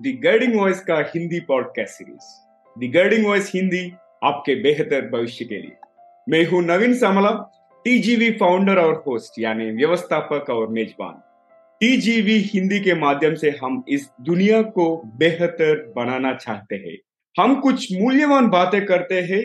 The 0.00 0.12
guiding 0.24 0.54
voice 0.56 0.80
का 0.80 0.98
Hindi 1.14 1.38
podcast 1.40 1.94
series 1.94 2.26
the 2.76 2.90
guiding 2.92 3.26
voice 3.26 3.50
Hindi 3.54 3.80
आपके 4.24 4.54
बेहतर 4.54 5.08
भविष्य 5.08 5.44
के 5.44 5.54
लिए. 5.54 5.72
मैं 6.28 6.44
हूँ 6.46 6.62
नवीन 6.62 6.94
सामला 6.94 7.30
टीजीवी 7.84 8.30
फाउंडर 8.30 8.78
और 8.78 8.94
होस्ट 9.06 9.38
यानी 9.38 9.70
व्यवस्थापक 9.70 10.50
और 10.50 10.68
मेजबान. 10.68 11.20
टीजीवी 11.80 12.38
हिंदी 12.44 12.80
के 12.80 12.94
माध्यम 12.94 13.34
से 13.34 13.50
हम 13.62 13.82
इस 13.88 14.08
दुनिया 14.20 14.62
को 14.62 14.86
बेहतर 15.18 15.92
बनाना 15.96 16.34
चाहते 16.34 16.76
हैं. 16.76 16.96
हम 17.36 17.60
कुछ 17.60 17.86
मूल्यवान 17.92 18.48
बातें 18.48 18.84
करते 18.86 19.20
हैं, 19.20 19.42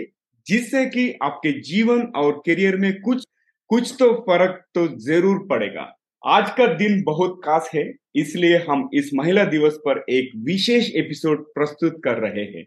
जिससे 0.48 0.86
कि 0.86 1.12
आपके 1.24 1.52
जीवन 1.62 2.02
और 2.16 2.42
करियर 2.46 2.76
में 2.76 2.94
कुछ 3.02 3.26
कुछ 3.70 3.96
तो 4.00 4.14
फ़र्क 4.22 4.64
तो 4.76 4.88
ज़रूर 5.02 5.46
पड़ेगा. 5.50 5.92
आज 6.28 6.50
का 6.50 6.74
दिन 6.74 7.04
बहुत 7.04 7.42
खास 7.46 7.70
है, 7.76 7.94
इसलिए 8.16 8.58
हम 8.58 8.90
इस 8.94 9.12
महिला 9.14 9.46
दिवस 9.46 9.74
पर 9.74 10.06
एक 10.10 10.32
विशेष 10.36 10.90
एपिसोड 10.96 11.54
प्रस्तुत 11.54 12.02
कर 12.04 12.18
रहे 12.18 12.44
हैं। 12.44 12.66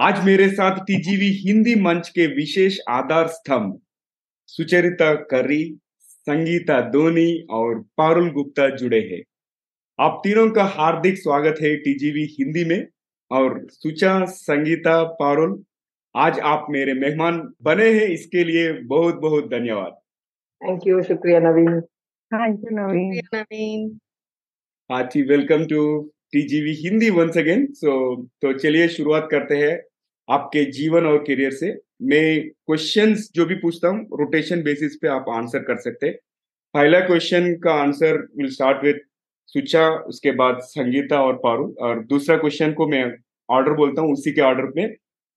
आज 0.00 0.24
मेरे 0.24 0.48
साथ 0.48 0.76
टीजीवी 0.76 1.26
हिंदी 1.26 1.74
मंच 1.74 2.08
के 2.08 2.26
विशेष 2.26 2.78
आधार 2.88 3.26
स्तंभ, 3.26 3.80
सुचरिता 4.46 5.14
करी, 5.14 5.78
संगीता 5.98 6.80
धोनी 6.80 7.46
और 7.50 7.80
पारुल 7.80 8.30
गुप्ता 8.30 8.68
जुड़े 8.76 9.00
हैं। 9.00 9.22
आप 10.00 10.20
तीनों 10.24 10.50
का 10.50 10.64
हार्दिक 10.64 11.18
स्वागत 11.18 11.56
है 11.62 11.76
टीजीवी 11.76 12.24
हिंदी 12.24 12.64
में। 12.64 12.86
और 13.30 13.66
सुचा, 13.70 14.24
संगीता, 14.24 15.02
पारुल, 15.02 15.62
आज 16.16 16.40
आप 16.40 16.66
मेरे 16.70 16.94
मेहमान 16.94 17.54
बने 17.62 17.88
हैं, 17.88 18.08
इसके 18.08 18.44
लिए 18.44 18.72
बहुत 18.72 19.14
बहुत 19.14 19.44
धन्यवाद। 19.44 19.92
थैंक 20.62 20.80
यू 20.86 21.02
शुक्रिया 21.02 21.40
नवीन। 21.40 21.82
नवीन 22.34 23.20
नवीन 23.34 23.88
हाँ 24.90 25.02
जी 25.12 25.22
welcome 25.22 25.64
to 25.66 25.82
TGV 26.32 26.72
Hindi 26.74 27.10
once 27.10 27.36
again 27.38 27.66
so 27.74 27.92
तो 28.42 28.52
चलिए 28.58 28.86
शुरुआत 28.88 29.28
करते 29.30 29.56
हैं 29.56 29.74
आपके 30.28 30.64
जीवन 30.72 31.06
और 31.06 31.18
करियर 31.24 31.50
से। 31.52 31.72
मैं 32.02 32.48
क्वेश्चंस 32.66 33.28
जो 33.34 33.46
भी 33.46 33.54
पूछता 33.54 33.88
हूँ 33.88 34.18
रोटेशन 34.20 34.62
बेसिस 34.62 34.96
पे 35.02 35.08
आप 35.08 35.28
आंसर 35.28 35.62
कर 35.62 35.80
सकते 35.80 36.06
हैं। 36.06 36.14
पहला 36.74 37.00
क्वेश्चन 37.00 37.52
का 37.64 37.74
answer 37.82 38.18
will 38.38 38.50
start 38.50 38.84
with 38.84 39.04
Sucha 39.54 39.88
उसके 40.08 40.32
बाद 40.32 40.60
संगीता 40.64 41.22
और 41.22 41.36
पारू 41.44 41.72
और 41.80 42.04
दूसरा 42.06 42.36
क्वेश्चन 42.36 42.72
को 42.72 42.86
मैं 42.88 43.04
ऑर्डर 43.48 43.72
बोलता 43.76 44.02
हूँ 44.02 44.12
उसी 44.12 44.32
के 44.32 44.40
ऑर्डर 44.40 44.72
में 44.76 44.94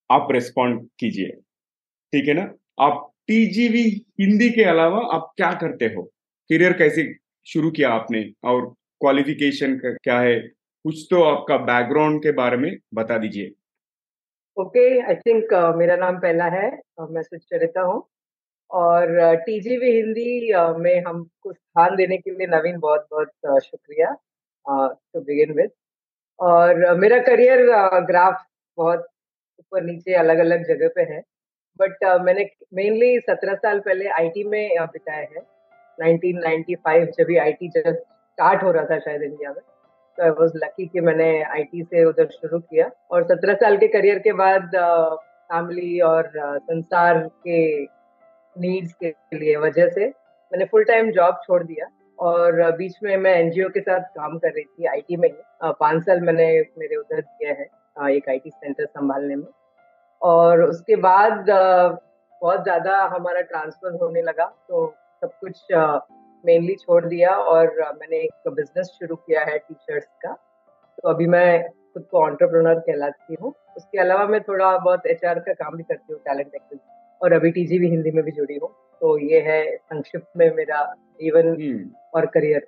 आप 0.09 0.27
रेस्पॉन्ड 0.31 0.87
कीजिए। 0.99 1.31
ठीक 2.13 2.27
है 2.27 2.33
ना? 2.33 2.51
आप 2.79 3.11
टीजीवी 3.27 3.83
हिंदी 4.21 4.49
के 4.49 4.63
अलावा 4.69 5.07
आप 5.15 5.31
क्या 5.37 5.51
करते 5.61 5.85
हो? 5.85 6.11
करियर 6.49 6.73
कैसे 6.73 7.03
शुरू 7.47 7.69
किया 7.71 7.89
आपने? 7.91 8.21
और 8.43 8.65
क्वालिफिकेशन 9.01 9.75
क्या 9.83 10.19
है? 10.19 10.39
कुछ 10.39 11.05
तो 11.09 11.21
आपका 11.23 11.57
बैकग्राउंड 11.65 12.21
के 12.23 12.31
बारे 12.31 12.57
में 12.57 12.71
बता 12.93 13.17
दीजिए। 13.17 13.51
ओके 14.57 14.83
आई 15.01 15.15
थिंक 15.17 15.53
मेरा 15.77 15.95
नाम 15.95 16.19
पहला 16.19 16.45
है 16.49 16.69
uh, 16.71 17.09
मैं 17.09 17.21
सुचरिता 17.23 17.81
हूँ। 17.81 18.03
और 18.71 19.35
टीजीवी 19.37 19.91
हिंदी 19.91 20.53
में 20.79 21.03
हमको 21.07 21.53
स्थान 21.53 21.95
देने 21.95 22.17
के 22.17 22.31
लिए 22.31 22.47
नवीन 22.47 22.77
बहुत 22.79 23.07
बहुत 23.11 23.63
शुक्रिया 23.63 24.11
टू 24.65 25.21
बिगिन 25.21 25.53
विद 25.53 25.71
और 26.39 26.95
मेरा 26.99 27.19
करियर 27.23 27.65
ग्राफ 28.07 28.45
बहुत 28.77 29.07
ऊपर 29.59 29.83
नीचे 29.83 30.13
अलग 30.15 30.37
अलग 30.39 30.63
जगह 30.67 30.89
पे 30.95 31.01
है। 31.13 31.21
बट 31.79 32.03
मैंने 32.21 32.49
मेनली 32.73 33.19
सत्रह 33.19 33.55
साल 33.55 33.79
पहले 33.79 34.07
आईटी 34.11 34.43
में 34.45 34.69
बिताया 34.81 35.27
है। 35.35 35.54
1995 35.99 37.05
जब 37.17 37.25
भी 37.27 37.37
आईटी 37.37 37.67
जस्ट 37.69 37.87
स्टार्ट 37.87 38.63
हो 38.63 38.71
रहा 38.71 38.85
था 38.85 38.99
शायद 38.99 39.23
इंडिया 39.23 39.49
में 39.49 39.61
तो 40.17 40.23
आई 40.23 40.29
वॉज़ 40.31 40.57
लकी 40.57 40.85
कि 40.87 41.01
मैंने 41.01 41.27
आईटी 41.43 41.83
से 41.83 42.03
उधर 42.05 42.27
शुरू 42.31 42.59
किया। 42.59 42.89
और 43.11 43.23
सत्रह 43.25 43.53
साल 43.55 43.77
के 43.77 43.87
करियर 43.89 44.19
के 44.19 44.33
बाद 44.35 44.75
फैमिली 45.51 45.99
और 46.01 46.31
संसार 46.35 47.19
के 47.47 47.83
नीड्स 48.55 48.93
के 49.03 49.13
लिए 49.33 49.55
वजह 49.57 49.89
से 49.89 50.07
मैंने 50.07 50.65
फुल 50.65 50.83
टाइम 50.83 51.11
जॉब 51.11 51.41
छोड़ 51.45 51.63
दिया। 51.63 51.87
और 52.19 52.71
बीच 52.77 52.97
में 53.03 53.15
मैं 53.17 53.33
एनजीओ 53.35 53.69
के 53.69 53.79
साथ 53.81 54.01
काम 54.15 54.37
कर 54.37 54.49
रही 54.49 54.63
थी 54.63 54.85
आईटी 54.87 55.17
में 55.17 55.27
ही। 55.29 55.73
पाँच 55.79 56.03
साल 56.03 56.19
मैंने 56.21 56.47
मेरे 56.79 56.95
उधर 56.95 57.21
दिया 57.21 57.53
है 57.53 58.13
एक 58.15 58.29
आईटी 58.29 58.49
सेंटर 58.49 58.85
संभालने 58.85 59.35
में। 59.35 59.47
और 60.21 60.61
उसके 60.63 60.95
बाद 60.97 61.45
बहुत 61.49 62.63
ज़्यादा 62.63 62.97
हमारा 63.13 63.41
ट्रांसफ़र 63.43 63.97
होने 64.01 64.21
लगा 64.21 64.45
तो 64.69 64.85
सब 65.21 65.31
कुछ 65.41 65.61
मेनली 66.43 66.75
छोड़ 66.75 67.05
दिया 67.05 67.29
और 67.51 67.67
मैंने 67.99 68.17
एक 68.17 68.49
बिज़नेस 68.49 68.87
शुरू 68.99 69.15
किया 69.15 69.43
है 69.45 69.57
टी 69.57 69.73
शर्ट्स 69.73 70.07
का। 70.23 70.33
तो 70.97 71.09
अभी 71.09 71.27
मैं 71.27 71.69
खुद 71.93 72.03
को 72.11 72.23
ऑन्टरप्रनर 72.25 72.79
कहलाती 72.81 73.35
हूँ। 73.41 73.53
उसके 73.77 73.99
अलावा 73.99 74.25
मैं 74.27 74.41
थोड़ा 74.43 74.77
बहुत 74.77 75.05
एचआर 75.07 75.39
का 75.39 75.53
काम 75.53 75.77
भी 75.77 75.83
करती 75.83 76.13
हूँ 76.13 76.19
टैलेंट 76.21 76.55
एक्टिव 76.55 76.79
और 77.21 77.33
अभी 77.33 77.51
टीजीवी 77.51 77.87
हिंदी 77.89 78.11
में 78.11 78.23
भी 78.23 78.31
जुड़ी 78.31 78.55
हूँ। 78.55 78.69
तो 79.01 79.17
ये 79.19 79.39
है 79.41 79.75
संक्षिप्त 79.75 80.27
में 80.37 80.49
मेरा 80.55 80.83
जीवन 81.21 81.47
हम्म। 81.49 81.89
और 82.15 82.25
करियर 82.33 82.67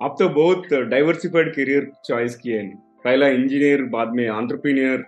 आप 0.00 0.16
तो 0.18 0.28
बहुत 0.30 0.72
डाइवर्सिफाइड 0.90 1.54
करियर 1.54 1.90
चॉइस 2.04 2.36
किए 2.36 2.58
हैं। 2.58 2.76
पहला 3.04 3.26
इंजीनियर 3.28 3.82
बाद 3.90 4.12
में 4.14 4.28
entrepreneur 4.28 5.04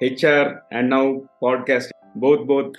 H 0.00 0.24
and 0.24 0.88
now 0.88 1.12
podcast 1.40 1.94
बहुत 2.16 2.40
बहुत 2.46 2.72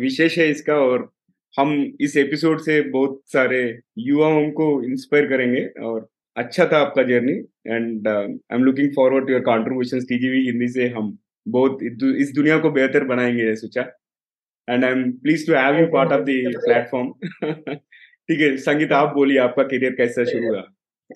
विशेष 0.00 0.38
है 0.38 0.48
इसका 0.50 0.74
और 0.82 1.08
हम 1.54 1.72
इस 2.00 2.16
एपिसोड 2.16 2.60
से 2.60 2.80
बहुत 2.90 3.20
सारे 3.32 3.60
युवाओं 3.98 4.50
को 4.50 4.66
इंस्पायर 4.84 5.26
करेंगे 5.26 5.64
और 5.84 6.08
अच्छा 6.36 6.66
था 6.72 6.78
आपका 6.78 7.02
journey 7.02 7.32
and 7.66 8.08
I 8.08 8.56
am 8.56 8.64
looking 8.64 8.90
forward 8.96 9.26
to 9.26 9.32
your 9.32 9.42
contribution 9.42 10.00
TGV 10.08 10.44
Hindi 10.46 10.68
से 10.72 10.88
हम 10.88 11.16
बहुत 11.46 11.78
इस 11.82 12.32
दुनिया 12.34 12.58
को 12.58 12.70
बेहतर 12.70 13.04
बनाएँगे 13.04 13.54
सोचा। 13.56 13.82
And 14.68 14.84
I 14.84 14.90
am 14.90 15.10
please 15.12 15.46
to 15.46 15.54
have 15.54 15.78
you 15.80 15.86
part 15.92 16.12
of 16.12 16.20
the 16.20 16.52
platform 16.64 17.12
ठीक 18.28 18.40
है 18.40 18.56
संगीत 18.56 18.92
आप 18.92 19.14
बोलिए 19.14 19.38
आपका 19.38 19.62
करियर 19.64 19.94
कैसा 19.94 20.24
शुरू 20.24 20.48
हुआ? 20.48 20.62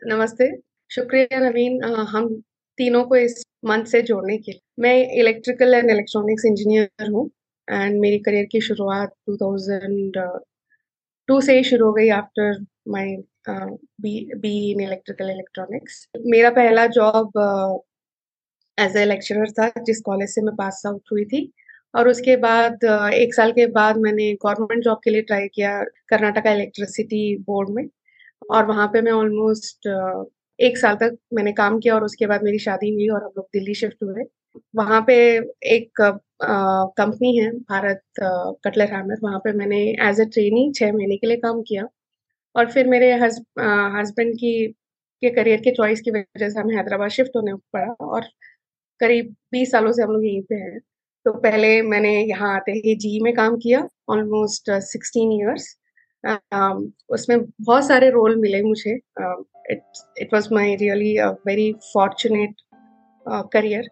नमस्ते। 0.07 0.51
शुक्रिया 0.91 1.39
नवीन। 1.41 1.83
हम 1.85 2.29
तीनों 2.79 3.05
को 3.05 3.17
इस 3.17 3.43
मंच 3.65 3.89
से 3.89 4.03
जोड़ने 4.03 4.37
के 4.39 4.53
लिए। 4.53 4.61
मैं 4.83 4.95
इलेक्ट्रिकल 5.21 5.75
एंड 5.75 5.91
इलेक्ट्रॉनिक्स 5.91 6.45
इंजीनियर 6.47 7.11
हूँ। 7.11 7.29
एंड 7.71 8.01
मेरी 8.01 8.19
करियर 8.19 8.45
की 8.45 8.61
शुरुआत 8.61 9.15
2002 9.31 11.41
से 11.41 11.57
ही 11.57 11.65
शुरू 11.65 11.87
हो 11.87 11.93
गई 11.93 12.09
after 12.09 12.65
my 12.89 13.17
B 13.49 14.73
in 14.73 14.81
electrical 14.81 15.31
electronics 15.31 16.09
मेरा 16.27 16.51
पहला 16.51 16.87
जॉब 16.87 17.33
एज 18.79 18.97
ए 18.97 19.05
लेक्चरर 19.05 19.51
था 19.51 19.83
जिस 19.83 20.01
कॉलेज 20.01 20.29
से 20.29 20.43
मैं 20.43 20.57
पास 20.57 20.83
आउट 20.87 21.03
हुई 21.13 21.25
थी। 21.25 21.53
और 21.95 22.09
उसके 22.09 22.37
बाद 22.37 22.79
uh, 22.85 23.13
एक 23.13 23.35
साल 23.35 23.53
के 23.53 23.67
बाद 23.67 23.97
मैंने 23.97 24.35
गवर्नमेंट 24.35 24.85
जॉब 24.85 25.01
के 25.05 25.11
लिए 25.11 25.23
ट्राई 25.23 25.49
किया 25.49 25.85
कर्नाटका 26.09 26.53
इलेक्ट्रिसिटी 26.53 27.39
बोर्ड 27.39 27.71
में। 27.71 27.89
और 28.51 28.67
वहाँ 28.67 28.89
पे 28.89 29.03
मैं 29.03 29.13
ऑलमोस्ट 29.13 29.89
uh, 29.89 30.25
एक 30.61 30.79
साल 30.79 30.97
तक 30.97 31.19
मैंने 31.35 31.53
काम 31.53 31.81
किया 31.81 31.95
और 31.95 32.05
उसके 32.05 32.27
बाद 32.27 32.43
मेरी 32.43 32.59
शादी 32.59 32.95
हुई 32.95 33.09
और 33.09 33.25
हम 33.25 33.31
लोग 33.37 33.49
दिल्ली 33.53 33.75
शिफ्ट 33.75 34.03
हुए। 34.03 34.25
वहाँ 34.77 35.05
पे 35.07 35.15
एक 35.77 36.21
कंपनी 36.43 37.37
है, 37.37 37.51
भारत 37.51 38.03
कटलर 38.65 38.93
हैमर 38.95 39.19
वहाँ 39.23 39.39
पे 39.45 39.53
मैंने 39.59 39.79
एज 40.09 40.21
ए 40.21 40.25
ट्रेनी 40.27 40.71
छः 40.77 40.93
महीने 40.93 41.17
के 41.17 41.27
लिए 41.27 41.37
काम 41.39 41.61
किया। 41.69 41.87
और 42.55 42.71
फिर 42.73 42.89
मेरे 42.89 43.13
हस्बैंड 43.15 44.35
की, 44.37 44.67
के 45.23 45.31
करियर 45.31 45.61
के 45.61 45.71
चॉइस 45.75 46.01
की 46.01 46.11
वजह 46.11 46.49
से 46.49 46.61
हमें 46.61 46.75
हैदराबाद 46.77 47.11
शिफ्ट 47.11 47.37
होने 47.37 47.55
पड़ा 47.73 47.93
और 48.07 48.25
करीब 49.01 49.35
बीस 49.53 49.71
सालों 49.73 49.93
से 49.93 50.03
हम 50.03 50.11
लोग 50.13 50.25
यहीं 50.25 50.43
पे 50.51 50.55
हैं। 50.55 50.79
तो 51.27 51.33
पहले 51.41 51.71
मैंने 51.83 52.13
यहाँ 52.21 52.55
आते 52.57 52.73
ही 52.75 52.95
जी 52.97 53.21
में 53.23 53.33
काम 53.35 53.57
किया 53.59 53.87
ऑलमोस्ट 54.11 54.71
सिक्सटीन 54.85 55.33
ईयर्स 55.33 55.77
उसमें 57.11 57.39
बहुत 57.41 57.87
सारे 57.87 58.11
रोल 58.11 58.37
मिले 58.41 58.63
मुझे। 58.63 58.95
It 59.73 60.29
was 60.35 60.49
my 60.55 60.75
really 60.77 61.17
very 61.47 61.73
fortunate 61.93 62.55
career 63.53 63.89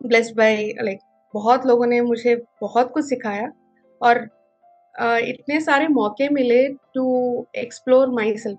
blessed 0.00 0.36
by 0.36 0.56
like 0.82 0.98
बहुत 1.34 1.66
लोगों 1.66 1.86
ने 1.86 2.00
मुझे 2.00 2.34
बहुत 2.60 2.90
कुछ 2.92 3.04
सिखाया 3.04 3.50
और 4.00 4.28
इतने 4.94 5.60
सारे 5.60 5.88
मौके 5.88 6.28
मिले 6.28 6.66
टू 6.94 7.04
एक्सप्लोर 7.56 8.08
माई 8.10 8.36
सेल्फ 8.38 8.58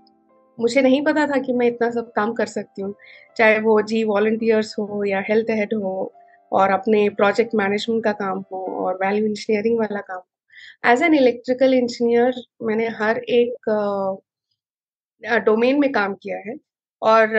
मुझे 0.58 0.82
नहीं 0.82 1.02
पता 1.06 1.26
था 1.28 1.38
कि 1.42 1.54
मैं 1.54 1.68
इतना 1.68 1.90
सब 1.92 2.12
काम 2.16 2.34
कर 2.34 2.46
सकती 2.46 2.82
हूँ, 2.82 2.94
चाहे 3.38 3.60
वो 3.60 3.82
जी 3.82 4.04
वॉल्टियर्स 4.04 4.76
हो 4.80 5.04
या 5.06 5.24
हेल्थ 5.30 5.50
हेड 5.52 5.74
हो 5.74 6.12
और 6.52 6.72
अपने 6.72 7.08
प्रोजेक्ट 7.10 7.56
मैनेजमेंट 7.56 8.04
का 8.04 8.12
काम 8.14 8.44
हो 8.52 8.66
और 8.86 8.96
वैल्यू 9.04 9.26
इंजीनियरिंग 9.26 9.80
वाला 9.80 10.00
काम 10.02 10.18
हो। 10.18 10.92
एज 10.92 11.02
एन 11.04 11.14
इलेक्ट्रिकल 11.16 11.74
इंजीनियर 11.74 12.42
मैंने 12.64 12.88
हर 13.00 13.18
एक 13.40 13.70
डोमेन 15.46 15.80
में 15.80 15.92
काम 15.92 16.14
किया 16.24 16.38
है 16.48 16.56
और 17.02 17.38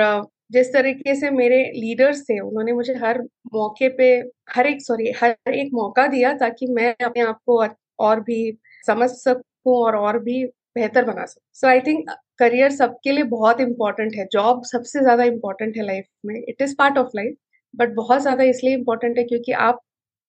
जिस 0.53 0.73
तरीके 0.73 1.15
से 1.17 1.31
मेरे 1.33 1.63
लीडर्स 1.75 2.23
थे, 2.23 2.39
उन्होंने 2.41 2.73
मुझे 2.73 2.95
हर 2.97 3.21
मौके 3.55 3.89
पे, 3.91 4.09
हर 4.51 4.67
एक 4.67 4.83
सॉरी 4.83 5.13
हर 5.23 5.53
एक 5.53 5.71
मौका 5.75 6.07
दिया 6.09 6.33
ताकि 6.39 6.67
मैं 6.71 6.95
अपने 7.05 7.23
आप 7.23 7.39
को 7.47 7.65
और 8.01 8.21
भी 8.23 8.41
समझ 8.87 9.09
सकूँ 9.11 9.77
और 9.77 9.97
और 9.97 10.19
भी 10.21 10.45
बेहतर 10.77 11.05
बना 11.05 11.25
सकते 11.27 11.59
सो 11.61 11.67
आई 11.69 11.81
थिंक 11.83 12.11
करियर 12.39 12.71
सबके 12.73 13.13
लिए 13.13 13.25
बहुत 13.27 13.61
इंपॉर्टेंट 13.61 14.15
है। 14.17 14.27
जॉब 14.33 14.63
सबसे 14.67 15.01
ज़्यादा 15.01 15.25
इंपॉर्टेंट 15.25 15.77
है 15.77 15.85
लाइफ 15.87 16.05
में। 16.27 16.35
It 16.39 16.63
is 16.63 16.75
part 16.79 16.99
of 16.99 17.11
life 17.17 17.35
but 17.75 17.95
बहुत 17.97 18.23
ज़्यादा 18.23 18.45
इसलिए 18.45 18.75
इम्पोर्टेंट 18.75 19.19
है 19.19 19.25
क्योंकि 19.25 19.53
आप 19.67 19.81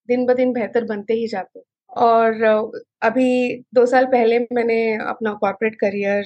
दिन 0.10 0.26
ब 0.26 0.34
दिन 0.36 0.54
बेहतर 0.54 0.84
बनते 0.86 1.14
ही 1.14 1.28
जाते 1.28 1.60
हो। 1.60 1.66
और 2.02 2.44
अभी 3.04 3.28
दो 3.76 3.86
साल 3.86 4.06
पहले 4.08 4.40
मैंने 4.54 4.78
अपना 5.10 5.34
कॉर्पोरेट 5.42 5.76
करियर 5.80 6.24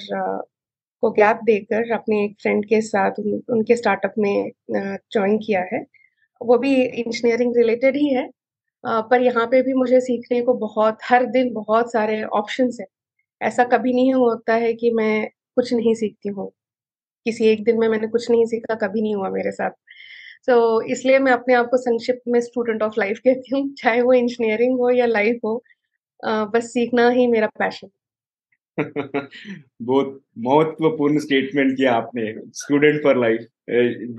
को 1.01 1.11
गैप 1.11 1.39
देकर 1.43 1.91
अपने 1.91 2.23
एक 2.25 2.35
फ्रेंड 2.41 2.65
के 2.65 2.81
साथ 2.81 3.11
उन, 3.19 3.41
उनके 3.49 3.75
स्टार्टअप 3.75 4.13
में 4.19 4.51
ज्वाइन 4.71 5.37
किया 5.37 5.61
है। 5.73 5.85
वो 6.41 6.57
भी 6.57 6.75
इंजीनियरिंग 6.83 7.57
रिलेटेड 7.57 7.95
ही 7.95 8.13
है। 8.13 8.29
पर 8.85 9.21
यहाँ 9.21 9.47
पे 9.47 9.61
भी 9.61 9.73
मुझे 9.73 9.99
सीखने 10.01 10.41
को 10.41 10.53
बहुत 10.53 10.97
हर 11.05 11.25
दिन 11.25 11.53
बहुत 11.53 11.91
सारे 11.93 12.23
ऑप्शंस 12.23 12.77
है। 12.81 12.87
ऐसा 13.41 13.63
कभी 13.63 13.93
नहीं 13.93 14.13
होता 14.13 14.53
है 14.55 14.73
कि 14.73 14.91
मैं 14.91 15.27
कुछ 15.55 15.73
नहीं 15.73 15.95
सीखती 15.95 16.29
हूँ। 16.29 16.51
किसी 17.25 17.45
एक 17.47 17.63
दिन 17.63 17.79
में 17.79 17.87
मैंने 17.89 18.07
कुछ 18.07 18.29
नहीं 18.31 18.45
सीखा 18.45 18.75
कभी 18.75 19.01
नहीं 19.01 19.15
हुआ 19.15 19.29
मेरे 19.29 19.51
साथ। 19.51 19.71
तो 20.47 20.83
so, 20.83 20.91
इसलिए 20.91 21.19
मैं 21.19 21.31
अपने 21.31 21.53
आप 21.55 21.67
को 21.71 21.77
संक्षिप्त 21.77 22.21
में 22.27 22.39
स्टूडेंट 22.41 22.83
ऑफ़ 22.83 22.93
लाइफ 22.99 23.19
कहती 23.19 23.55
हूँ। 23.55 23.73
चाहे 23.83 24.01
वो 24.01 24.13
इंजीनियरिंग 24.13 24.79
हो 24.79 24.89
या 24.89 25.05
लाइफ 25.05 25.39
हो 25.45 25.63
बस 26.25 26.73
सीखना 26.73 27.09
ही 27.09 27.27
मेरा 27.27 27.47
पैशन 27.59 27.89
बहुत 29.81 30.21
महत्वपूर्ण 30.37 31.19
स्टेटमेंट 31.19 31.77
किया 31.77 31.93
आपने 31.93 32.35
स्टूडेंट 32.53 33.03
फॉर 33.03 33.17
लाइफ 33.17 33.45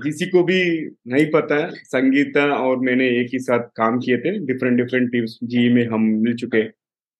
किसी 0.03 0.25
को 0.25 0.43
भी 0.43 0.85
नहीं 1.07 1.25
पता 1.25 1.69
संगीता 1.69 2.45
और 2.55 2.77
मैंने 2.77 3.09
एक 3.09 3.27
ही 3.33 3.39
साथ 3.39 3.59
काम 3.59 3.99
किए 3.99 4.17
थे 4.17 4.39
डिफरेंट 4.39 4.77
डिफरेंट 4.77 5.11
टीम्स 5.11 5.39
जी 5.43 5.73
में 5.73 5.87
हम 5.87 6.01
मिल 6.01 6.35
चुके 6.35 6.79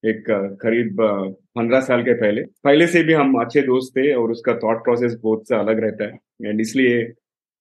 एक 0.09 0.23
करीब 0.61 0.97
पंद्रह 1.55 1.81
साल 1.81 2.01
के 2.03 2.13
पहले। 2.13 2.41
पहले 2.41 2.87
से 2.87 3.03
भी 3.03 3.13
हम 3.13 3.41
अच्छे 3.41 3.61
दोस्त 3.61 3.97
थे 3.97 4.13
और 4.13 4.31
उसका 4.31 4.53
थॉट 4.53 4.77
प्रोसेस 4.77 5.15
बहुत 5.23 5.47
सा 5.49 5.59
अलग 5.59 5.79
रहता 5.79 6.03
है। 6.03 6.49
एंड 6.49 6.61
इसलिए 6.61 7.13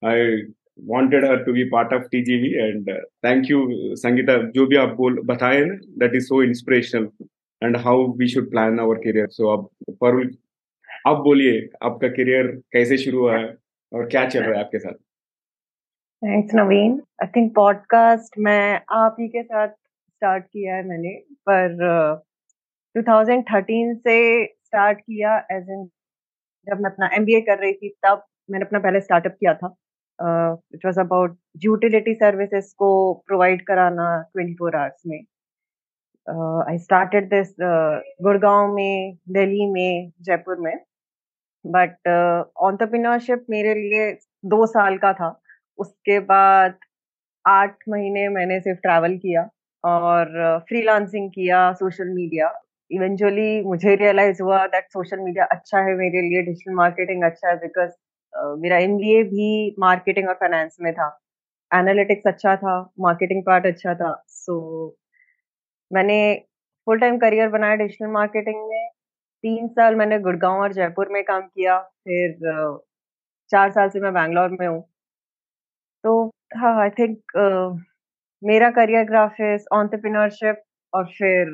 आई 0.06 0.42
her 0.88 1.44
to 1.44 1.52
be 1.52 1.64
part 1.70 1.92
of 1.92 2.02
TGV 2.10 2.50
and 2.64 2.88
uh, 2.88 3.00
thank 3.26 3.50
you 3.50 3.66
Sangeeta 3.96 4.50
जो 4.50 4.66
भी 4.66 4.76
आप 4.76 4.88
बोल 4.88 5.20
बताए 5.24 5.64
ना 5.64 5.74
that 5.74 6.14
is 6.14 6.24
so 6.24 6.44
inspirational. 6.44 7.28
And 7.62 7.76
how 7.76 7.96
we 8.18 8.28
should 8.28 8.50
plan 8.50 8.78
our 8.80 8.96
career. 9.04 9.28
So 9.40 9.48
अब 9.52 9.68
पर 9.90 10.30
आप 11.06 11.16
बोलिए 11.16 11.68
आपका 11.82 12.08
करियर 12.08 12.46
कैसे 12.72 12.98
शुरू 12.98 13.20
हुआ 13.20 13.38
है 13.38 13.56
और 13.92 14.08
क्या 14.08 14.28
चल 14.28 14.42
रहा 14.42 14.58
है 14.58 14.64
आपके 14.64 14.78
साथ? 14.78 14.92
Thanks 16.24 16.54
Naveen 16.54 17.02
I 17.22 17.26
think 17.26 17.54
podcast 17.54 18.38
मैं 18.38 18.80
आप 18.90 19.16
ही 19.20 19.28
के 19.28 19.42
साथ 19.42 19.68
स्टार्ट 19.68 20.44
किया 20.44 20.76
है 20.76 20.88
मैंने 20.88 21.14
पर 21.48 21.74
uh, 22.96 23.02
2013 23.02 23.94
से 23.96 24.46
स्टार्ट 24.46 25.00
किया 25.00 25.38
एज 25.38 25.66
इन 25.70 25.88
जब 26.68 26.80
मैं 26.80 26.90
अपना 26.90 27.10
एमबीए 27.12 27.40
कर 27.40 27.58
रही 27.58 27.72
थी 27.72 27.88
तब 27.88 28.24
मैंने 28.50 28.64
अपना 28.64 28.78
पहले 28.78 29.00
स्टार्टअप 29.00 29.36
किया 29.40 29.54
था। 29.54 29.76
It 30.74 30.84
was 30.84 30.98
about 30.98 31.38
utility 31.64 32.14
services 32.14 32.74
को 32.78 33.14
प्रोवाइड 33.26 33.66
कराना 33.66 34.30
24 34.38 34.74
आवर्स 34.74 35.02
में। 35.06 35.24
आई 36.28 36.78
स्टार्टेड 36.78 37.28
दिस 37.28 37.54
गुड़गांव 38.22 38.74
में 38.74 39.16
दिल्ली 39.32 39.66
में 39.72 40.10
जयपुर 40.22 40.60
में 40.60 40.74
बट 41.64 42.08
ऑन्टरप्रिनरशिप 42.68 43.44
मेरे 43.50 43.74
लिए 43.74 44.10
दो 44.46 44.66
साल 44.66 44.96
का 44.98 45.12
था। 45.12 45.28
उसके 45.78 46.18
बाद 46.20 46.74
आठ 47.44 47.76
महीने 47.88 48.28
मैंने 48.28 48.60
सिर्फ़ 48.60 48.80
ट्रैवल 48.80 49.16
किया 49.16 49.48
और 49.84 50.58
फ्रीलांसिंग 50.68 51.28
uh, 51.28 51.34
किया 51.34 51.72
सोशल 51.72 52.08
मीडिया 52.14 52.52
इवेंचुअली 52.90 53.62
मुझे 53.64 53.94
रियलाइज़ 53.96 54.42
हुआ 54.42 54.66
दैट 54.66 54.84
सोशल 54.92 55.20
मीडिया 55.20 55.44
अच्छा 55.52 55.78
है 55.88 55.94
मेरे 55.96 56.22
लिए 56.28 56.42
डिजिटल 56.42 56.74
मार्केटिंग 56.74 57.24
अच्छा 57.24 57.48
है 57.48 57.56
बिकॉज़ 57.56 57.90
मेरा 58.62 58.78
एम 58.78 58.96
भी 58.96 59.74
मार्केटिंग 59.80 60.28
और 60.28 60.34
फाइनेंस 60.40 60.76
में 60.82 60.92
था। 60.94 61.08
एनालिटिक्स 61.70 62.26
अच्छा 62.26 62.56
था 62.56 62.80
मार्केटिंग 63.00 63.42
पार्ट 63.46 63.66
अच्छा 63.66 63.94
था। 63.94 64.12
सो 64.28 64.54
so, 64.54 64.96
मैंने 65.90 66.18
फुल 66.86 66.98
टाइम 67.00 67.18
करियर 67.18 67.48
बनाया 67.48 67.74
डिजिटल 67.76 68.06
मार्केटिंग 68.12 68.56
में। 68.68 68.88
तीन 69.44 69.68
साल 69.68 69.94
मैंने 69.96 70.18
गुड़गांव 70.20 70.60
और 70.62 70.72
जयपुर 70.74 71.08
में 71.12 71.22
काम 71.24 71.42
किया, 71.42 71.78
फिर 71.78 72.36
चार 73.50 73.70
साल 73.72 73.88
से 73.90 74.00
मैं 74.00 74.12
बैंगलोर 74.14 74.56
में 74.60 74.66
हूँ। 74.66 74.82
तो 76.04 76.12
हाँ 76.56 76.74
आई 76.82 76.90
थिंक 76.98 77.32
मेरा 78.42 78.70
करियर 78.70 79.04
ग्राफ 79.04 79.34
है 79.40 79.56
ऑन्टरप्रिनरशिप 79.74 80.62
और 80.92 81.06
फिर 81.18 81.48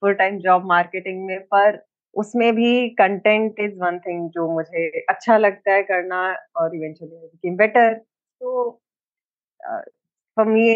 फुल 0.00 0.14
टाइम 0.14 0.38
जॉब 0.40 0.64
मार्केटिंग 0.68 1.24
में, 1.26 1.40
पर 1.42 1.82
उसमें 2.16 2.54
भी 2.54 2.88
कंटेंट 2.96 3.60
इज़ 3.60 3.74
वन 3.80 3.98
थिंग 4.06 4.28
जो 4.30 4.48
मुझे 4.54 4.88
अच्छा 5.10 5.36
लगता 5.38 5.72
है 5.72 5.82
करना 5.82 6.22
और 6.56 6.76
इवेंचुअली 6.76 7.54
बेटर 7.56 7.94
तो 7.94 8.70
फॉर 10.36 10.46
मी 10.46 10.66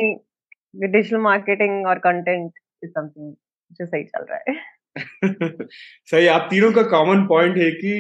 डिजिटल 0.77 1.19
मार्केटिंग 1.21 1.87
और 1.87 1.99
कंटेंट 2.01 2.53
इज़ 2.87 2.91
समथिंग 2.91 3.35
जो 3.73 3.87
सही 3.87 4.05
चल 4.07 4.27
रहा 4.31 4.39
है। 4.49 4.57
सही, 6.07 6.27
आप 6.29 6.47
तीनों 6.51 6.73
का 6.73 6.83
कॉमन 6.91 7.27
पॉइंट 7.29 7.57
है 7.59 7.71
कि 7.75 7.93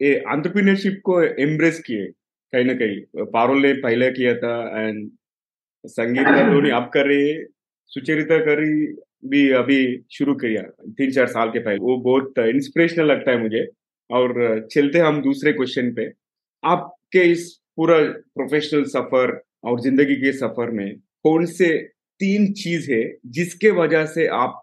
एंटरप्रेन्योरशिप 0.00 1.00
को 1.04 1.22
एम्ब्रेस 1.22 1.80
किए, 1.86 2.06
कहीं 2.52 2.64
ना 2.64 2.74
कहीं। 2.74 3.24
पारुल 3.32 3.62
ने 3.62 3.72
पहले 3.82 4.10
किया 4.12 4.34
था 4.36 4.54
एंड 4.80 5.10
संगीत 5.84 6.28
धोनी 6.52 6.70
आप 6.72 6.90
कर 6.94 7.06
रही 7.06 7.34
सुचरिता 7.90 8.38
करी 8.46 8.72
भी 9.30 9.48
अभी 9.54 9.80
शुरू 10.12 10.34
किया 10.36 10.62
तीन 10.92 11.10
चार 11.12 11.26
साल 11.28 11.50
के 11.50 11.58
पहले। 11.60 11.78
वो 11.80 11.96
बहुत 12.02 12.38
इंस्पिरेशनल 12.40 13.06
लगता 13.06 13.30
है 13.32 13.38
मुझे 13.42 13.66
और 14.10 14.34
चलते 14.72 14.98
हम 15.00 15.22
दूसरे 15.22 15.52
क्वेश्चन 15.52 15.92
पे। 15.94 16.10
आपके 16.62 17.22
इस 17.32 17.50
पूरा 17.76 17.98
प्रोफेशनल 18.34 18.84
सफ़र 18.88 19.40
और 19.64 19.80
ज़िंदगी 19.80 20.16
के 20.16 20.32
सफ़र 20.34 20.70
में 20.72 20.88
कौन 21.24 21.46
से 21.48 21.68
तीन 22.22 22.52
चीज़ 22.54 22.90
है 22.92 23.02
जिसके 23.36 23.70
वजह 23.78 24.06
से 24.08 24.26
आप 24.36 24.62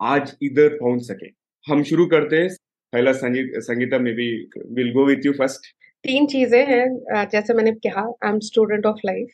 आज 0.00 0.34
इधर 0.42 0.76
पहुँच 0.76 1.02
सके। 1.02 1.26
हम 1.64 1.82
शुरू 1.84 2.06
करते 2.06 2.36
हैं। 2.36 2.48
पहला 2.92 3.12
संगीत 3.14 3.52
संगीता 3.62 3.98
में 3.98 4.12
भी 4.14 4.28
will 4.74 4.92
go 4.92 5.04
with 5.06 5.26
you 5.26 5.32
first 5.34 5.66
तीन 6.04 6.26
चीज़ें 6.28 6.64
हैं 6.66 7.26
जैसे 7.32 7.54
मैंने 7.54 7.72
कहा 7.86 8.02
I 8.24 8.30
am 8.30 8.38
student 8.42 8.86
of 8.86 9.00
life 9.06 9.28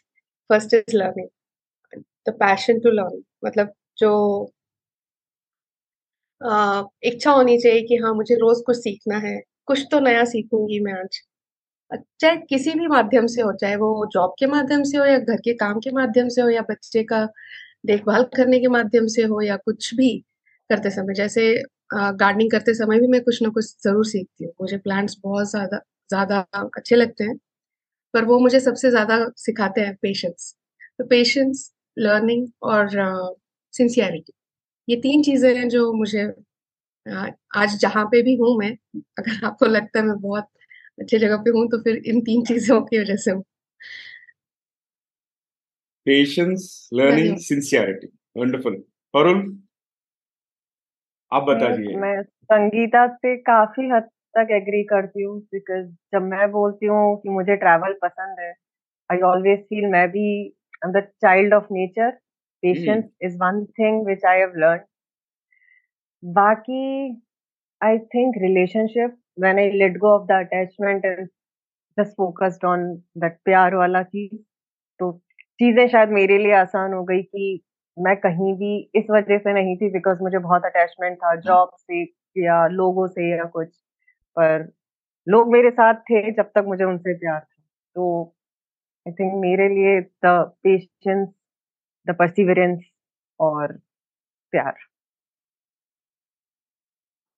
first 0.50 0.74
is 0.74 0.96
learning 0.96 1.28
the 2.28 2.32
passion 2.40 2.78
to 2.80 2.90
learn 2.92 3.22
मतलब 3.44 3.72
जो 3.98 4.10
इच्छा 7.04 7.30
होनी 7.32 7.58
चाहिए 7.58 7.82
कि 7.88 7.96
हाँ 7.96 8.12
मुझे 8.14 8.34
रोज 8.36 8.62
कुछ 8.66 8.76
सीखना 8.76 9.18
है। 9.26 9.40
कुछ 9.66 9.86
तो 9.90 10.00
नया 10.00 10.24
सीखूँगी 10.24 10.78
मैं 10.80 10.92
आज। 10.92 11.20
चाहे 12.20 12.36
किसी 12.48 12.70
भी 12.74 12.86
माध्यम 12.88 13.26
से 13.26 13.42
हो, 13.42 13.52
चाहे 13.52 13.76
वो 13.76 14.06
जॉब 14.12 14.34
के 14.38 14.46
माध्यम 14.46 14.82
से 14.84 14.98
हो 14.98 15.04
या 15.04 15.18
घर 15.18 15.36
के 15.44 15.54
काम 15.56 15.78
के 15.80 15.90
माध्यम 15.92 16.28
से 16.28 16.42
हो 16.42 16.48
या 16.50 16.62
बच्चे 16.70 17.02
का 17.04 17.22
देखभाल 17.84 18.24
करने 18.36 18.58
के 18.60 18.68
माध्यम 18.70 19.06
से 19.08 19.22
हो 19.24 19.40
या 19.42 19.56
कुछ 19.58 19.94
भी 19.94 20.10
करते 20.70 20.90
समय, 20.90 21.14
जैसे 21.14 21.54
गार्डनिंग 21.94 22.50
करते 22.50 22.74
समय 22.74 23.00
भी 23.00 23.06
मैं 23.08 23.20
कुछ 23.22 23.42
ना 23.42 23.48
कुछ 23.50 23.66
ज़रूर 23.84 24.06
सीखती 24.06 24.44
हूँ। 24.44 24.52
मुझे 24.60 24.76
प्लांट्स 24.78 25.16
बहुत 25.24 25.50
ज़्यादा 25.50 25.78
ज़्यादा 26.10 26.38
अच्छे 26.76 26.96
लगते 26.96 27.24
हैं, 27.24 27.36
पर 28.14 28.24
वो 28.26 28.38
मुझे 28.40 28.60
सबसे 28.60 28.90
ज़्यादा 28.90 29.18
सिखाते 29.38 29.80
हैं 29.82 29.96
पेशेंस 30.02 30.54
तो 30.98 31.06
पेशेंस 31.08 31.70
लर्निंग 31.96 32.48
और 32.64 32.88
सिंसियरिटी 33.74 34.32
ये 34.88 34.96
तीन 34.98 35.22
चीज़ें 35.24 35.54
हैं 35.56 35.68
जो 35.70 35.92
मुझे 35.94 36.24
आज 37.56 37.76
जहाँ 37.80 38.04
पे 38.06 38.22
भी 38.24 38.36
हूँ 38.36 38.56
मैं, 38.58 38.70
अगर 39.18 39.46
आपको 39.46 39.66
लगता 39.68 40.00
है 40.00 40.06
मैं 40.06 40.18
बहुत 40.20 40.48
अच्छी 40.98 41.18
जगह 41.18 41.36
पे 41.44 41.50
हूँ 41.52 41.68
तो 41.70 41.78
फिर 41.82 41.96
इन 42.06 42.20
तीन 42.22 42.44
चीज़ों 42.46 42.80
की 42.84 43.00
वजह 43.00 43.16
से 43.18 43.30
हूँ। 43.32 43.44
Patience 46.06 46.88
learning 46.94 47.36
sincerity 47.48 48.08
wonderful 48.36 48.76
Parul 49.14 49.42
आप 51.32 51.42
बता 51.48 51.74
दिए 51.76 51.96
मैं 51.96 52.22
संगीता 52.22 53.06
से 53.14 53.36
काफ़ी 53.50 53.88
हद 53.90 54.08
तक 54.36 54.48
एग्री 54.52 54.82
करती 54.94 55.22
हूँ 55.22 55.38
बिकॉज़ 55.54 55.86
जब 56.14 56.22
मैं 56.32 56.50
बोलती 56.50 56.86
हूँ 56.86 57.16
कि 57.22 57.28
मुझे 57.28 57.56
ट्रैवल 57.64 57.92
पसंद 58.02 58.40
है 58.40 58.52
आई 59.10 59.20
ऑलवेज 59.30 59.60
फील 59.70 59.86
मैं 59.92 60.08
भी 60.10 60.28
the 60.86 61.06
child 61.22 61.54
of 61.54 61.72
nature 61.72 62.12
Patience 62.62 63.06
mm. 63.06 63.12
is 63.20 63.36
one 63.38 63.66
thing 63.76 64.04
which 64.04 64.20
I 64.26 64.36
have 64.36 64.54
learned. 64.56 64.84
Baki, 66.22 67.16
I 67.80 67.98
think 68.12 68.36
relationship, 68.40 69.16
when 69.34 69.58
I 69.58 69.72
let 69.76 69.98
go 69.98 70.14
of 70.14 70.28
the 70.28 70.46
attachment 70.46 71.04
and 71.04 71.28
just 71.98 72.16
focused 72.16 72.64
on 72.64 73.02
that 73.16 73.38
प्यार 73.44 73.74
वाला 73.74 74.02
चीज़ 74.02 74.36
तो 74.98 75.10
चीज़ें 75.62 75.88
शायद 75.88 76.08
मेरे 76.08 76.38
लिए 76.38 76.52
आसान 76.52 76.92
हो 76.92 77.04
गई 77.04 77.22
कि 77.22 77.62
मैं 77.98 78.16
कहीं 78.16 78.54
भी 78.54 78.90
इस 78.94 79.04
वजह 79.10 79.38
से 79.38 79.52
नहीं 79.52 79.76
थी 79.76 79.90
बिकॉज़ 79.90 80.18
मुझे 80.22 80.38
बहुत 80.38 80.64
अटैचमेंट 80.64 81.16
था 81.16 81.34
जॉब 81.34 81.70
से 81.74 82.02
या 82.44 82.66
लोगों 82.66 83.06
से 83.06 83.38
या 83.38 83.44
कुछ। 83.44 83.68
पर 84.36 84.72
लोग 85.28 85.52
मेरे 85.52 85.70
साथ 85.70 85.94
थे 85.94 86.32
जब 86.32 86.42
तक 86.42 86.64
मुझे 86.66 86.84
उनसे 86.84 87.14
प्यार 87.14 87.40
था। 87.40 87.62
तो 87.94 88.34
आई 89.08 89.12
थिंक 89.12 89.32
मेरे 89.34 89.68
लिए 89.68 90.00
द 90.00 90.52
पेशेंस 90.62 91.28
द 92.08 92.16
परसिवरेंस 92.18 92.80
और 93.40 93.72
प्यार। 94.52 94.72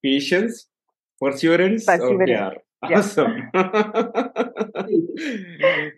पेशेंस 0.03 0.69
परसिवरेंस 1.21 1.89
और 1.89 2.25
प्यार. 2.25 2.64
Awesome. 2.93 3.35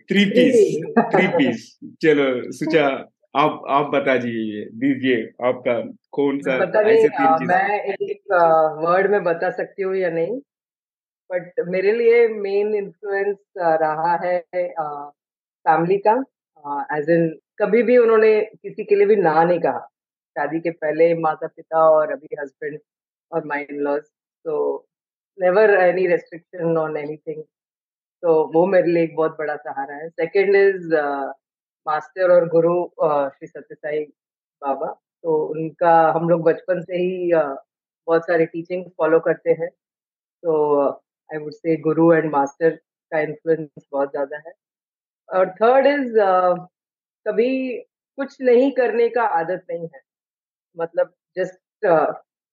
Three 0.08 0.24
P's 0.30 0.56
three 1.14 1.26
P's 1.36 1.78
चलो 2.02 2.26
सुचा 2.52 2.86
आप 3.36 3.62
आप 3.68 3.90
बता 3.94 4.16
दीजिए 4.16 4.64
दीजिए 4.82 5.22
आपका 5.46 5.74
कौन 6.12 6.38
सा 6.40 6.54
ऐसे 6.54 7.08
तीन 7.08 7.36
चीज़। 7.38 7.48
मैं 7.48 7.80
एक 7.84 8.20
वर्ड 8.84 9.10
में 9.10 9.22
बता 9.24 9.50
सकती 9.50 9.82
हूँ 9.82 9.96
या 9.96 10.10
नहीं? 10.10 10.38
बट 11.30 11.60
मेरे 11.68 11.92
लिए 11.92 12.26
मेन 12.28 12.74
इन्फ्लुएंस 12.74 13.36
रहा 13.58 14.14
है 14.24 14.38
फैमिली 14.48 15.98
का 16.06 16.14
एज 16.96 17.10
इन 17.10 17.28
कभी 17.58 17.82
भी 17.82 17.96
उन्होंने 17.98 18.40
किसी 18.40 18.84
के 18.84 18.94
लिए 18.94 19.06
भी 19.06 19.16
ना 19.16 19.42
नहीं 19.44 19.60
कहा। 19.60 19.86
शादी 20.36 20.60
के 20.60 20.70
पहले 20.72 21.12
माता 21.20 21.46
पिता 21.46 21.78
और 21.90 22.12
अभी 22.12 22.36
हस्बैंड 22.40 22.78
और 23.32 23.44
माई 23.46 23.62
इन 23.62 23.80
लॉज 23.80 24.02
तो 24.44 24.87
never 25.38 25.70
any 25.80 26.06
restriction 26.06 26.76
on 26.78 26.96
anything 26.96 27.42
तो 28.22 28.32
वो 28.54 28.66
मेरे 28.66 28.92
लिए 28.92 29.02
एक 29.04 29.14
बहुत 29.16 29.36
बड़ा 29.38 29.56
सहारा 29.56 29.94
है। 29.96 30.08
सेकंड 30.10 30.56
इज़ 30.56 30.94
मास्टर 31.86 32.32
और 32.32 32.48
गुरु 32.50 32.74
अ, 32.84 33.28
श्री 33.30 33.48
सत्यसाई 33.48 34.04
बाबा। 34.62 34.86
तो 35.24 35.36
उनका 35.48 35.92
हम 36.16 36.28
लोग 36.30 36.42
बचपन 36.44 36.82
से 36.82 36.96
ही 36.96 37.32
अ, 37.32 37.42
बहुत 38.08 38.26
सारे 38.26 38.46
टीचिंग 38.48 38.84
फॉलो 38.98 39.20
करते 39.20 39.50
हैं। 39.60 39.68
तो 40.22 40.88
I 41.30 41.38
would 41.38 41.52
say 41.54 41.76
Guru 41.82 42.12
and 42.14 42.30
master 42.32 42.70
का 43.12 43.20
इन्फ्लुएंस 43.20 43.86
बहुत 43.92 44.10
ज़्यादा 44.12 44.38
है। 44.48 44.52
और 45.28 45.50
थर्ड 45.62 45.86
इज़ 45.88 46.14
कभी 47.26 47.50
कुछ 48.18 48.36
नहीं 48.42 48.70
करने 48.72 49.08
का 49.10 49.24
आदत 49.40 49.64
नहीं 49.70 49.88
है। 49.94 50.00
मतलब 50.76 51.14
जस्ट 51.36 51.86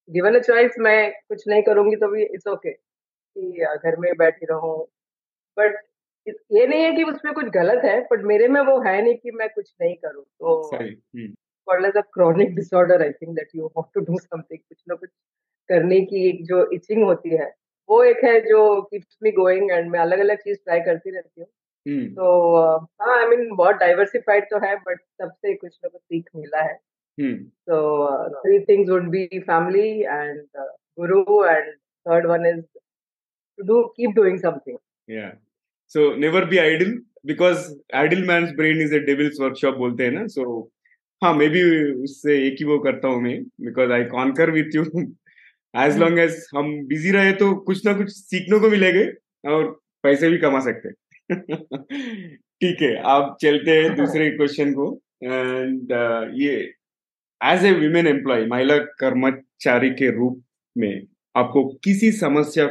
गिवन 0.09 0.35
अ 0.35 0.39
चॉइस 0.39 0.71
मैं 0.79 1.11
कुछ 1.11 1.47
नहीं 1.47 1.63
करूँगी 1.63 1.95
तो 1.95 2.07
भी 2.07 2.23
इट्स 2.23 2.47
ओके 2.47 2.71
कि 2.71 3.65
घर 3.83 3.95
में 3.95 4.11
बैठी 4.17 4.45
रहूँ। 4.45 4.85
बट 5.57 5.75
ये 6.27 6.67
नहीं 6.67 6.83
है 6.83 6.91
कि 6.93 7.03
उसमें 7.03 7.33
कुछ 7.33 7.45
गलत 7.45 7.81
है 7.85 7.99
बट 8.01 8.23
मेरे 8.23 8.47
में 8.47 8.61
वो 8.61 8.79
है 8.81 9.01
नहीं 9.01 9.15
कि 9.15 9.31
मैं 9.31 9.49
कुछ 9.49 9.73
नहीं 9.81 9.95
करूँ। 9.95 10.23
तो 10.23 10.69
called 11.67 11.85
as 11.85 11.97
a 11.97 12.01
chronic 12.13 12.55
disorder 12.55 13.01
I 13.01 13.11
think 13.11 13.35
that 13.35 13.47
you 13.55 13.65
want 13.65 13.85
to 13.93 14.01
do 14.01 14.19
something 14.19 14.59
कुछ 14.59 14.83
ना 14.89 14.95
कुछ 14.95 15.09
करने 15.69 15.99
की 16.01 16.29
एक 16.29 16.45
जो 16.45 16.71
इचिंग 16.71 17.03
होती 17.03 17.35
है 17.35 17.53
वो 17.89 18.03
एक 18.03 18.23
है 18.23 18.39
जो 18.41 18.81
कीप्स 18.81 19.17
मी 19.23 19.31
गोइंग 19.31 19.71
एंड 19.71 19.91
मैं 19.91 19.99
अलग 19.99 20.19
अलग 20.19 20.37
चीज़ 20.37 20.57
ट्राई 20.57 20.79
करती 20.79 21.11
रहती 21.11 21.41
हूँ। 21.41 21.47
हम्म, 21.85 22.07
तो 22.07 22.77
हाँ 23.01 23.17
आई 23.19 23.27
मीन 23.27 23.55
बहुत 23.55 23.75
डाइवर्सिफाइड 23.75 24.43
तो 24.43 24.59
है 24.59 24.75
बट 24.75 24.99
सबसे 25.21 25.53
कुछ 25.55 25.79
ना 25.83 25.89
कुछ 25.89 26.01
सीख 26.01 26.29
मिला 26.35 26.61
है। 26.61 26.79
हम्म, 27.17 27.51
So 27.67 27.77
uh, 28.03 28.29
three 28.43 28.59
things 28.65 28.89
would 28.89 29.09
be 29.11 29.23
family 29.47 30.05
and 30.05 30.41
uh, 30.57 30.71
guru, 30.97 31.23
and 31.45 31.73
third 32.05 32.27
one 32.27 32.45
is 32.45 32.63
to 33.59 33.65
do 33.65 33.89
keep 33.97 34.15
doing 34.15 34.39
something. 34.39 34.77
yeah 35.07 35.31
so 35.91 36.03
never 36.21 36.39
be 36.51 36.59
idle 36.59 36.93
because 37.31 37.65
idle 37.93 38.23
man's 38.29 38.53
brain 38.53 38.79
is 38.85 38.93
a 38.93 39.01
devil's 39.09 39.39
workshop 39.39 39.75
बोलते 39.77 40.03
हैं 40.05 40.11
ना 40.11 40.23
so 40.35 40.45
हाँ 41.21 41.33
मैं 41.33 41.49
भी 41.49 41.61
उससे 42.03 42.37
एक 42.47 42.55
ही 42.59 42.65
वो 42.65 42.77
करता 42.85 43.07
हूँ 43.07 43.21
मैं 43.21 43.35
because 43.65 43.91
I 43.91 44.03
concur 44.13 44.51
with 44.51 44.75
you 44.75 44.83
as 45.73 45.97
long 45.97 46.19
as 46.19 46.45
हम 46.55 46.71
बिज़ी 46.87 47.11
रहे 47.11 47.31
तो 47.41 47.53
कुछ 47.69 47.85
ना 47.85 47.93
कुछ 47.97 48.09
सीखने 48.13 48.59
को 48.59 48.69
मिलेंगे 48.69 49.05
और 49.53 49.63
पैसे 50.03 50.29
भी 50.29 50.37
कमा 50.37 50.59
सकते 50.65 50.89
हैं 50.89 52.35
ठीक 52.61 52.81
है 52.81 52.95
आप 53.13 53.37
चलते 53.41 53.77
हैं 53.81 53.95
दूसरे 53.95 54.29
क्वेश्चन 54.31 54.73
को 54.73 54.89
एंड 55.23 55.91
ये 56.41 56.55
एज 57.45 57.65
ए 57.65 57.71
विमेन 57.71 58.07
एम्प्लॉय 58.07 58.45
महिला 58.45 58.77
कर्मचारी 58.99 59.89
के 59.89 60.09
रूप 60.11 60.41
में 60.75 61.01
आपको 61.35 61.63
किसी 61.83 62.11
समस्या 62.11 62.65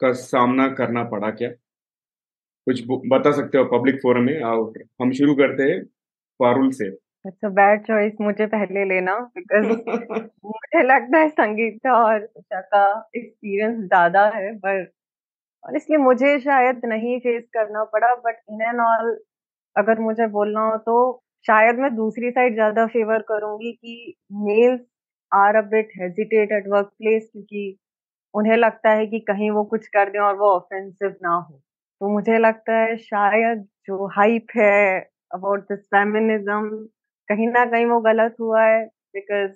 का 0.00 0.12
सामना 0.12 0.68
करना 0.74 1.02
पड़ा 1.04 1.30
क्या? 1.30 1.48
कुछ 2.66 2.82
बता 3.06 3.32
सकते 3.32 3.58
हो 3.58 3.64
पब्लिक 3.64 3.96
फोरम 3.96 4.24
में? 4.24 4.40
और 4.42 4.82
हम 5.02 5.12
शुरू 5.12 5.34
करते 5.34 5.62
हैं 5.62 5.82
पारुल 6.40 6.70
से। 6.72 6.86
इट्स 7.24 7.44
अ 7.44 7.48
बैड 7.48 7.82
चॉइस 7.86 8.12
मुझे 8.20 8.46
पहले 8.46 8.84
लेना 8.84 9.18
बिकॉज़ 9.36 9.66
मुझे 10.46 10.82
लगता 10.82 11.18
है 11.18 11.28
संगीता 11.28 11.94
और 12.04 12.26
का 12.52 12.84
एक्सपीरियंस 13.16 13.78
ज़्यादा 13.78 14.26
है 14.34 14.54
पर 14.58 14.82
ऑनेस्टली 15.64 15.96
मुझे 15.96 16.38
शायद 16.40 16.80
नहीं 16.84 17.18
फेस 17.20 17.44
करना 17.54 17.84
पड़ा 17.84 18.14
बट 18.14 18.40
इन 18.50 18.62
एंड 18.62 18.80
ऑल 18.80 19.16
अगर 19.76 19.98
मुझे 20.00 20.26
बोलना 20.26 20.60
हो 20.60 20.76
तो 20.78 20.96
शायद 21.46 21.78
मैं 21.78 21.94
दूसरी 21.96 22.30
साइड 22.30 22.54
ज़्यादा 22.54 22.86
फेवर 22.88 23.22
करूँगी 23.28 23.72
कि 23.74 24.14
males 24.40 24.80
are 25.32 25.56
a 25.56 25.60
bit 25.70 25.90
hesitate 26.00 26.52
at 26.52 26.64
work 26.68 26.86
place 26.98 27.28
क्योंकि 27.32 27.62
उन्हें 28.34 28.56
लगता 28.56 28.90
है 28.92 29.06
कि 29.06 29.20
कहीं 29.28 29.50
वो 29.52 29.64
कुछ 29.66 29.86
कर 29.88 30.10
दें 30.10 30.18
और 30.20 30.36
वो 30.36 30.50
ऑफेंसिव 30.50 31.14
ना 31.22 31.34
हो। 31.34 31.56
तो 32.00 32.08
मुझे 32.10 32.38
लगता 32.38 32.78
है 32.78 32.96
शायद 32.98 33.62
जो 33.86 34.06
हाइप 34.16 34.46
है 34.56 34.98
अबाउट 35.34 35.62
दिस 35.64 35.80
फेमिनिज्म 35.88 36.70
कहीं 37.28 37.48
ना 37.48 37.64
कहीं 37.66 37.86
वो 37.86 38.00
गलत 38.02 38.36
हुआ 38.40 38.64
है 38.64 38.84
because 39.14 39.52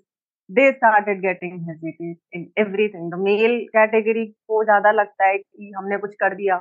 they 0.51 0.71
started 0.73 1.21
getting 1.23 1.61
hesitate 1.69 2.19
in 2.35 2.51
everything 2.59 3.11
the 3.13 3.19
male 3.21 3.59
category 3.71 4.27
को 4.49 4.65
ज़्यादा 4.65 4.91
लगता 4.93 5.27
है 5.27 5.39
कि 5.39 5.73
हमने 5.77 5.99
कुछ 5.99 6.15
कर 6.21 6.35
दिया 6.35 6.57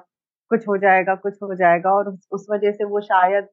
कुछ 0.51 0.67
हो 0.67 0.77
जाएगा 0.79 1.15
कुछ 1.17 1.37
हो 1.43 1.53
जाएगा 1.55 1.91
और 1.93 2.09
उस, 2.31 2.45
वजह 2.51 2.71
से 2.73 2.83
वो 2.85 3.01
शायद 3.03 3.47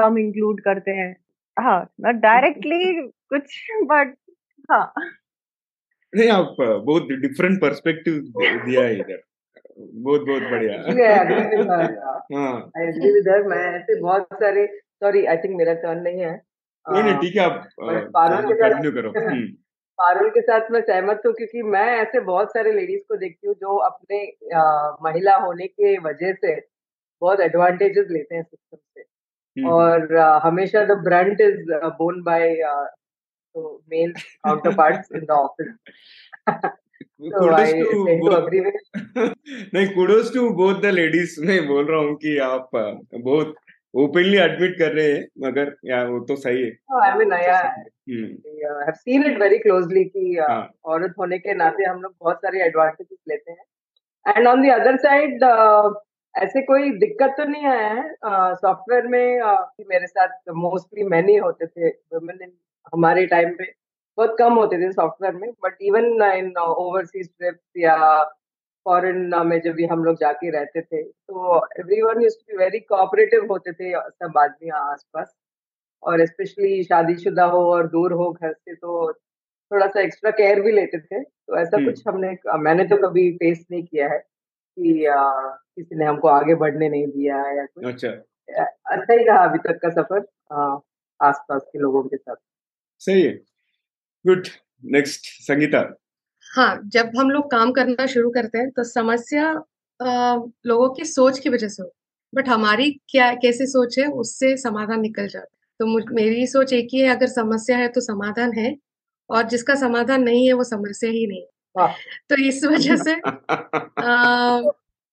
कम 0.00 0.18
इंक्लूड 0.18 0.60
करते 0.60 0.90
हैं। 0.90 1.16
हाँ 1.56 1.78
नॉट 2.00 2.14
डायरेक्टली 2.14 3.08
कुछ 3.32 3.56
बट 3.82 4.14
हाँ। 4.70 4.92
नहीं 6.12 6.28
आप 6.30 6.56
बहुत 6.60 7.02
डिफरेंट 7.02 7.60
पर्सपेक्टिव 7.60 8.14
दिया 8.38 8.82
है 8.82 8.94
इधर। 8.94 9.22
बहुत 9.80 10.20
बहुत 10.20 10.42
बढ़िया। 10.42 10.78
हाँ. 12.36 12.54
मैं 13.44 13.64
ऐसे 13.78 14.00
बहुत 14.00 14.28
सारे 14.34 14.66
सॉरी 14.76 15.24
आई 15.26 15.36
थिंक 15.36 15.56
मेरा 15.56 15.74
टर्न 15.74 16.02
नहीं 16.02 16.20
है। 16.20 16.32
नहीं 16.86 17.02
नहीं 17.02 17.14
ठीक 17.14 17.36
है 17.36 17.42
आप 17.42 17.68
पारुल 18.16 18.52
के 18.52 18.54
साथ 18.54 18.90
करो। 18.90 19.10
हम्म, 19.30 19.46
पारुल 19.98 20.30
के 20.30 20.40
साथ 20.40 20.70
मैं 20.70 20.80
सहमत 20.80 21.22
हूँ 21.26 21.32
क्योंकि 21.32 21.62
मैं 21.62 21.86
ऐसे 21.96 22.20
बहुत 22.20 22.48
सारे 22.48 22.72
लेडीज़ 22.72 23.02
को 23.08 23.16
देखती 23.16 23.48
हूँ 23.48 23.54
जो 23.54 23.76
अपने 23.76 24.24
महिला 25.02 25.36
होने 25.36 25.66
के 25.66 25.98
वजह 25.98 26.32
से 26.32 26.54
बहुत 27.22 27.40
एडवांटेजेस 27.40 28.06
लेते 28.10 28.34
हैं 28.34 28.42
सिस्टम 28.42 28.78
से। 28.96 29.09
और 29.56 30.14
अ, 30.16 30.40
हमेशा 30.44 30.84
the 30.84 30.98
brunt 31.04 31.40
is 31.40 31.72
borne 31.98 32.22
by 32.22 32.48
male 33.54 34.12
counterparts 34.74 35.08
in 35.14 35.24
the 35.24 35.30
office 35.30 35.74
So 37.22 37.40
kudos 37.40 37.58
I 37.60 37.72
to 37.80 38.04
tend 38.06 38.22
to 38.24 38.36
agree 38.36 38.60
with 38.60 38.76
नहीं 39.74 39.86
kudos 39.94 40.32
to 40.34 40.48
both 40.50 40.80
the 40.82 40.86
ladies 40.86 41.34
मैं 41.46 41.66
बोल 41.68 41.84
रहा 41.90 42.00
हूँ 42.00 42.14
कि 42.16 42.36
आप 42.38 42.70
बहुत 42.74 43.54
ओपनली 43.94 44.36
एडमिट 44.38 44.78
कर 44.78 44.92
रहे 44.92 45.12
हैं 45.12 45.26
मगर 45.46 45.74
या 45.84 46.02
वो 46.04 46.18
तो 46.24 46.36
सही 46.36 46.62
है। 46.62 46.70
I 46.70 47.10
hmm, 48.10 48.28
uh, 48.68 48.86
have 48.86 48.98
seen 48.98 49.26
it 49.30 49.38
very 49.38 49.58
closely 49.66 50.04
कि 50.04 50.36
uh, 50.40 50.48
हाँ। 50.48 50.70
औरत 50.84 51.14
होने 51.18 51.38
के 51.38 51.54
नाते 51.54 51.84
हम 51.84 52.00
लोग 52.02 52.14
बहुत 52.20 52.36
सारे 52.36 52.62
एडवांटेजेस 52.66 53.18
लेते 53.28 53.52
हैं। 53.52 54.34
And 54.36 54.46
on 54.46 54.62
the 54.62 54.72
other 54.72 54.96
side 54.96 55.44
ऐसे 56.34 56.60
कोई 56.62 56.90
दिक्कत 56.98 57.34
तो 57.38 57.44
नहीं 57.44 57.66
आया 57.66 57.88
है। 57.88 58.54
सॉफ्टवेयर 58.54 59.06
में 59.06 59.40
कि 59.42 59.84
मेरे 59.88 60.06
साथ 60.06 60.50
मोस्टली 60.56 61.04
मैन 61.04 61.28
ही 61.28 61.36
होते 61.36 61.66
थे 61.66 61.88
वुमेन 62.14 62.52
हमारे 62.92 63.26
टाइम 63.26 63.54
पे 63.54 63.64
बहुत 64.18 64.36
कम 64.38 64.54
होते 64.54 64.78
थे 64.78 64.90
सॉफ्टवेयर 64.92 65.34
में 65.34 65.50
but 65.64 65.76
even 65.82 66.22
in 66.24 66.56
overseas 66.58 67.28
trips 67.28 67.76
या 67.78 67.96
फॉरेन 68.86 69.30
में 69.46 69.60
जब 69.60 69.74
भी 69.74 69.86
हम 69.86 70.04
लोग 70.04 70.16
जाके 70.20 70.50
रहते 70.50 70.80
थे 70.82 71.02
तो 71.02 71.56
everyone 71.80 72.22
used 72.22 72.38
to 72.40 72.56
be 72.56 72.64
very 72.64 72.78
cooperative 72.80 73.46
होते 73.50 73.72
थे 73.72 73.92
सब 73.92 74.38
आदमी 74.38 74.70
आसपास। 74.78 75.34
और 76.02 76.24
स्पेशली 76.26 76.82
शादीशुदा 76.84 77.44
हो 77.44 77.58
और 77.72 77.86
दूर 77.88 78.12
हो 78.12 78.30
घर 78.32 78.52
से 78.52 78.74
तो 78.74 79.12
थोड़ा 79.12 79.86
सा 79.86 80.00
एक्स्ट्रा 80.00 80.30
केयर 80.30 80.60
भी 80.60 80.72
लेते 80.72 80.98
थे। 81.00 81.22
तो 81.22 81.56
ऐसा 81.58 81.76
हम्म। 81.76 81.86
कुछ 81.86 82.02
हमने 82.08 82.36
मैंने 82.58 82.84
तो 82.84 82.96
कभी 82.98 83.30
फेस 83.32 83.66
नहीं 83.70 83.82
किया 83.84 84.08
है। 84.08 84.18
कि 84.82 85.06
आ, 85.06 85.16
किसी 85.76 85.96
ने 85.96 86.04
हमको 86.04 86.28
आगे 86.28 86.54
बढ़ने 86.56 86.88
नहीं 86.88 87.06
दिया 87.08 87.36
या 87.56 87.64
कुछ। 87.66 87.84
अच्छा। 87.86 88.08
अच्छा 88.92 89.14
ही 89.14 89.24
रहा 89.24 89.44
अभी 89.44 89.58
तक 89.58 89.78
का 89.82 89.90
सफ़र 89.90 90.26
आ, 90.52 90.78
आसपास 91.20 91.62
के 91.72 91.78
लोगों 91.78 92.02
के 92.04 92.16
साथ। 92.16 92.36
सही 93.00 93.22
है। 93.22 93.32
Good 94.24 94.48
next 94.84 95.26
Sangeeta. 95.42 95.80
हाँ 96.46 96.80
जब 96.86 97.12
हम 97.18 97.30
लोग 97.30 97.50
काम 97.50 97.72
करना 97.72 98.06
शुरू 98.06 98.30
करते 98.30 98.58
हैं 98.58 98.70
तो 98.70 98.84
समस्या 98.84 99.50
अ, 100.00 100.06
लोगों 100.66 100.88
की 100.94 101.04
सोच 101.04 101.38
की 101.38 101.48
वजह 101.48 101.68
से 101.68 101.82
हो। 101.82 101.90
बट 102.32 102.48
हमारी 102.48 102.90
क्या 103.10 103.32
कैसी 103.34 103.66
सोच 103.66 103.98
है 103.98 104.06
उससे 104.14 104.56
समाधान 104.56 105.00
निकल 105.00 105.28
जाता 105.28 105.46
है। 105.54 105.58
तो 105.80 105.86
मुझ 105.86 106.04
मेरी 106.12 106.46
सोच 106.46 106.72
एक 106.72 106.88
ही 106.92 107.00
है 107.00 107.16
अगर 107.16 107.26
समस्या 107.28 107.78
है 107.78 107.88
तो 107.88 108.00
समाधान 108.00 108.52
है 108.54 108.76
और 109.30 109.42
जिसका 109.48 109.74
समाधान 109.76 110.22
नहीं 110.22 110.46
है 110.48 110.52
वो 110.52 110.64
समस्या 110.64 111.10
ही 111.10 111.26
नहीं 111.26 111.44
तो 111.76 112.36
इस 112.44 112.64
वजह 112.64 112.96
से 112.96 113.14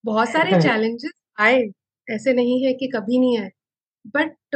बहुत 0.04 0.30
सारे 0.30 0.62
चैलेंजेस 0.62 1.12
आए 1.40 1.64
ऐसे 2.08 2.34
नहीं 2.34 2.64
है 2.66 2.74
कि 2.74 2.88
कभी 2.88 3.20
नहीं 3.20 3.38
आए 3.40 3.52
बट 4.16 4.56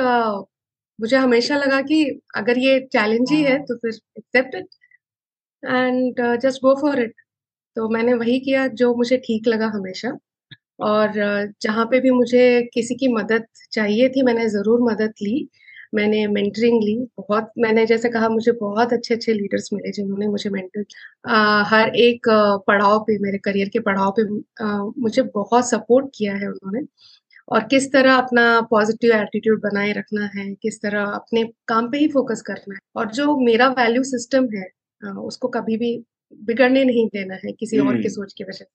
मुझे 1.00 1.18
हमेशा 1.18 1.58
लगा 1.58 1.82
कि 1.82 2.04
अगर 2.36 2.58
ये 2.58 2.80
चैलेंज 2.94 3.32
ही 3.32 3.42
है 3.44 3.58
तो 3.66 3.76
फिर 3.78 3.92
accept 4.18 4.56
it 4.56 4.68
and 5.64 6.22
just 6.42 6.62
go 6.62 6.76
for 6.82 7.02
it 7.02 7.14
तो 7.76 7.90
मैंने 7.90 8.14
वही 8.14 8.40
किया 8.40 8.68
जो 8.76 8.94
मुझे 8.96 9.18
ठीक 9.18 9.48
लगा 9.48 9.68
हमेशा 9.76 10.18
और 10.82 11.14
जहाँ 11.62 11.86
पे 11.86 12.00
भी 12.00 12.12
मुझे 12.12 12.46
किसी 12.74 12.96
की 12.96 13.08
मदद 13.08 13.46
चाहिए 13.72 14.10
थी 14.10 14.24
मैंने 14.24 14.48
ज़रूर 14.50 14.82
मदद 14.92 15.14
ली 15.22 15.48
मैंने 15.94 16.26
मेंटरिंग 16.28 16.82
ली। 16.84 16.96
बहुत 17.18 17.52
मैंने 17.60 17.86
जैसे 17.86 18.10
कहा 18.10 18.30
मुझे 18.30 18.52
बहुत 18.62 18.94
अच्छे 18.94 19.14
अच्छे 19.14 19.34
लीडर्स 19.34 19.70
मिले 19.74 19.92
जिन्होंने 19.92 20.28
मुझे 20.28 20.50
मेंटर 20.50 20.86
हर 21.70 21.96
एक 21.98 22.30
पड़ाव 22.68 23.00
पे 23.08 23.18
मेरे 23.24 23.38
करियर 23.46 23.70
के 23.70 23.80
पड़ाव 23.80 24.12
पे 24.20 24.24
आ, 24.66 24.78
मुझे 25.00 25.22
बहुत 25.36 25.70
सपोर्ट 25.70 26.10
किया 26.16 26.36
है 26.36 26.48
उन्होंने। 26.48 26.86
और 27.48 27.64
किस 27.70 27.92
तरह 27.94 28.16
अपना 28.16 28.44
पॉजिटिव 28.70 29.14
एटीट्यूड 29.16 29.62
बनाए 29.64 29.92
रखना 29.94 30.30
है 30.36 30.54
किस 30.62 30.82
तरह 30.82 31.04
अपने 31.16 31.44
काम 31.68 31.90
पे 31.92 31.98
ही 31.98 32.08
फोकस 32.10 32.42
करना 32.48 32.74
है। 32.74 32.80
और 32.96 33.12
जो 33.14 33.38
मेरा 33.40 33.68
वैल्यू 33.80 34.04
सिस्टम 34.06 34.48
है 34.56 34.70
उसको 35.02 35.48
कभी 35.50 35.78
भी 35.78 35.96
बिगड़ने 36.42 36.84
नहीं 36.86 37.08
देना 37.08 37.36
है 37.46 37.52
किसी 37.52 37.80
और 37.80 38.02
की 38.02 38.10
सोच 38.10 38.34
की 38.34 38.44
वजह 38.44 38.66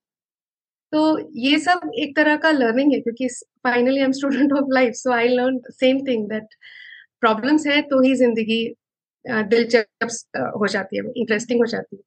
तो 0.93 1.01
ये 1.41 1.59
सब 1.59 1.91
एक 1.99 2.15
तरह 2.17 2.37
का 2.37 2.51
लर्निंग 2.51 2.93
है 2.93 3.01
क्योंकि 3.01 3.29
finally 3.65 3.99
I 4.01 4.05
am 4.05 4.13
student 4.13 4.53
of 4.53 4.73
life 4.73 4.95
so 4.95 5.13
I 5.13 5.29
learn 5.29 5.59
same 5.71 5.99
thing 6.07 6.29
that 6.29 6.55
problems 7.26 7.66
है 7.66 7.80
तो 7.85 8.02
ही 8.02 8.14
ज़िंदगी 8.16 8.61
दिलचस्प 9.25 10.38
हो 10.59 10.66
जाती 10.68 10.97
है 10.97 11.02
इंटरेस्टिंग 11.16 11.61
हो 11.61 11.66
जाती 11.68 11.97
है। 11.97 12.02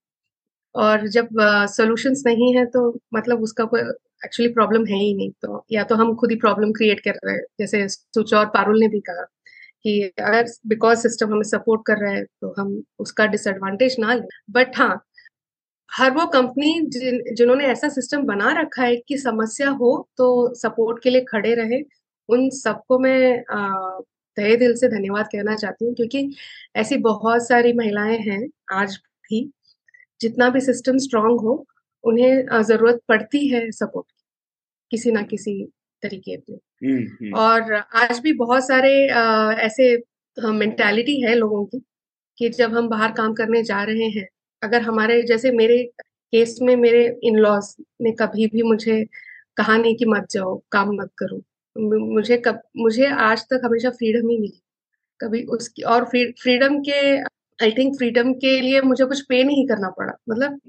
और 0.75 1.07
जब 1.09 1.29
सॉल्यूशंस 1.69 2.23
नहीं 2.27 2.53
है 2.55 2.65
तो 2.67 2.81
मतलब 3.15 3.41
उसका 3.43 3.65
कोई 3.67 3.81
एक्चुअली 4.25 4.51
प्रॉब्लम 4.53 4.85
है 4.87 4.97
ही 4.97 5.13
नहीं 5.15 5.31
तो 5.43 5.63
या 5.73 5.83
तो 5.85 5.95
हम 5.95 6.13
खुद 6.17 6.31
ही 6.31 6.37
प्रॉब्लम 6.39 6.71
क्रिएट 6.73 6.99
कर 7.01 7.19
रहे 7.25 7.35
हैं। 7.35 7.43
जैसे 7.59 7.87
सुच 7.89 8.33
और 8.35 8.45
पारुल 8.49 8.79
ने 8.79 8.87
भी 8.89 8.99
कहा 9.01 9.23
कि 9.85 10.01
अगर 10.21 10.45
बिकॉज़ 10.67 10.99
सिस्टम 10.99 11.31
हमें 11.33 11.43
सपोर्ट 11.45 11.81
कर 11.87 11.97
रहा 11.99 12.13
है 12.13 12.23
तो 12.25 12.53
हम 12.59 12.81
उसका 13.01 13.25
डिसएडवांटेज 13.27 13.95
ना 13.99 14.13
लें। 14.15 14.25
बट 14.51 14.77
हाँ 14.77 15.01
हर 15.91 16.11
वो 16.13 16.25
कंपनी 16.29 16.73
जिन, 16.89 17.21
जिन्होंने 17.35 17.65
ऐसा 17.67 17.89
सिस्टम 17.91 18.23
बना 18.25 18.51
रखा 18.61 18.83
है 18.83 18.95
कि 19.09 19.17
समस्या 19.19 19.69
हो 19.73 19.91
तो 20.17 20.27
सपोर्ट 20.57 21.03
के 21.03 21.09
लिए 21.11 21.25
खड़े 21.29 21.55
रहे। 21.55 21.81
उन 22.29 22.49
सबको 22.55 22.99
मैं 22.99 23.43
तहे 24.39 24.55
दिल 24.55 24.75
से 24.75 24.87
धन्यवाद 24.87 25.27
कहना 25.31 25.55
चाहती 25.55 25.85
हूँ 25.85 25.93
क्योंकि 25.95 26.29
ऐसी 26.75 26.97
बहुत 26.97 27.47
सारी 27.47 27.73
महिलाएँ 27.73 28.17
हैं 28.19 28.41
आज 28.73 28.99
भी 29.23 29.49
जितना 30.21 30.49
भी 30.49 30.59
सिस्टम 30.61 30.97
स्ट्रांग 30.97 31.39
हो 31.39 31.65
उन्हें 32.03 32.63
ज़रूरत 32.63 33.01
पड़ती 33.07 33.47
है 33.47 33.69
सपोर्ट 33.71 34.07
किसी 34.91 35.11
ना 35.11 35.21
किसी 35.21 35.53
तरीके 36.03 36.37
पे 36.37 36.53
हम्म, 36.53 37.05
हम्म। 37.21 37.33
और 37.35 37.73
आज 37.73 38.19
भी 38.19 38.33
बहुत 38.33 38.67
सारे 38.67 38.91
ऐसे 39.63 39.95
मेंटालिटी 40.37 41.21
है 41.21 41.35
लोगों 41.35 41.65
की 41.65 41.81
कि 42.37 42.49
जब 42.49 42.75
हम 42.77 42.87
बाहर 42.89 43.11
काम 43.11 43.33
करने 43.33 43.63
जा 43.63 43.83
रहे 43.83 44.07
हैं 44.09 44.27
अगर 44.61 44.81
हमारे 44.81 45.21
जैसे 45.23 45.51
मेरे 45.51 45.83
केस 46.33 46.57
में 46.61 46.75
मेरे 46.75 47.03
इन 47.23 47.37
लॉज 47.37 47.75
ने 48.01 48.11
कभी 48.11 48.47
भी 48.47 48.63
मुझे 48.63 49.03
कहा 49.57 49.77
नहीं 49.77 49.95
कि 49.95 50.05
मत 50.05 50.27
जाओ 50.31 50.55
काम 50.71 50.95
मत 50.95 51.11
करो 51.17 51.41
मुझे 51.79 52.37
कब 52.45 52.61
मुझे 52.77 53.05
आज 53.25 53.43
तक 53.49 53.61
हमेशा 53.65 53.89
फ्रीडम 53.91 54.29
ही 54.29 54.37
मिली। 54.37 54.61
कभी 55.19 55.43
उसकी 55.55 55.81
और 55.93 56.05
फ्रीडम 56.05 56.79
के 56.89 56.99
आई 57.59 57.71
थिंक 57.77 57.95
फ्रीडम 57.97 58.33
के 58.43 58.59
लिए 58.61 58.81
मुझे 58.81 59.05
कुछ 59.05 59.21
पे 59.29 59.43
नहीं 59.43 59.67
करना 59.67 59.89
पड़ा। 59.97 60.13
मतलब 60.29 60.59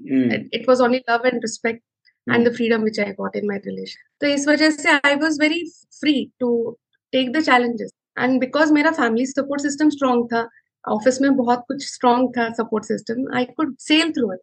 it 0.53 0.69
was 0.69 0.81
only 0.83 0.97
love 1.09 1.27
and 1.27 1.41
respect 1.41 1.81
and 2.27 2.47
the 2.47 2.53
freedom 2.55 2.83
which 2.83 2.99
I 2.99 3.11
got 3.13 3.35
in 3.35 3.47
my 3.47 3.57
relation 3.65 4.01
तो 4.21 4.27
इस 4.27 4.47
वजह 4.47 4.69
से 4.71 4.89
I 4.91 5.15
was 5.15 5.41
very 5.41 5.63
free 5.99 6.13
to 6.39 6.49
take 7.13 7.31
the 7.31 7.41
challenges 7.43 7.91
and 8.19 8.39
because 8.39 8.73
मेरा 8.73 8.91
फैमिली 8.91 9.25
सपोर्ट 9.25 9.61
सिस्टम 9.61 9.89
स्ट्रॉन्ग 9.89 10.25
था 10.33 10.47
ऑफ़िस 10.85 11.21
में 11.21 11.35
बहुत 11.35 11.63
कुछ 11.67 11.87
स्ट्रॉन्ग 11.87 12.29
था 12.37 12.49
support 12.53 12.85
system 12.85 13.25
I 13.37 13.45
could 13.57 13.75
sail 13.79 14.11
through 14.11 14.33
it 14.33 14.39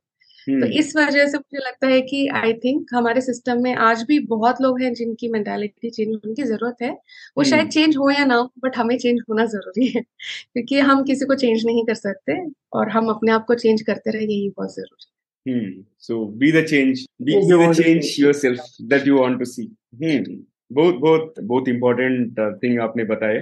तो 0.49 0.55
हम्म। 0.55 0.79
इस 0.79 0.95
वजह 0.97 1.27
से 1.27 1.39
मुझे 1.39 1.59
लगता 1.59 1.87
है 1.87 2.01
कि 2.03 2.27
आई 2.37 2.53
थिंक 2.61 2.95
हमारे 2.95 3.21
सिस्टम 3.21 3.63
में 3.63 3.75
आज 3.87 4.03
भी 4.09 4.19
बहुत 4.29 4.61
लोग 4.63 4.81
हैं 4.83 4.93
जिनकी 4.95 5.29
मेंटालिटी 5.29 5.91
चेंज 5.91 6.09
होने 6.09 6.35
की 6.35 6.43
ज़रूरत 6.45 6.83
है 6.83 6.91
वो 7.39 7.45
शायद 7.45 7.69
चेंज 7.69 7.87
हम्म। 7.87 7.99
हो 7.99 8.11
या 8.11 8.25
ना 8.25 8.35
हो 8.35 8.51
बट 8.65 8.77
हमें 8.77 8.97
चेंज 8.99 9.21
होना 9.29 9.45
ज़रूरी 9.49 9.87
है 9.89 10.03
क्योंकि 10.55 10.81
हम 10.83 11.05
किसी 11.05 11.27
को 11.27 11.35
चेंज 11.37 11.67
नहीं 11.67 11.85
कर 11.87 11.95
सकते 11.97 12.41
और 12.73 12.91
हम 12.91 13.09
अपने 13.11 13.33
आप 13.33 13.45
को 13.47 13.55
चेंज 13.57 13.83
करते 13.83 14.11
रहे 14.11 14.25
यही 14.25 14.49
बहुत 14.51 14.75
ज़रूरी 14.75 15.05
है 15.05 15.17
Hmm. 15.47 15.69
So 15.99 16.27
be 16.33 16.51
the 16.51 16.63
change. 16.63 17.03
Be, 17.19 17.35
be 17.35 17.47
the 17.51 17.75
change 17.75 18.19
yourself 18.19 18.59
that 18.89 19.07
you 19.07 19.17
want 19.17 19.39
to 19.39 19.47
see. 19.47 19.69
Hmm. 19.99 20.25
बहुत 20.71 20.95
बहुत 20.97 21.35
बहुत 21.41 21.69
इम्पोर्टेंट 21.69 22.39
थिंग 22.63 22.81
आपने 22.81 23.05
बताया 23.07 23.41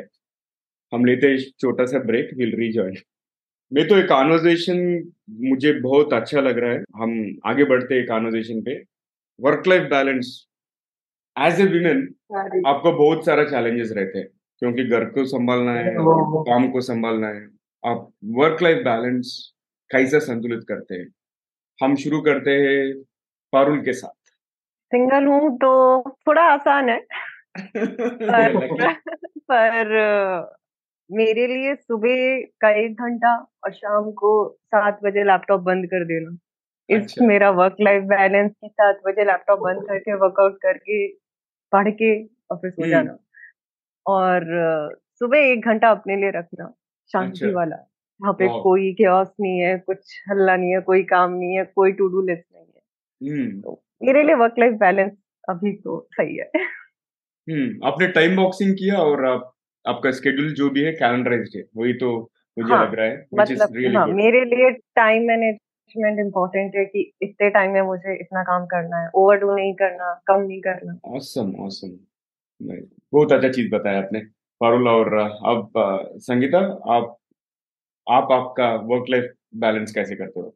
हम 0.92 1.04
लेते 1.04 1.26
हैं 1.26 1.38
छोटा 1.60 1.86
सा 1.86 1.98
ब्रेक 2.04 2.28
विल 2.38 2.54
रीजॉइन 2.56 2.94
मैं 3.72 3.88
तो 3.88 3.96
एक 3.96 4.08
कॉन्वर्जेशन 4.08 5.12
मुझे 5.30 5.72
बहुत 5.72 6.12
अच्छा 6.12 6.40
लग 6.40 6.58
रहा 6.58 6.72
है। 6.72 6.78
हम 6.78 7.38
आगे 7.46 7.64
बढ़ते 7.64 7.94
हैं 7.94 8.06
कॉन्वर्जेशन 8.06 8.60
पे। 8.60 8.84
Work 9.40 9.66
life 9.66 9.82
balance 9.82 10.46
as 11.38 11.60
a 11.60 11.64
women 11.64 12.14
आपको 12.66 12.92
बहुत 12.92 13.26
सारा 13.26 13.44
चैलेंजेस 13.44 13.92
रहते 13.92 14.18
हैं 14.18 14.28
क्योंकि 14.58 14.84
घर 14.84 15.04
को 15.04 15.24
संभालना 15.24 15.72
है 15.72 15.94
काम 16.00 16.68
को 16.68 16.80
संभालना 16.80 17.28
है। 17.28 17.48
आप 17.86 18.12
वर्क 18.24 18.62
लाइफ 18.62 18.78
बैलेंस 18.78 19.52
कैसा 19.90 20.18
संतुलित 20.18 20.60
करते 20.68 20.94
हैं? 20.94 21.08
हम 21.82 21.96
शुरू 21.96 22.20
करते 22.20 22.50
हैं 22.50 23.02
पारुल 23.52 23.80
के 23.80 23.92
साथ। 23.92 24.28
सिंगल 24.86 25.24
हूँ 25.24 25.56
तो 25.56 26.00
थोड़ा 26.10 26.42
आसान 26.42 26.88
है। 26.88 27.00
पर, 27.76 28.92
पर 29.50 29.86
मेरे 31.10 31.46
लिए 31.46 31.74
सुबह 31.74 32.40
का 32.60 32.70
एक 32.76 33.00
घंटा 33.00 33.34
और 33.64 33.72
शाम 33.72 34.10
को 34.12 34.32
सात 34.66 34.98
बजे 35.04 35.24
लैपटॉप 35.24 35.60
बंद 35.60 35.86
कर 35.86 36.04
देना 36.04 36.36
इस 36.88 37.02
अच्छा। 37.02 37.26
मेरा 37.26 37.50
वर्क 37.50 37.76
लाइफ 37.80 38.02
बैलेंस 38.04 38.50
की 38.52 38.68
सात 38.68 39.00
बजे 39.06 39.24
लैपटॉप 39.24 39.58
बंद 39.58 39.82
करके 39.88 40.14
वर्कआउट 40.16 40.58
करके 40.62 41.06
पढ़ 41.72 41.90
के 41.92 42.12
ऑफ़िस 42.52 42.74
हो 42.80 42.86
जाना 42.86 43.10
हम्म। 43.10 43.18
और 44.06 44.96
सुबह 45.20 45.38
एक 45.42 45.64
घंटा 45.64 45.90
अपने 45.90 46.16
लिए 46.16 46.30
रखना 46.30 46.72
शांति 47.10 47.44
अच्छा। 47.44 47.56
वाला 47.56 47.76
यहाँ 47.76 48.32
पे 48.32 48.48
कोई 48.62 48.92
क्योस 48.94 49.32
नहीं 49.40 49.58
है 49.58 49.76
कुछ 49.78 50.20
हल्ला 50.30 50.56
नहीं 50.56 50.72
है 50.72 50.80
कोई 50.80 51.02
काम 51.06 51.32
नहीं 51.32 51.56
है 51.56 51.64
कोई 51.74 51.92
टू 51.92 52.08
डू 52.08 52.20
लिस्ट 52.20 52.44
नहीं 52.54 52.66
है 52.66 53.32
हम्म। 53.32 53.60
तो 53.60 53.82
मेरे 54.02 54.22
लिए 54.22 54.34
वर्क 54.34 54.54
लाइफ 54.58 54.74
बैलेंस 54.80 55.12
अभी 55.48 55.72
तो 55.74 56.00
सही 56.12 56.36
है 56.36 56.50
हम्म 56.54 57.86
आपने 57.86 58.06
टाइम 58.10 58.36
बॉक्सिंग 58.36 58.74
किया 58.74 58.98
और 59.00 59.24
आप 59.24 59.52
आपका 59.86 60.10
स्केड्यूल 60.10 60.52
जो 60.54 60.70
भी 60.70 60.82
है 60.84 60.92
कैलेंडराइज्ड 60.92 61.56
है 61.56 61.62
वही 61.76 61.92
तो 61.94 62.10
मुझे 62.56 62.72
हाँ, 62.72 62.84
लग 62.86 62.94
रहा 62.94 63.06
है 63.06 63.26
मतलब 63.34 63.74
really 63.74 63.96
हाँ, 63.96 64.06
मेरे 64.06 64.44
लिए 64.44 64.70
टाइम 64.96 65.22
मैनेजमेंट 65.22 66.18
इम्पोर्टेंट 66.20 66.76
है 66.76 66.84
कि 66.84 67.12
इतने 67.22 67.50
टाइम 67.50 67.72
में 67.72 67.80
मुझे 67.82 68.14
इतना 68.14 68.42
काम 68.42 68.66
करना 68.66 69.02
है 69.02 69.08
ओवरडू 69.14 69.54
नहीं 69.56 69.74
करना 69.74 70.12
कम 70.26 70.40
नहीं 70.40 70.60
करना। 70.60 70.98
ऑसम 71.16 71.54
ऑसम 71.64 71.96
बहुत 73.12 73.32
अच्छा 73.32 73.48
चीज़ 73.48 73.70
बताया 73.70 73.98
आपने 73.98 74.20
फारुल 74.60 74.88
और 74.88 75.14
अब 75.18 75.70
संगीता 76.20 76.58
आप 76.90 77.16
आप 78.06 78.32
आपका 78.32 78.74
वर्क 78.84 79.04
लाइफ 79.10 79.32
बैलेंस 79.56 79.92
कैसे 79.92 80.14
करते 80.16 80.40
हो? 80.40 80.54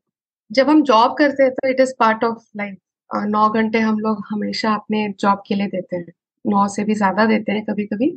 जब 0.50 0.68
हम 0.68 0.82
जॉब 0.82 1.14
करते 1.18 1.42
हैं 1.42 1.52
तो 1.52 1.68
it 1.68 1.80
is 1.80 1.92
part 1.98 2.24
of 2.24 2.42
life 2.56 2.78
नौ 3.10 3.48
घंटे 3.50 3.78
हम 3.80 3.98
लोग 3.98 4.22
हमेशा 4.30 4.74
अपने 4.74 5.08
जॉब 5.20 5.42
के 5.46 5.54
लिए 5.54 5.66
देते 5.66 5.96
हैं 5.96 6.12
नौ 6.44 6.66
से 6.68 6.84
भी 6.84 6.94
ज़्यादा 6.94 7.26
देते 7.26 7.52
हैं 7.52 7.64
कभी 7.64 7.86
कभी 7.86 8.10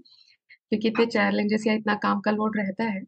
क्योंकि 0.73 0.87
इतने 0.89 1.05
चैलेंजेस 1.07 1.67
या 1.67 1.73
इतना 1.73 1.95
काम 2.03 2.19
का 2.21 2.31
लोड 2.31 2.57
रहता 2.57 2.83
है। 2.85 3.01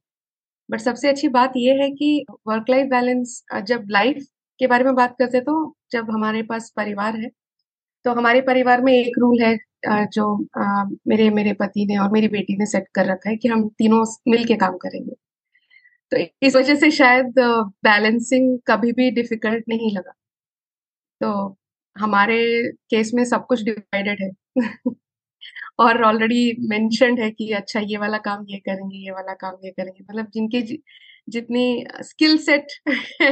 बट 0.70 0.82
सबसे 0.82 1.10
अच्छी 1.10 1.28
बात 1.30 1.54
यह 1.58 1.82
है 1.84 1.90
कि 1.94 2.10
वर्क 2.48 2.70
लाइफ 2.70 2.88
बैलेंस 2.90 3.44
जब 3.66 3.86
लाइफ 3.92 4.26
के 4.60 4.68
बारे 4.68 4.84
में 4.84 4.96
बात 4.96 5.16
करते 5.20 5.42
तो 5.44 5.56
जब 5.92 6.12
हमारे 6.12 6.44
पास 6.46 6.72
परिवार 6.78 7.18
है 7.18 7.30
तो 8.06 8.14
हमारे 8.14 8.42
परिवार 8.44 8.82
में 8.82 8.94
एक 8.94 9.20
रूल 9.20 9.44
है 9.44 9.58
जो 10.10 10.26
मेरे 11.08 11.30
मेरे 11.32 11.54
पति 11.56 11.86
ने 11.88 11.98
और 11.98 12.12
मेरी 12.12 12.28
बेटी 12.30 12.58
ने 12.58 12.66
सेट 12.68 12.88
कर 12.96 13.06
रखा 13.06 13.30
है 13.30 13.36
कि 13.38 13.48
हम 13.50 13.68
तीनों 13.80 14.04
मिल 14.28 14.46
के 14.46 14.56
काम 14.58 14.78
करेंगे। 14.80 15.16
तो 16.12 16.18
इस 16.48 16.56
वजह 16.56 16.76
से 16.78 16.92
शायद 16.94 17.34
बैलेंसिंग 17.86 18.58
कभी 18.68 18.92
भी 18.94 19.12
डिफ़िकल्ट 19.14 19.66
नहीं 19.70 19.92
लगा। 19.98 20.14
तो 21.22 21.30
हमारे 21.96 22.38
केस 22.90 23.12
में 23.14 23.24
सब 23.26 23.46
कुछ 23.46 23.64
डिवाइडेड 23.64 24.22
है। 24.24 24.32
और 25.80 26.04
ऑलरेडी 26.04 26.56
मेंशनड 26.60 27.20
है 27.20 27.32
कि 27.32 27.52
अच्छा 27.52 27.80
ये 27.80 27.98
वाला 27.98 28.18
काम 28.18 28.46
ये 28.50 28.58
करेंगे 28.60 28.98
ये 28.98 29.12
वाला 29.12 29.34
काम 29.34 29.56
ये 29.66 29.72
करेंगे। 29.72 30.04
मतलब 30.12 30.32
जिनके 30.34 30.62
जि, 30.62 30.84
जितनी 31.30 31.86
स्किल 32.02 32.38
सेट 32.38 32.68
है 33.22 33.32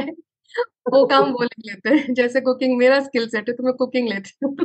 वो 0.92 1.06
काम 1.10 1.30
वो 1.32 1.42
लिख 1.42 1.66
लेते 1.66 1.90
हैं। 1.90 2.14
जैसे 2.14 2.40
कुकिंग 2.40 2.78
मेरा 2.78 3.00
स्किल 3.00 3.28
सेट 3.28 3.48
है 3.48 3.54
तो 3.54 3.62
मैं 3.62 3.74
कुकिंग 3.74 4.08
लेती 4.08 4.30
हूँ। 4.44 4.56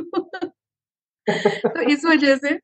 तो 1.74 1.80
इस 1.80 2.04
वजह 2.04 2.36
से 2.36 2.58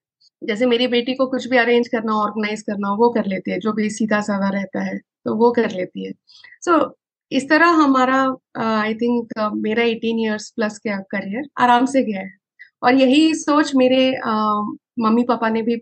जैसे 0.44 0.66
मेरी 0.66 0.86
बेटी 0.86 1.14
को 1.14 1.26
कुछ 1.26 1.46
भी 1.48 1.56
अरेंज 1.56 1.88
करना 1.88 2.14
ऑर्गेनाइज 2.14 2.62
करना 2.62 2.92
वो 2.92 3.10
कर 3.10 3.26
लेती 3.26 3.50
है। 3.50 3.58
जो 3.60 3.72
भी 3.72 3.90
सीधा 3.90 4.20
साधा 4.20 4.48
रहता 4.48 4.82
है 4.82 4.98
तो 4.98 5.34
वो 5.34 5.50
कर 5.52 5.70
लेती 5.70 6.06
है। 6.06 6.12
सो 6.62 6.78
so, 6.78 6.90
इस 7.32 7.48
तरह 7.48 7.66
हमारा 7.66 8.36
आई 8.58 8.94
uh, 8.94 9.00
थिंक 9.00 9.28
uh, 9.38 9.50
मेरा 9.54 9.82
18 9.82 9.98
इयर्स 10.04 10.50
प्लस 10.50 10.78
का 10.78 11.00
करियर 11.00 11.48
आराम 11.58 11.86
से 11.86 12.02
गया 12.02 12.20
है। 12.20 12.36
और 12.82 12.94
यही 12.94 13.34
सोच 13.34 13.74
मेरे 13.74 14.10
मम्मी 14.96 15.22
पापा 15.24 15.48
ने 15.48 15.62
भी 15.62 15.76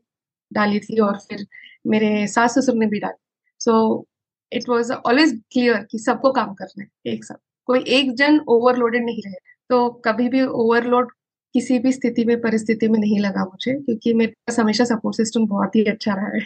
डाली 0.50 0.80
थी 0.80 0.98
और 1.00 1.18
फिर 1.18 1.46
मेरे 1.86 2.26
सास 2.26 2.58
ससुर 2.58 2.74
ने 2.74 2.86
भी 2.86 2.98
डाली। 3.00 3.20
So 3.60 4.06
it 4.52 4.68
was 4.68 4.92
always 4.92 5.32
clear 5.52 5.86
कि 5.90 5.98
सबको 5.98 6.32
काम 6.32 6.54
करना 6.54 6.82
है, 6.82 6.88
एक 7.06 7.24
साथ। 7.24 7.36
कोई 7.68 7.84
एक 7.88 8.14
जन 8.16 8.40
ओवरलोडेड 8.48 9.04
नहीं 9.04 9.22
रहे। 9.26 9.34
तो 9.70 9.88
कभी 10.04 10.28
भी 10.28 10.42
ओवरलोड 10.42 11.12
किसी 11.54 11.78
भी 11.78 11.92
स्थिति 11.92 12.24
में, 12.24 12.40
परिस्थिति 12.40 12.88
में 12.88 12.98
नहीं 13.00 13.18
लगा 13.20 13.44
मुझे, 13.44 13.72
क्योंकि 13.74 14.14
मेरे 14.14 14.32
पास 14.32 14.58
हमेशा 14.60 14.84
सपोर्ट 14.84 15.16
सिस्टम 15.16 15.46
बहुत 15.46 15.76
ही 15.76 15.84
अच्छा 15.84 16.14
रहा 16.14 16.26
है। 16.26 16.40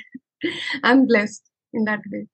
I 0.85 0.92
am 0.92 1.07
blessed 1.07 1.42
in 1.74 1.85
that 1.85 2.02
way 2.09 2.24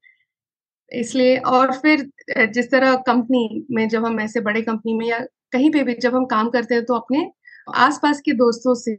इसलिए 0.92 1.36
और 1.38 1.72
फिर 1.72 2.02
जिस 2.46 2.70
तरह 2.70 2.96
कंपनी 2.96 3.66
में 3.70 3.88
जब 3.88 4.04
हम 4.04 4.20
ऐसे 4.20 4.40
बड़े 4.40 4.62
कंपनी 4.62 4.94
में 4.94 5.06
या 5.06 5.18
कहीं 5.52 5.70
पे 5.70 5.82
भी 5.82 5.94
जब 5.94 6.14
हम 6.14 6.24
काम 6.26 6.50
करते 6.50 6.74
हैं 6.74 6.84
तो 6.84 6.94
अपने 6.94 7.30
आसपास 7.76 8.20
के 8.20 8.32
दोस्तों 8.32 8.74
से 8.74 8.94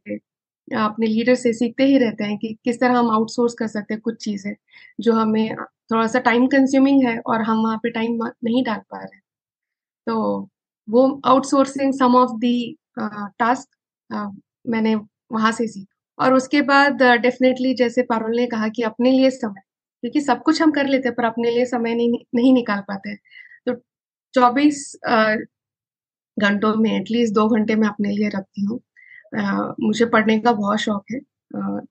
अपने 0.68 1.08
लीडर 1.08 1.36
से 1.36 1.54
सीखते 1.54 1.84
ही 1.86 1.98
रहते 2.00 2.24
हैं 2.24 2.38
कि 2.38 2.54
किस 2.66 2.80
तरह 2.80 2.98
हम 3.00 3.10
आउटसोर्स 3.12 3.54
कर 3.56 3.68
सकते 3.68 3.94
हैं 3.94 4.02
कुछ 4.02 4.16
चीज़ें 4.24 4.54
जो 5.00 5.14
हमें 5.14 5.56
थोड़ा 5.92 6.06
सा 6.08 6.20
टाइम 6.22 6.48
कंज्यूमिंग 6.50 7.04
है 7.06 7.18
और 7.28 7.42
हम 7.44 7.64
वहाँ 7.64 7.78
पे 7.84 7.90
टाइम 7.92 8.18
नहीं 8.44 8.64
डाल 8.66 8.80
पा 8.92 9.00
रहे 9.00 9.20
तो 10.08 10.18
वो 10.88 11.04
outsourcing 11.28 11.94
some 11.96 12.16
of 12.18 12.32
the 12.40 12.56
task 13.00 13.70
मैंने 14.68 14.96
वहाँ 15.34 15.52
से 15.54 15.68
सीखा। 15.68 15.94
और 16.20 16.34
उसके 16.34 16.62
बाद 16.64 17.02
डेफिनेटली 17.04 17.72
uh, 17.72 17.78
जैसे 17.78 18.02
पारुल 18.04 18.36
ने 18.38 18.48
कहा 18.48 18.68
कि 18.70 18.84
अपने 18.84 19.12
लिए 19.12 19.30
समय 19.32 19.62
क्योंकि 20.04 20.22
सब 20.22 20.44
कुछ 20.44 20.62
हम 20.62 20.72
कर 20.72 20.88
लेते 20.88 21.10
हैं 21.10 21.16
पर 21.18 21.26
अपने 21.26 21.52
लिए 21.52 21.66
समय 21.68 21.96
नहीं 21.96 22.12
नहीं 22.36 22.54
निकाल 22.54 22.82
पाते 22.90 23.16
तो 23.68 23.76
चौबीस 24.34 24.84
घंटों 26.38 26.74
में 26.78 26.92
एटलीस्ट 26.92 27.34
दो 27.34 27.48
घंटे 27.50 27.76
में 27.76 27.88
अपने 27.88 28.12
लिए 28.12 28.30
रखती 28.30 28.66
हूँ। 28.66 28.80
मुझे 29.36 30.06
पढ़ने 30.08 30.40
का 30.40 30.52
बहुत 30.54 30.80
शौक 30.80 31.06
है। 31.12 31.20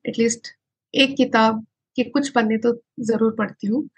एटलीस्ट 0.08 0.48
एक 0.94 1.16
किताब 1.16 1.64
के 1.96 2.04
कुछ 2.06 2.28
पन्ने 2.30 2.56
तो 2.58 2.72
ज़रूर 3.02 3.34
पढ़ती 3.38 3.66
हूँ। 3.66 3.88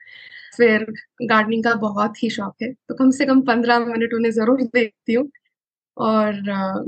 फिर 0.56 0.84
गार्डनिंग 1.24 1.64
का 1.64 1.74
बहुत 1.80 2.22
ही 2.22 2.30
शौक 2.30 2.54
है 2.62 2.72
तो 2.72 2.94
कम 2.94 3.10
से 3.12 3.26
कम 3.26 3.40
पंद्रह 3.44 3.78
मिनट 3.80 4.14
उन्हें 4.14 4.32
ज़रूर 4.32 4.62
देखती 4.64 5.14
हूँ। 5.14 5.28
और 5.96 6.32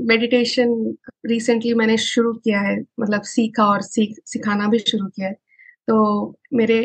मेडिटेशन 0.01 0.73
uh, 0.81 1.11
रिसेंटली 1.25 1.73
मैंने 1.73 1.97
शुरू 1.97 2.33
किया 2.35 2.59
है 2.61 2.75
मतलब 2.99 3.21
सीखा 3.25 3.65
और 3.65 3.81
सीख 3.81 4.15
सिखाना 4.25 4.67
भी 4.69 4.79
शुरू 4.79 5.07
किया 5.07 5.27
है। 5.27 5.33
तो 5.87 6.35
मेरे 6.53 6.77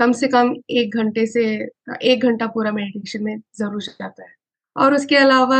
कम 0.00 0.12
से 0.12 0.28
कम 0.28 0.54
एक 0.72 0.96
घंटे 0.96 1.26
से 1.26 1.44
एक 2.04 2.24
घंटा 2.24 2.46
पूरा 2.48 2.72
मेडिटेशन 2.72 3.24
में 3.24 3.36
ज़रूर 3.58 3.82
जाता 3.82 4.22
है। 4.22 4.34
और 4.76 4.94
उसके 4.94 5.16
अलावा 5.16 5.58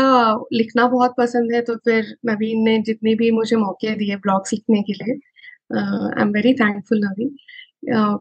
लिखना 0.53 0.87
बहुत 0.87 1.13
पसंद 1.17 1.53
है 1.53 1.61
तो 1.61 1.75
फिर 1.75 2.15
नवीन 2.25 2.63
ने 2.63 2.77
जितने 2.81 3.15
भी 3.15 3.31
मुझे 3.31 3.55
मौके 3.55 3.95
दिए 3.95 4.15
ब्लॉग 4.15 4.45
सीखने 4.45 4.81
के 4.81 4.93
लिए 4.93 5.13
I 5.73 6.21
am 6.21 6.31
very 6.31 6.53
thankful 6.53 7.01
Naveen. 7.03 8.17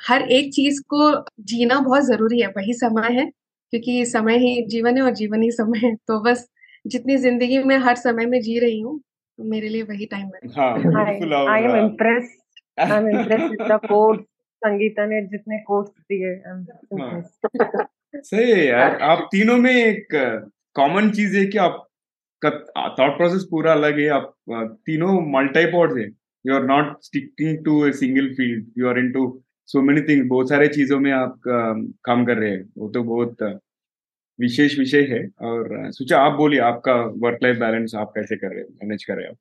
हर 0.00 0.22
एक 0.32 0.52
चीज़ 0.54 0.80
को 0.88 1.10
जीना 1.40 1.78
बहुत 1.80 2.02
ज़रूरी 2.02 2.40
है 2.40 2.48
वही 2.48 2.72
समय 2.74 3.12
है 3.12 3.24
क्योंकि 3.72 4.04
समय 4.04 4.38
ही 4.38 4.66
जीवन 4.66 4.96
है 4.96 5.02
और 5.02 5.14
जीवन 5.14 5.42
ही 5.42 5.50
समय 5.50 5.86
है 5.86 5.94
तो 6.08 6.20
बस 6.20 6.48
जितनी 6.86 7.16
ज़िंदगी 7.16 7.58
में 7.62 7.76
हर 7.78 7.96
समय 7.96 8.26
में 8.26 8.40
जी 8.40 8.58
रही 8.58 8.80
हूँ 8.80 8.98
तो 9.38 9.44
मेरे 9.44 9.68
लिए 9.68 9.82
वही 9.82 10.06
टाइम 10.06 10.26
है। 10.26 10.40
I 11.48 11.62
am 11.62 11.76
impress 11.76 12.36
I 12.78 12.96
am 12.96 13.08
impress 13.08 13.50
Sangeeta 14.62 15.06
ने 15.06 15.20
जितने 15.26 15.58
कोर्स 15.58 15.88
दिए 15.88 16.34
हाँ। 16.46 17.22
सही 18.14 18.50
है 18.50 18.66
यार। 18.66 18.98
आप 19.02 19.28
तीनों 19.32 19.56
में 19.58 19.70
एक 19.72 20.08
कॉमन 20.76 21.10
चीज़ 21.10 21.36
है 21.36 21.44
कि 21.46 21.58
आप 21.58 21.86
थॉट 22.42 23.16
प्रोसेस 23.16 23.46
पूरा 23.50 23.72
अलग 23.72 23.98
है। 24.00 24.08
आप 24.10 24.34
तीनों 24.86 25.12
मल्टीपॉड 25.32 25.98
है। 25.98 26.04
You 26.44 26.54
are 26.54 26.64
not 26.64 26.96
sticking 27.02 27.64
to 27.64 27.84
a 27.86 27.92
single 27.92 28.28
field 28.34 28.66
you 28.78 28.88
are 28.88 28.98
into 28.98 29.24
so 29.68 29.82
many 29.82 30.00
thing 30.08 30.28
बहुत 30.30 30.48
सारे 30.48 30.68
चीज़ों 30.68 30.98
में 31.00 31.10
आप 31.12 31.40
काम 31.46 32.24
कर 32.26 32.36
रहे 32.38 32.50
हैं। 32.50 32.64
वो 32.78 32.88
तो 32.90 33.02
बहुत 33.02 33.42
विशेष 34.38 34.78
विषय 34.78 35.02
है। 35.10 35.20
और 35.42 35.90
सोचा 35.92 36.18
आप 36.20 36.32
बोलिए 36.36 36.60
आपका 36.60 36.94
वर्क 37.24 37.38
लाइफ 37.42 37.56
बैलेंस 37.58 37.94
आप 37.94 38.12
कैसे 38.16 38.36
कर 38.36 38.48
रहे 38.48 38.60
हैं? 38.60 38.68
मैनेज 38.82 39.04
कर 39.04 39.16
रहे 39.16 39.28
हो? 39.28 39.34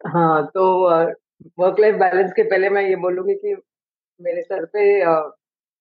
हाँ 0.00 0.46
तो 0.54 0.64
वर्क 1.58 1.80
लाइफ 1.80 1.94
बैलेंस 1.94 2.32
के 2.32 2.42
पहले 2.42 2.70
मैं 2.70 2.82
ये 2.88 2.96
बोलूँगी 2.96 3.34
कि 3.34 3.56
मेरे 4.20 4.42
सर 4.42 4.64
पे 4.76 4.84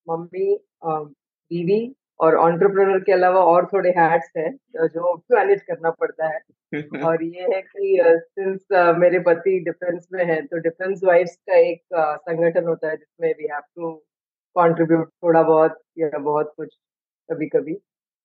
मम्मी 0.08 0.58
दीदी 0.86 1.80
और 2.20 2.36
ऑन्टरप्रनर 2.38 3.00
के 3.04 3.12
अलावा 3.14 3.42
और 3.46 3.66
थोड़े 3.74 3.90
हैट्स 3.98 4.32
हैं 4.38 4.52
जो 4.88 5.14
मैनेज 5.32 5.62
करना 5.64 5.90
पड़ता 6.02 6.28
है। 6.28 6.40
और 7.06 7.24
ये 7.24 7.42
है 7.54 7.62
कि 7.64 7.98
सिंस 8.02 8.68
मेरे 9.00 9.20
पति 9.28 9.60
डिफेंस 9.66 10.08
में 10.14 10.24
है 10.26 10.42
तो 10.44 10.58
डिफेंस 10.60 11.02
वाइफ्स 11.04 11.36
का 11.50 11.58
एक 11.60 11.82
संगठन 11.94 12.68
होता 12.68 12.90
है 12.90 12.96
जिसमें 12.98 13.30
वी 13.32 13.48
हैव 13.52 13.62
टू 13.76 13.92
कंट्रीब्यूट 14.56 15.10
थोड़ा 15.24 15.44
बहुत 15.44 15.80
या 16.00 16.18
बहुत 16.20 16.54
कुछ 16.58 16.76
कभी 17.30 17.48
कभी 17.50 17.74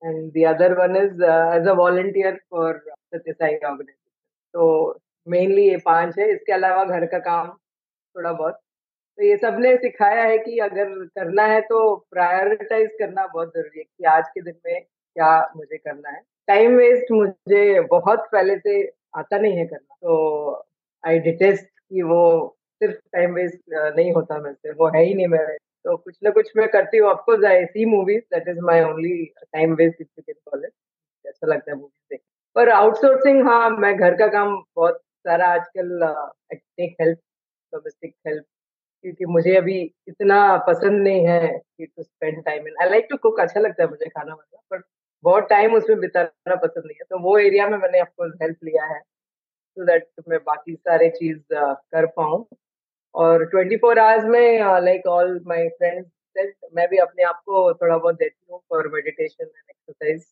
and 0.03 0.33
the 0.33 0.45
other 0.49 0.75
one 0.79 0.97
is 0.97 1.23
as 1.25 1.69
a 1.69 1.73
volunteer 1.79 2.37
for 2.51 2.79
Sathya Sai 2.89 3.55
organisation 3.55 4.11
तो 4.55 4.99
मेनली 5.27 5.69
ये 5.69 5.77
पाँच 5.87 6.19
है। 6.19 6.31
इसके 6.33 6.53
अलावा 6.53 6.85
घर 6.87 7.07
का 7.07 7.19
काम 7.21 7.49
थोड़ा 8.15 8.33
बहुत 8.33 8.61
तो 9.21 9.25
ये 9.27 9.37
सबने 9.37 9.77
सिखाया 9.77 10.23
है 10.25 10.37
कि 10.39 10.59
अगर 10.59 10.93
करना 11.19 11.43
है 11.47 11.61
तो 11.63 11.79
प्रायोरिटाइज 12.11 12.91
करना 12.99 13.27
बहुत 13.27 13.49
ज़रूरी 13.57 13.79
है 13.79 13.85
कि 13.85 14.05
आज 14.05 14.29
के 14.29 14.41
दिन 14.43 14.55
में 14.67 14.81
क्या 14.83 15.33
मुझे 15.57 15.77
करना 15.77 16.11
है। 16.11 16.21
टाइम 16.49 16.77
वेस्ट 16.77 17.11
मुझे 17.13 17.81
बहुत 17.91 18.21
पहले 18.33 18.57
से 18.59 18.81
आता 19.17 19.39
नहीं 19.39 19.57
है 19.57 19.65
करना। 19.67 19.95
तो 20.03 20.65
आई 21.05 21.19
डिटेस्ट 21.19 21.67
कि 21.67 22.03
वो 22.03 22.23
सिर्फ़ 22.81 22.97
टाइम 23.13 23.35
वेस्ट 23.35 23.61
नहीं 23.97 24.13
होता 24.13 24.39
मेरे 24.39 24.55
से, 24.55 24.73
वो 24.73 24.89
है 24.95 25.03
ही 25.05 25.15
नहीं 25.15 25.27
मेरे। 25.29 25.57
तो 25.85 25.97
कुछ 25.97 26.17
ना 26.25 26.31
कुछ 26.31 26.51
मैं 26.57 26.69
करती 26.69 26.99
हूँ। 26.99 27.09
Of course 27.11 27.45
I 27.45 27.65
see 27.67 27.85
movies 27.87 28.23
that 28.35 28.49
is 28.49 28.61
my 28.71 28.81
only 28.83 29.25
time 29.43 29.75
waste 29.75 30.01
if 30.01 30.09
you 30.19 30.23
can 30.27 30.51
call 30.51 30.65
it 30.65 30.73
अच्छा 31.25 31.47
लगता 31.47 31.71
है 31.73 31.77
मूवीज़ 31.79 32.15
देख। 32.15 32.21
पर 32.57 32.71
आउटसोर्सिंग 32.71 33.47
हाँ 33.49 33.69
मैं 33.71 33.97
घर 33.97 34.15
का 34.19 34.27
काम 34.39 34.57
बहुत 34.77 35.01
सारा 35.27 35.49
आजकल 35.55 35.99
टेक 36.55 36.97
हेल्प 37.01 37.19
डोमेस्टिक 37.73 38.15
हेल्प 38.27 38.45
क्योंकि 39.05 39.25
मुझे 39.27 39.55
अभी 39.57 39.81
इतना 40.09 40.39
पसंद 40.67 41.03
नहीं 41.03 41.27
है 41.27 41.49
कि 41.49 41.87
to 41.87 42.03
spend 42.03 42.43
time 42.45 42.67
in 42.69 42.75
I 42.83 42.91
like 42.91 43.07
to 43.11 43.17
cook 43.23 43.41
अच्छा 43.41 43.61
लगता 43.61 43.83
है 43.83 43.89
मुझे 43.91 44.09
खाना 44.09 44.35
बनाना 44.35 44.77
बट 44.77 44.85
बहुत 45.25 45.49
टाइम 45.51 45.75
उसमें 45.77 45.99
बिताना 46.01 46.55
पसंद 46.57 46.85
नहीं 46.87 46.97
है। 47.01 47.05
तो 47.11 47.19
वो 47.23 47.39
एरिया 47.39 47.69
में 47.69 47.77
मैंने 47.79 48.01
ऑफकोर्स 48.01 48.35
हेल्प 48.43 48.65
लिया 48.65 48.85
है 48.87 49.01
सो 49.01 49.85
दैट 49.87 50.09
मैं 50.29 50.39
बाकी 50.45 50.75
सारे 50.77 51.09
चीज़ 51.19 51.41
कर 51.55 52.07
पाऊँ। 52.17 52.47
और 53.15 53.45
ट्वेंटी 53.51 53.77
फोर 53.77 53.99
आवर्स 53.99 54.25
में 54.27 54.59
लाइक 54.85 55.07
ऑल 55.09 55.41
माई 55.49 55.69
फ्रेंड्स 55.71 56.09
मैं 56.75 56.89
भी 56.89 56.99
अपने 56.99 57.23
आप 57.25 57.41
को 57.47 57.73
थोड़ा 57.75 57.97
बहुत 57.99 58.15
देती 58.17 58.47
हूँ 58.53 58.61
for 58.71 58.89
meditation 58.95 59.45
and 59.45 59.71
exercise 59.71 60.27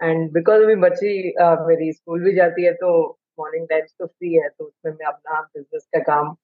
and 0.00 0.30
because 0.32 0.62
अभी 0.64 0.74
बच्ची 0.84 1.08
मेरी 1.68 1.92
स्कूल 1.92 2.24
भी 2.24 2.34
जाती 2.34 2.64
है 2.64 2.72
तो 2.74 2.92
मॉर्निंग 3.40 3.66
टाइम्स 3.68 3.94
तो 3.98 4.06
फ्री 4.06 4.34
है 4.34 4.48
तो 4.48 4.64
उसमें 4.64 4.92
मैं 4.92 5.06
अपना 5.06 5.40
बिज़नेस 5.42 5.86
का 5.94 6.00
काम 6.04 6.34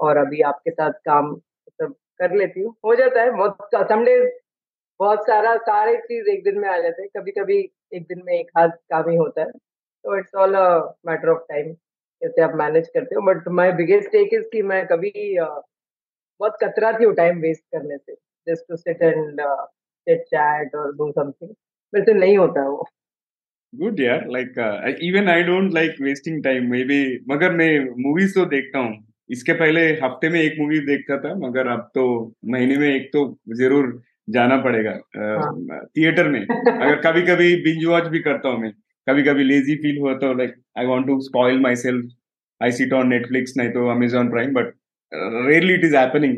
और 0.00 0.16
अभी 0.18 0.40
आपके 0.48 0.70
साथ 0.70 0.92
काम 1.06 1.34
सब 1.70 1.94
कर 2.20 2.36
लेती 2.38 2.60
हूँ। 2.60 2.74
हो 2.84 2.94
जाता 2.96 3.22
है, 3.22 3.30
बहुत 3.32 3.88
समडे 3.90 4.18
बहुत 5.00 5.20
सारा, 5.26 5.56
सारे 5.58 5.96
चीज़ 5.98 6.28
एक 6.30 6.42
दिन 6.44 6.58
में 6.60 6.68
आ 6.68 6.78
जाते 6.78 7.02
हैं। 7.02 7.08
कभी 7.16 7.30
कभी 7.32 7.58
एक 7.94 8.02
दिन 8.08 8.22
में 8.26 8.32
एक 8.34 8.50
हाथ 8.58 8.68
काम 8.90 9.08
ही 9.10 9.16
होता 9.16 9.42
है। 9.42 9.50
तो 9.50 10.18
it's 10.18 10.34
all 10.36 10.54
a 10.54 10.64
matter 11.06 11.28
of 11.30 11.40
time 11.48 11.72
कैसे 12.22 12.42
आप 12.42 12.54
मैनेज 12.56 12.88
करते 12.94 13.14
हो। 13.14 13.22
But 13.26 13.48
my 13.50 13.72
biggest 13.74 14.10
take 14.12 14.34
is 14.34 14.42
कि 14.52 14.62
मैं 14.64 14.86
कभी 14.86 15.12
बहुत 15.40 16.56
कतराती 16.62 17.04
हूँ 17.04 17.14
टाइम 17.14 17.40
वेस्ट 17.40 17.62
करने 17.74 17.96
से। 17.98 18.14
Just 18.46 18.64
to 18.68 18.76
sit 18.76 19.02
and 19.02 19.40
sit 19.40 20.22
chat 20.24 20.74
और 20.76 20.92
डू 20.96 21.10
समथिंग 21.12 21.50
मेरे 21.92 22.04
से 22.06 22.14
नहीं 22.14 22.36
होता 22.38 22.68
वो। 22.68 22.86
गुड 23.72 24.00
यार 24.00 24.26
like 24.30 24.98
even 25.02 25.28
I 25.28 25.42
don't 25.42 25.72
like 25.74 25.96
wasting 26.02 26.42
time 26.44 26.70
maybe 26.84 27.00
मगर 27.30 27.52
मैं 27.52 27.70
मूवीज़ 28.02 28.34
तो 28.34 28.44
देखता 28.46 28.78
हूँ। 28.78 28.94
इसके 29.30 29.52
पहले 29.52 29.80
हफ़्ते 29.80 30.28
में 30.28 30.40
एक 30.40 30.54
मूवी 30.60 30.78
देखता 30.78 31.18
था 31.18 31.34
मगर 31.34 31.66
अब 31.66 31.90
तो 31.94 32.34
महीने 32.44 32.76
में 32.76 32.96
एक 32.96 33.10
तो 33.12 33.38
ज़रूर 33.54 34.02
जाना 34.30 34.56
पड़ेगा 34.56 34.98
थिएटर 35.96 36.22
हाँ. 36.22 36.32
में। 36.32 36.40
अगर 36.82 37.00
कभी 37.00 37.22
कभी 37.22 37.56
बिंज 37.56 37.84
वॉच 37.84 38.04
भी 38.04 38.18
करता 38.18 38.48
हूँ 38.48 38.60
मैं 38.60 38.72
कभी 39.08 39.22
कभी 39.22 39.44
लेजी 39.44 39.76
फील 39.76 39.98
हुआ 39.98 40.14
तो 40.14 40.34
like 40.34 40.54
I 40.78 40.86
want 40.86 41.06
to 41.06 41.20
spoil 41.20 41.60
myself 41.76 42.08
I 42.62 42.72
sit 42.72 42.92
on 42.92 43.08
Netflix 43.08 43.56
नहीं 43.56 43.70
तो 43.70 43.88
Amazon 43.88 44.30
Prime 44.30 44.52
but 44.52 44.74
rarely 45.14 45.74
it 45.74 45.84
is 45.84 45.96
happening 45.96 46.36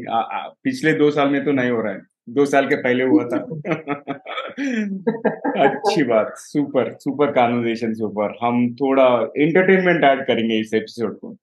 पिछले 0.65 0.93
दो 0.93 1.11
साल 1.11 1.29
में 1.29 1.45
तो 1.45 1.53
नहीं 1.53 1.71
हो 1.71 1.83
रहा 1.83 1.93
है। 1.93 2.01
दो 2.29 2.47
साल 2.47 2.67
के 2.67 2.77
पहले 2.77 3.05
हुआ 3.05 3.25
था। 3.25 3.37
अच्छी 5.65 6.03
बात। 6.03 6.35
सुपर 6.37 6.93
सुपर 6.93 7.33
कॉन्वर्जेशन 7.33 7.95
सुपर 7.95 8.37
हम 8.43 8.75
थोड़ा 8.75 9.33
एंटरटेनमेंट 9.39 10.05
ऐड 10.05 10.27
करेंगे 10.27 10.61
इस 10.61 10.75
एपिसोड 10.75 11.19
को। 11.19 11.37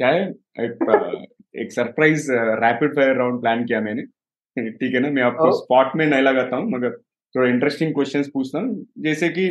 क्या 0.00 0.08
है? 0.08 0.28
एक 0.60 0.78
एक 1.62 1.72
surprise 1.72 2.26
rapid 2.64 2.94
fire 2.96 3.16
round 3.16 3.40
plan 3.40 3.64
किया 3.64 3.80
मैंने। 3.80 4.02
ठीक 4.70 4.94
है 4.94 5.00
ना? 5.00 5.10
मैं 5.10 5.22
आपको 5.22 5.50
स्पॉट 5.52 5.96
में 5.96 6.06
नहीं 6.06 6.22
लगाता 6.22 6.56
हूँ 6.56 6.70
मगर 6.70 6.96
थोड़ा 7.34 7.48
इंटरेस्टिंग 7.50 7.94
क्वेश्चंस 7.94 8.28
पूछता 8.34 8.58
हूँ। 8.58 8.86
जैसे 8.98 9.28
कि 9.28 9.48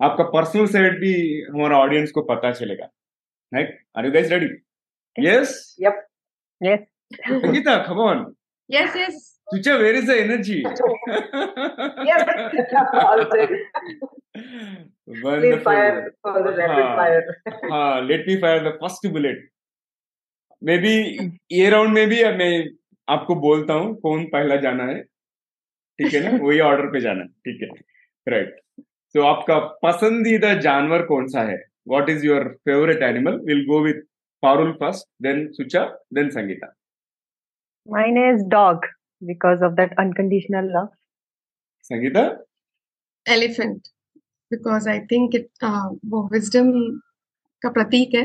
आपका 0.00 0.24
पर्सनल 0.24 0.66
साइड 0.66 1.00
भी 1.00 1.14
हमारा 1.42 1.78
ऑडियंस 1.78 2.10
को 2.10 2.22
पता 2.22 2.52
चलेगा। 2.52 2.88
Right 3.54 3.78
are 3.96 4.06
you 4.06 4.12
guys 4.12 4.30
ready 4.32 4.50
yes 5.16 5.76
yup 5.80 6.06
yes 6.62 6.86
Sangeeta 7.20 7.76
come 7.88 8.00
on 8.00 8.34
yes 8.70 8.96
yes 8.96 9.34
Sucha, 9.48 9.78
where 9.80 9.94
is 9.94 10.04
the 10.04 10.14
energy? 10.20 10.62
yes, 12.04 12.22
Wonderful. 15.22 15.62
fire 15.64 16.12
for 16.22 16.42
the 16.42 16.52
rapid 16.52 16.88
fire. 16.96 17.22
हाँ 17.72 18.02
let 18.06 18.24
me 18.28 18.36
fire 18.36 18.62
the 18.62 18.72
first 18.72 19.06
bullet 19.12 19.48
maybe 20.78 20.92
ये 21.52 21.70
round 21.70 21.94
में 21.94 22.08
भी 22.08 22.24
मैं 22.24 22.68
आपको 23.08 23.34
बोलता 23.34 23.74
हूँ 23.74 23.94
कौन 24.00 24.24
पहला 24.24 24.56
जाना 24.56 24.84
है। 24.84 25.02
ठीक 25.98 26.14
है 26.14 26.20
ना? 26.20 26.38
वही 26.44 26.60
ऑर्डर 26.60 26.86
पे 26.86 27.00
जाना। 27.00 27.20
है 27.20 27.28
ठीक 27.28 27.62
है। 27.62 27.68
राइट 28.26 28.60
तो 29.14 29.22
आपका 29.22 29.58
पसंदीदा 29.82 30.54
जानवर 30.54 31.02
कौन 31.02 31.26
सा 31.26 31.42
है? 31.42 31.56
What 31.88 32.10
is 32.10 32.26
your 32.26 32.48
favourite 32.64 33.02
animal 33.02 33.38
will 33.44 33.64
go 33.66 33.80
with 33.84 34.02
Parul 34.42 34.72
first 34.72 35.08
then 35.22 35.46
Sucha 35.52 35.84
then 36.14 36.30
Sangeeta 36.30 36.74
Mine 37.88 38.18
is 38.18 38.42
dog 38.52 38.82
because 39.22 39.62
of 39.62 39.76
that 39.76 39.92
unconditional 39.98 40.66
love. 40.74 40.88
Sangeeta 41.82 42.22
elephant 43.26 43.88
because 44.50 44.88
I 44.88 45.00
think 45.00 45.34
it 45.34 45.48
वो 46.06 46.28
विजडम 46.32 46.72
का 47.62 47.70
प्रतीक 47.70 48.14
है 48.14 48.22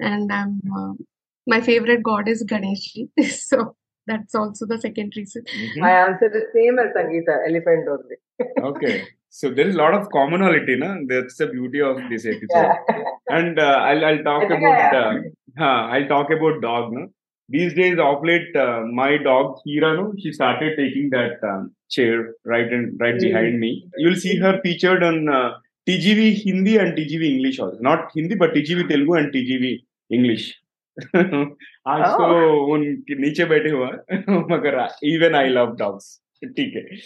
and 0.00 0.32
I 0.32 0.42
am 0.42 0.96
my 1.46 1.60
favorite 1.60 2.02
god 2.02 2.28
is 2.28 2.44
Ganeshji. 2.44 3.08
so 3.30 3.76
that's 4.06 4.34
also 4.34 4.66
the 4.66 4.78
second 4.78 5.12
reason. 5.16 5.42
Mm-hmm. 5.42 5.80
My 5.80 5.90
answer 5.90 6.30
is 6.36 6.44
same 6.54 6.78
as 6.78 6.94
Sangeeta, 6.94 7.48
elephant 7.48 7.88
only. 7.88 8.16
okay. 8.76 9.08
So 9.30 9.50
there 9.50 9.66
is 9.66 9.74
a 9.74 9.78
lot 9.78 9.94
of 9.94 10.10
commonality, 10.10 10.76
no? 10.76 10.98
That's 11.08 11.36
the 11.38 11.48
beauty 11.48 11.80
of 11.80 11.96
this 12.08 12.24
episode. 12.24 12.46
Yeah. 12.88 13.02
And 13.28 13.58
uh, 13.58 13.62
I'll, 13.62 14.04
I'll 14.04 14.22
talk 14.22 14.44
about 14.44 14.94
uh, 14.94 15.14
uh, 15.58 15.64
I'll 15.64 16.06
talk 16.06 16.30
about 16.30 16.60
dog. 16.62 16.92
No? 16.92 17.08
These 17.48 17.74
days, 17.74 17.98
off 17.98 18.24
late, 18.24 18.54
uh, 18.56 18.82
my 18.92 19.18
dog 19.18 19.56
Hira, 19.66 19.96
no, 19.96 20.14
she 20.18 20.32
started 20.32 20.76
taking 20.76 21.10
that 21.10 21.42
um, 21.42 21.74
chair 21.90 22.34
right 22.44 22.72
and 22.72 22.98
right 23.00 23.14
mm-hmm. 23.14 23.26
behind 23.26 23.60
me. 23.60 23.86
You'll 23.98 24.16
see 24.16 24.36
her 24.38 24.60
featured 24.62 25.02
on 25.02 25.28
uh, 25.28 25.54
TGV 25.86 26.42
Hindi 26.42 26.78
and 26.78 26.96
TGV 26.96 27.34
English 27.34 27.58
also. 27.58 27.78
Not 27.80 28.10
Hindi, 28.14 28.36
but 28.36 28.54
TGV 28.54 28.88
Telugu 28.88 29.14
and 29.14 29.32
TGV 29.32 29.82
English. 30.10 30.54
आज 30.98 32.02
Oh. 32.02 32.18
तो 32.18 32.72
उनके 32.72 33.14
नीचे 33.14 33.44
बैठे 33.44 33.70
हुआ 33.70 33.86
मगर 34.50 34.76
even 35.04 35.34
I 35.34 35.48
love 35.48 35.74
dogs 35.76 36.20
ठीक 36.44 36.76
है। 36.76 36.96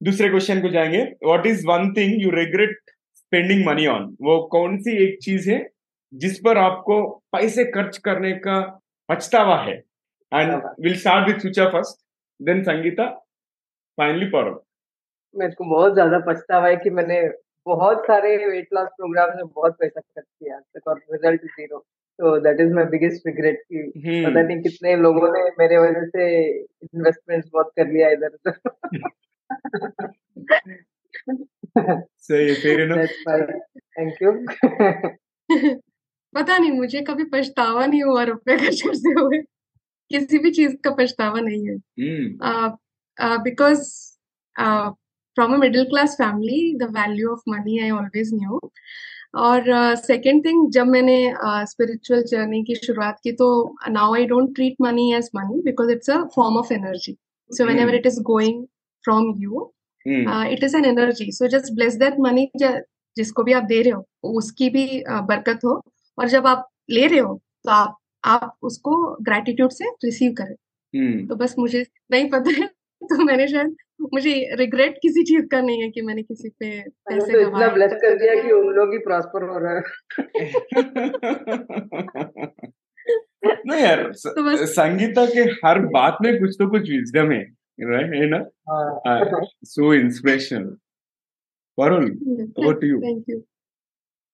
दूसरे 0.00 0.28
क्वेश्चन 0.28 0.60
को 0.62 0.68
जाएँगे। 0.68 1.02
What 1.24 1.46
is 1.46 1.66
one 1.66 1.92
thing 1.94 2.22
you 2.22 2.30
regret 2.30 2.78
spending 3.14 3.66
money 3.66 3.86
on 3.86 4.16
वो 4.22 4.38
कौन 4.52 4.78
सी 4.78 4.96
एक 5.04 5.18
चीज़ 5.22 5.50
है 5.50 5.58
जिस 6.12 6.38
पर 6.38 6.58
आपको 6.58 7.02
पैसे 7.32 7.64
खर्च 7.64 7.98
करने 7.98 8.32
का 8.32 8.60
पछतावा 9.08 9.56
है? 9.62 9.76
And 10.32 10.62
will 10.80 10.96
start 10.96 11.28
with 11.28 11.38
Sucha 11.38 11.68
first 11.70 12.00
then 12.40 12.62
Sangeeta 12.62 13.08
finally 13.98 14.26
पढ़ो 14.26 14.66
मेरे 15.34 15.52
को 15.52 15.64
बहुत 15.64 15.94
ज़्यादा 15.94 16.18
पछतावा 16.18 16.68
है 16.68 16.76
कि 16.76 16.90
मैंने 16.90 17.20
बहुत 17.66 18.04
सारे 18.06 18.36
वेट 18.46 18.68
लॉस 18.74 18.88
प्रोग्राम 18.88 19.36
में 19.36 19.46
बहुत 19.46 19.76
पैसा 19.80 20.00
खर्च 20.00 20.26
किया 20.26 20.56
आज 20.56 20.62
तक 20.76 20.88
और 20.88 20.98
रिज़ल्ट 21.12 21.42
ज़ीरो 21.44 21.86
तो 22.20 22.40
that 22.40 22.60
is 22.60 22.72
my 22.72 22.84
biggest 22.84 23.22
regret 23.26 23.62
कि 23.72 23.92
पता 24.26 24.42
नहीं 24.42 24.62
कितने 24.62 24.96
लोगों 24.96 25.32
ने 25.32 25.50
मेरे 25.58 25.78
वजह 25.78 26.06
से 26.06 26.50
इन्वेस्टमेंट्स 26.60 27.50
बहुत 27.52 27.72
कर 27.78 27.86
लिया 27.86 28.08
इधर 28.08 28.28
उधर 28.28 28.60
सही 32.18 32.54
फेर 32.54 32.80
इनफ 32.80 32.98
That's 32.98 33.18
why. 33.28 33.50
पता 36.34 36.58
नहीं 36.58 36.70
मुझे 36.70 37.00
कभी 37.00 37.24
पछतावा 37.24 37.86
नहीं 37.86 38.02
हुआ 38.02 38.22
रुपए 38.22 38.56
खर्च 38.56 38.80
करते 38.80 39.20
हुए। 39.20 39.38
किसी 40.10 40.38
भी 40.38 40.50
चीज़ 40.50 40.76
का 40.76 40.90
पछतावा 40.90 41.40
नहीं 41.40 41.68
है। 41.68 41.76
Because 43.38 43.82
from 45.34 45.52
uh, 45.52 45.58
because 45.58 45.58
uh, 45.58 45.58
from 45.58 45.58
a 45.58 45.58
middle 45.64 45.86
class 45.86 46.16
family 46.20 46.76
the 46.80 46.88
value 46.90 47.30
of 47.30 48.58
और 49.34 49.64
सेकंड 49.96 50.44
थिंग 50.44 50.70
जब 50.72 50.86
मैंने 50.86 51.16
स्पिरिचुअल 51.66 52.20
uh, 52.20 52.26
जर्नी 52.26 52.62
की 52.64 52.74
शुरुआत 52.74 53.18
की 53.24 53.32
तो 53.32 53.48
now 53.90 54.14
I 54.14 54.24
don't 54.26 54.54
treat 54.54 54.76
money 54.80 55.12
as 55.14 55.30
money 55.36 55.60
because 55.62 55.90
it's 55.90 56.10
a 56.10 56.22
form 56.36 56.56
of 56.58 56.72
energy 56.72 57.16
so 57.50 57.66
whenever 57.78 57.90
Hmm. 57.90 58.00
It 58.00 58.06
is 58.06 58.20
going 58.22 58.64
from 59.04 59.32
you 59.38 59.70
it 60.06 60.64
is 60.64 60.76
an 60.76 60.84
energy 60.84 61.30
so 61.32 61.48
just 61.48 61.72
bless 61.74 61.94
that 61.96 62.18
money 62.20 62.48
जिसको 62.56 63.42
भी 63.42 63.52
आप 63.52 63.64
दे 63.64 63.80
रहे 63.82 63.92
हो 63.92 64.34
उसकी 64.38 64.70
भी 64.70 64.86
uh, 65.02 65.22
बरकत 65.28 65.64
हो। 65.64 65.80
और 66.18 66.28
जब 66.28 66.46
आप 66.46 66.68
ले 66.90 67.06
रहे 67.06 67.18
हो 67.18 67.34
तो 67.64 67.70
आप 67.70 67.96
आप 68.24 68.56
उसको 68.62 68.96
ग्रेटिट्यूड 69.22 69.70
से 69.72 69.90
रिसीव 70.04 70.32
करें। 70.38 70.54
हम्म 70.94 71.26
तो 71.26 71.34
बस 71.36 71.54
मुझे 71.58 71.84
नहीं 72.12 72.28
पता 72.30 72.50
है 72.60 72.66
तो 73.02 73.24
मैंने 73.24 73.46
शायद 73.48 73.76
मुझे 74.00 74.54
रिग्रेट 74.54 74.98
किसी 75.02 75.22
चीज़ 75.22 75.46
का 75.46 75.60
नहीं 75.60 75.82
है 75.82 75.90
कि 75.90 76.02
मैंने 76.02 76.22
किसी 76.22 76.48
पे 76.48 76.90
पैसे 76.90 77.32
तो 77.32 77.40
इतना 77.40 77.68
ब्लेस 77.68 77.92
कर 77.92 78.18
दिया 78.18 78.42
कि 78.42 78.52
उन 78.52 78.74
लोग 78.74 78.92
ही 78.92 78.98
प्रॉस्पर 78.98 79.42
हो 79.42 79.58
रहे 79.58 79.74
हैं 79.74 79.82
नहीं 83.66 83.82
यार 83.82 84.04
तो 84.04 84.42
बस- 84.42 84.64
संगीता 84.64 85.26
के 85.26 85.40
हर 85.40 85.78
बात 85.78 86.18
में 86.22 86.40
कुछ 86.40 86.56
तो 86.58 86.70
कुछ 86.70 86.82
विजडम 86.82 87.32
है 87.32 87.46
right? 87.92 88.14
है 88.14 88.28
ना 88.28 88.46
हाँ। 88.68 89.00
So 89.64 89.94
inspirational 89.94 90.76
Varun 91.78 92.10
over 92.58 92.74
to 92.74 92.86
you. 92.86 93.04
Thank 93.04 93.24
you 93.28 93.42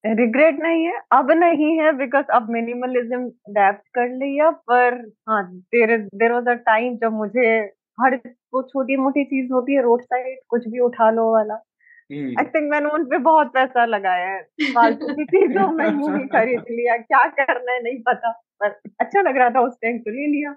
regret 0.06 0.60
नहीं 0.60 0.84
है 0.84 1.00
अब 1.12 1.30
नहीं 1.30 1.80
है 1.80 1.92
बिकॉज़ 1.92 2.26
अब 2.26 2.50
मिनिमलिज्म 2.50 3.30
कर 3.58 4.08
लिया 4.08 4.50
पर 4.50 5.12
हाँ 5.28 5.54
देर 5.54 5.98
देर 5.98 6.32
वाज 6.32 6.48
अ 6.48 6.52
टाइम 6.52 6.96
जब 6.96 7.12
मुझे 7.12 7.72
हर 8.00 8.20
वो 8.56 8.62
छोटी 8.62 8.96
मोटी 8.96 9.24
चीज़ 9.24 9.52
होती 9.52 9.74
है 9.74 9.82
रोड 9.82 10.02
साइड 10.02 10.38
कुछ 10.48 10.68
भी 10.68 10.80
उठा 10.80 11.10
लो 11.10 11.32
वाला। 11.32 11.54
हम्म। 12.12 12.34
आई 12.38 12.44
थिंक 12.44 12.70
मैंने 12.70 12.88
उन 12.88 13.04
पे 13.04 13.18
बहुत 13.18 13.46
पैसा 13.46 13.84
लगाया 13.84 14.28
है। 14.28 14.42
फालतू 14.74 15.14
की 15.14 15.24
चीज़ों 15.24 15.70
में 15.78 15.86
ही 15.86 16.26
खरीद 16.28 16.60
लिया। 16.60 16.96
क्या 16.96 17.26
करना 17.28 17.72
है 17.72 17.82
नहीं 17.82 17.98
पता 18.02 18.30
पर 18.62 18.68
अच्छा 19.00 19.20
लग 19.20 19.36
रहा 19.36 19.50
था 19.50 19.60
उस 19.60 19.76
टाइम 19.82 19.98
तो 19.98 20.10
ले 20.10 20.26
लिया। 20.26 20.52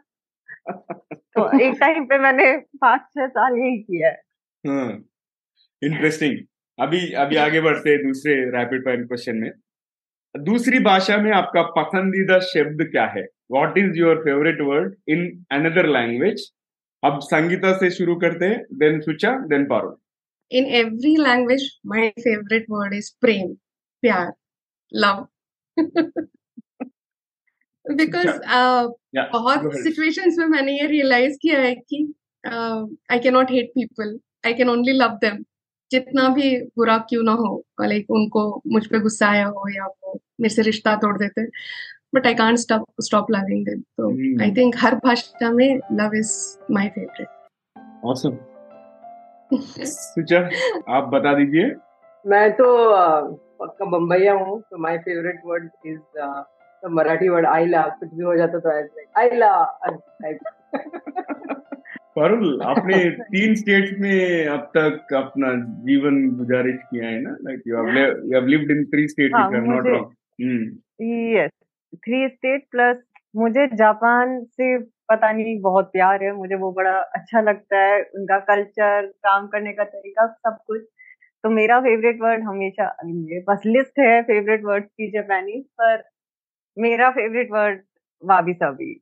तो 1.35 1.59
एक 1.61 1.77
टाइम 1.79 2.05
पे 2.05 2.17
मैंने 2.17 2.57
पाँच 2.57 3.01
छह 3.01 3.27
साल 3.27 3.57
यही 3.57 3.77
किया 3.77 4.09
है। 4.09 4.21
हाँ 4.63 4.91
इंटरेस्टिंग 5.81 6.37
अभी 6.79 7.13
अभी 7.13 7.35
आगे 7.35 7.61
बढ़ते 7.61 7.89
हैं 7.89 8.03
दूसरे 8.03 8.33
रैपिड 8.51 8.85
फायर 8.85 9.03
क्वेश्चन 9.03 9.35
में। 9.35 9.51
दूसरी 10.35 10.79
भाषा 10.79 11.17
में 11.17 11.31
आपका 11.31 11.61
पसंदीदा 11.61 12.39
शब्द 12.39 12.87
क्या 12.91 13.05
है? 13.05 13.25
What 13.51 13.77
is 13.77 13.97
your 13.97 14.15
favourite 14.15 14.61
word 14.61 14.95
in 15.07 15.45
another 15.51 15.87
language 15.87 16.49
अब 17.03 17.19
संगीता 17.19 17.73
से 17.77 17.89
शुरू 17.91 18.15
करते 18.15 18.45
हैं 18.45 18.63
then 18.73 19.01
Sucha 19.01 19.31
then 19.47 19.65
Paro 19.65 19.99
in 20.51 20.65
every 20.65 21.15
language 21.15 21.79
my 21.85 22.09
favourite 22.09 22.65
word 22.69 22.93
is 22.93 23.11
prem 23.21 23.53
pyar 24.01 24.33
love 24.93 25.27
because 27.91 28.27
uh, 28.27 28.93
बहुत 29.33 29.61
सिचुएशंस 29.75 30.35
में 30.37 30.47
मैंने 30.47 30.79
ये 30.79 30.87
रियलाइज़ 30.87 31.37
किया 31.41 31.59
है 31.59 31.75
कि 31.75 32.13
I 33.11 33.19
can 33.19 33.33
not 33.33 33.51
hate 33.51 33.69
people 33.69 34.19
I 34.45 34.53
can 34.53 34.69
only 34.69 34.91
love 34.91 35.09
them 35.09 35.43
जितना 35.91 36.29
भी 36.29 36.61
बुरा 36.61 36.97
क्यों 36.97 37.23
ना 37.23 37.31
हो 37.31 37.65
लाइक 37.81 38.11
उनको 38.11 38.61
मुझ 38.67 38.87
पे 38.87 38.99
गुस्सा 38.99 39.27
आया 39.27 39.45
हो 39.45 39.69
या 39.75 39.85
वो 39.85 40.19
मेरे 40.41 40.55
से 40.55 40.61
रिश्ता 40.61 40.95
तोड़ 40.95 41.17
देते। 41.17 41.45
But 42.15 42.27
I 42.27 42.33
can't 42.33 42.57
stop 42.57 42.85
stop 43.01 43.31
loving 43.31 43.65
them 43.65 43.79
तो. 43.79 44.09
आई 44.43 44.51
थिंक 44.51 44.75
हर 44.77 44.95
भाषा 44.95 45.51
में 45.51 45.79
love 45.91 46.15
is 46.15 46.31
my 46.71 46.87
favourite 46.87 47.27
awesome 48.05 48.37
Sucha 49.83 50.39
आप 50.95 51.07
बता 51.07 51.33
दीजिए। 51.33 51.65
मैं 52.25 52.51
तो 52.51 52.65
पक्का 53.59 53.85
बम्बईया 53.85 54.33
हूँ 54.33 54.61
तो 54.61 54.77
माय 54.77 54.97
फेवरेट 54.97 55.41
वर्ड 55.45 55.69
इज़ 55.85 55.99
तो 56.81 56.89
मराठी 56.89 57.29
वर्ड 57.29 57.45
आईला 57.45 57.81
कुछ 57.99 58.13
भी 58.13 58.23
हो 58.23 58.35
जाता 58.35 58.59
तो 58.59 58.69
आईला 59.19 59.51
पारुल 62.15 62.61
आपने 62.61 63.09
तीन 63.09 63.55
स्टेट्स 63.55 63.99
में 63.99 64.47
अब 64.47 64.71
तक 64.77 65.13
अपना 65.13 65.53
जीवन 65.85 66.29
गुजारिश 66.37 66.75
किया 66.75 67.05
है 67.05 67.21
ना? 67.21 67.35
Like 67.41 67.61
you 67.67 67.77
have 67.77 68.45
lived 68.45 68.71
in 68.71 68.85
three 68.85 69.07
states 69.07 69.35
if 69.35 69.53
I 69.53 69.59
am 69.59 69.71
not 69.71 69.87
wrong 69.87 70.77
yes 71.37 71.51
three 71.95 72.27
state 72.29 72.67
plus 72.71 72.97
मुझे 73.35 73.67
जापान 73.67 74.43
से 74.43 74.77
पता 74.83 75.31
नहीं 75.31 75.61
बहुत 75.61 75.85
प्यार 75.85 76.23
है 76.23 76.31
मुझे 76.31 76.55
वो 76.55 76.71
बड़ा 76.71 76.99
अच्छा 76.99 77.41
लगता 77.41 77.77
है 77.77 78.01
उनका 78.01 78.39
कल्चर 78.39 79.05
काम 79.07 79.47
करने 79.47 79.73
का 79.73 79.83
तरीका 79.83 80.27
सब 80.27 80.57
कुछ। 80.67 80.81
तो 81.43 81.49
मेरा 81.49 81.79
फेवरेट 81.79 82.21
वर्ड 82.21 82.43
हमेशा 82.43 82.97
मेरे 83.05 83.41
पास 83.41 83.61
लिस्ट 83.65 83.99
है 83.99 84.21
फेवरेट 84.21 84.63
वर्ड 84.63 84.85
की 84.85 85.11
जापानीज 85.11 85.65
पर 85.65 86.03
मेरा 86.77 87.09
favourite 87.09 87.51
word 87.51 87.81
wabi 88.25 88.53
sabi 88.53 89.01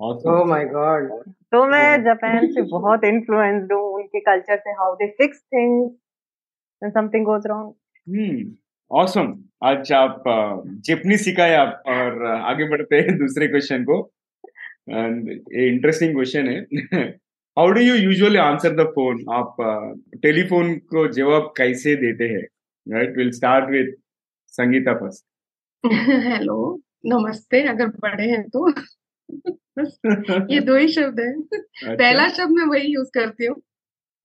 awesome 0.00 0.48
my 0.48 0.64
god 0.64 1.10
तो 1.26 1.66
मैं 1.66 2.02
जापान 2.02 2.46
से 2.46 2.62
बहुत 2.70 3.04
इन्फ्लुएंस्ड 3.04 3.72
हूँ 3.72 3.82
उनके 3.82 4.20
कल्चर 4.20 4.56
से 4.56 4.70
how 4.70 4.94
they 4.94 5.06
fix 5.06 5.40
things 5.40 5.92
when 6.82 6.92
something 6.92 7.24
goes 7.24 7.42
wrong 7.48 7.74
awesome 8.06 9.32
आज 9.64 9.92
आप 9.92 10.22
जेपनी 10.86 11.16
सिखाए 11.16 11.54
आप 11.54 11.82
और 11.86 12.26
आगे 12.26 12.68
बढ़ते 12.68 12.96
हैं 12.96 13.16
दूसरे 13.18 13.46
क्वेश्चन 13.48 13.84
को. 13.84 13.96
ये 14.90 15.68
इंटरेस्टिंग 15.68 16.14
क्वेश्चन 16.14 16.48
है. 16.48 16.60
How 17.56 17.70
do 17.70 17.80
you 17.80 17.94
usually 17.94 18.38
answer 18.38 18.74
the 18.74 18.86
phone 18.88 19.24
आप 19.32 19.56
टेलीफोन 20.22 20.74
को 20.78 21.06
जवाब 21.12 21.52
कैसे 21.56 21.94
देते 21.96 22.24
हैं? 22.24 22.42
Right 22.86 23.16
will 23.16 23.30
start 23.30 23.70
with 23.70 23.94
Sangeeta 24.46 24.94
first 24.94 25.24
hello 26.28 26.80
namaste 27.06 27.62
अगर 27.68 27.86
बड़े 27.86 28.30
हैं 28.30 28.42
तो. 28.48 28.70
ये 30.52 30.60
दो 30.60 30.76
ही 30.76 30.88
शब्द 30.88 31.20
है. 31.20 31.32
अच्छा। 31.42 31.94
पहला 31.94 32.28
शब्द 32.28 32.50
मैं 32.50 32.66
वही 32.66 32.92
यूज़ 32.92 33.10
करती 33.14 33.46
हूँ. 33.46 33.56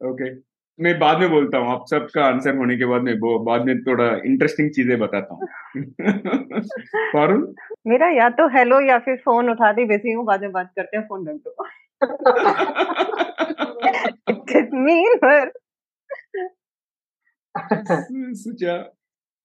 ओके 0.02 0.51
मैं 0.80 1.00
बाद 1.00 1.18
में 1.18 1.30
बोलता 1.30 1.58
हूँ 1.58 1.72
आप 1.72 1.86
सबका 1.90 2.26
आंसर 2.26 2.56
होने 2.56 2.78
के 2.78 2.86
बाद 2.86 3.02
में 3.02 3.20
बाद 3.20 3.66
में 3.66 3.82
थोड़ा 3.82 4.16
इंटरेस्टिंग 4.26 4.70
चीज़ें 4.72 5.00
बताता 5.00 5.34
हूँ। 5.34 5.48
पारुल 7.14 7.56
मेरा 7.88 8.10
या 8.10 8.30
तो 8.30 8.48
हेलो 8.48 8.82
या 8.82 9.00
फिर 9.00 9.18
फ़ोन 9.18 9.50
उठा 9.50 9.72
दी 9.74 9.86
बिज़ी 9.86 10.12
हूँ 10.12 10.26
बाद 10.26 10.42
में 10.42 10.52
बात 10.52 10.74
करते 10.76 10.98
हैं 10.98 11.08
फ़ोन 11.08 11.28
रख 11.28 11.36
दो। 11.36 11.56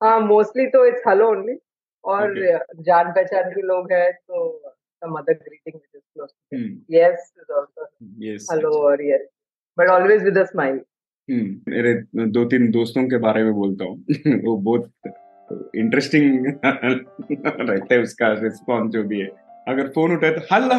हाँ 0.04 0.20
मोस्टली 0.20 0.66
तो 0.66 0.86
इट्स 0.86 1.02
हेलो 1.08 1.30
ओनली 1.30 1.58
और 2.04 2.30
Okay. 2.30 2.82
जान 2.82 3.12
पहचान 3.12 3.50
के 3.50 3.62
लोग 3.62 3.92
हैं 3.92 4.12
तो 4.12 4.62
some 5.04 5.16
other 5.16 5.34
greeting 5.34 5.74
which 5.74 5.94
is 5.94 6.02
close 6.14 6.32
to 6.32 6.56
Hmm. 6.56 6.68
yes 6.88 7.24
is 7.42 7.48
also 7.58 7.86
yes 8.20 8.46
hello 8.50 8.70
or 8.90 8.98
yes 9.02 9.24
but 9.78 9.90
always 9.94 10.22
with 10.22 10.36
a 10.36 10.46
smile 10.46 10.78
मेरे 11.28 11.92
दो 12.28 12.44
तीन 12.44 12.70
दोस्तों 12.70 13.02
के 13.08 13.18
बारे 13.18 13.42
में 13.44 13.52
बोलता 13.54 13.84
हूँ। 13.84 13.96
वो 14.44 14.56
बहुत 14.58 14.90
इंटरेस्टिंग 15.76 16.46
रहता 16.64 17.94
है 17.94 18.00
उसका 18.02 18.28
रिस्पॉन्स 18.42 18.92
जो 18.92 19.02
भी 19.04 19.20
है। 19.20 19.26
अगर 19.68 19.88
फ़ोन 19.94 20.12
उठाए 20.16 20.30
तो 20.30 20.40
हल्ला 20.52 20.76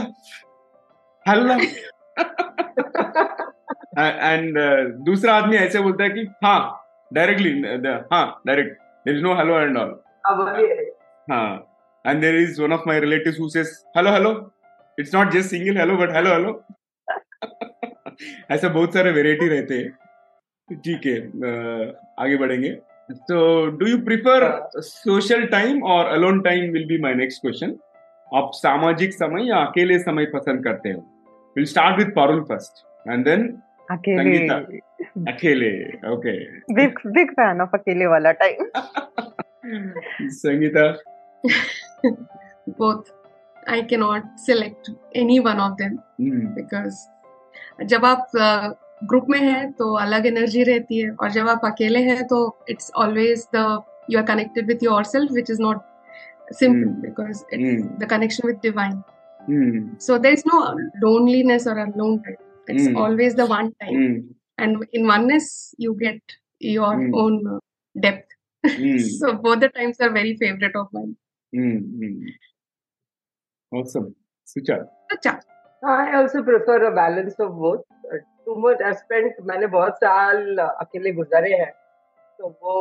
हल्ला। 1.26 1.58
एंड 4.00 4.58
दूसरा 5.06 5.34
आदमी 5.34 5.58
ऐसे 5.58 5.80
बोलता 5.82 6.04
है 6.04 6.10
कि 6.10 6.26
हाँ 6.44 6.60
डायरेक्टली 7.14 7.52
हाँ 8.14 8.42
direct 8.48 8.78
there 9.06 9.16
is 9.16 9.22
no 9.24 9.34
hello 9.36 9.60
and 9.60 9.78
all 9.78 10.00
हाँ। 11.32 11.52
And 12.06 12.22
there 12.22 12.36
is 12.36 12.62
one 12.62 12.74
of 12.74 12.82
my 12.88 13.00
relative 13.00 13.36
who 13.42 13.50
says 13.50 13.72
hello 13.98 14.12
hello 14.12 14.32
it's 14.98 15.16
not 15.16 15.32
just 15.32 15.50
single 15.50 15.78
hello 15.78 15.98
but 15.98 16.12
hello 16.16 16.34
hello 16.34 16.64
ऐसा 18.52 18.70
बहुत 18.70 18.94
सारे 18.94 19.12
वेराइटी 19.12 19.48
रहते 19.48 19.76
हैं। 19.76 20.07
ठीक 20.70 21.06
है 21.06 21.18
आगे 22.20 22.38
बढ़ेंगे। 22.38 22.70
तो 23.12 23.66
do 23.78 23.86
you 23.86 23.98
prefer 23.98 24.44
social 24.78 25.46
time 25.48 25.84
और 25.84 26.06
alone 26.06 26.42
time 26.42 26.72
will 26.72 26.86
be 26.88 26.98
my 27.02 27.14
next 27.16 27.42
question 27.42 27.76
आप 28.36 28.50
सामाजिक 28.54 29.14
समय 29.14 29.48
या 29.50 29.58
अकेले 29.58 30.00
समय 30.00 30.26
पसंद 30.26 30.64
करते 30.64 30.90
हो? 30.90 31.00
Will 31.56 31.66
start 31.66 31.98
with 31.98 32.12
Parul 32.16 32.42
first 32.44 32.86
and 33.10 33.26
then 33.26 33.48
अकेले। 33.92 34.48
अकेले 35.32 35.72
okay 36.14 36.34
big 36.74 37.00
big 37.08 37.32
fan 37.32 37.62
of 37.62 37.70
अकेले 37.74 38.06
वाला 38.06 38.32
time 38.32 38.70
Sangeeta 40.40 40.94
both. 42.80 43.12
I 43.68 43.82
cannot 43.82 44.24
select 44.40 44.90
any 45.16 45.40
one 45.40 45.60
of 45.60 45.78
them 45.78 45.94
hmm, 46.22 46.54
because 46.56 46.98
जब 47.84 48.06
आप 48.06 48.28
ग्रुप 49.02 49.26
में 49.30 49.40
है 49.40 49.72
तो 49.72 49.94
अलग 49.98 50.26
एनर्जी 50.26 50.64
रहती 50.64 51.00
है 51.00 51.12
और 51.12 51.32
जब 51.32 51.48
आप 51.50 51.62
अकेले 51.66 52.00
हैं 52.04 52.26
तो 52.28 52.40
it's 52.70 52.92
always 53.04 53.48
the 53.56 53.66
you 54.10 54.20
are 54.20 54.26
connected 54.26 54.68
with 54.68 54.84
yourself 55.06 55.32
which 55.32 55.52
is 55.52 55.62
not 55.62 55.82
simple 56.54 56.90
because 57.02 57.44
the 58.00 58.08
connection 58.10 58.48
with 58.48 58.62
divine 58.62 59.94
so 60.02 60.18
there 60.18 60.34
is 60.34 60.44
no 60.48 60.62
loneliness 61.02 61.68
और 61.68 61.78
unalone 61.80 62.22
it's 62.70 62.96
always 62.98 63.36
the 63.36 63.48
one 63.52 63.70
time 63.84 64.16
and 64.60 64.86
in 64.94 65.10
oneness 65.12 65.50
you 65.80 65.94
get 66.04 66.38
your 66.66 67.10
own 67.22 67.60
depth 67.96 68.36
so 69.12 69.34
both 69.42 69.58
the 69.58 69.72
times 69.76 70.02
are 70.02 70.10
very 70.14 70.34
favourite 70.36 70.76
of 70.76 70.90
mine 70.96 71.16
Awesome. 73.72 74.16
Sucha. 74.48 74.88
Sucha. 75.12 75.40
I 75.84 76.16
also 76.16 76.42
prefer 76.42 76.86
a 76.86 76.96
balance 76.96 77.36
of 77.40 77.52
both. 77.54 77.82
Uh, 78.06 78.18
Too 78.48 78.56
much 78.56 78.82
I 78.82 78.92
मैंने 79.48 79.68
बहुत 79.68 79.96
साल 79.98 80.58
अकेले 80.58 81.12
गुजारे 81.12 81.54
हैं 81.54 81.72
तो 82.40 82.50
वो 82.64 82.76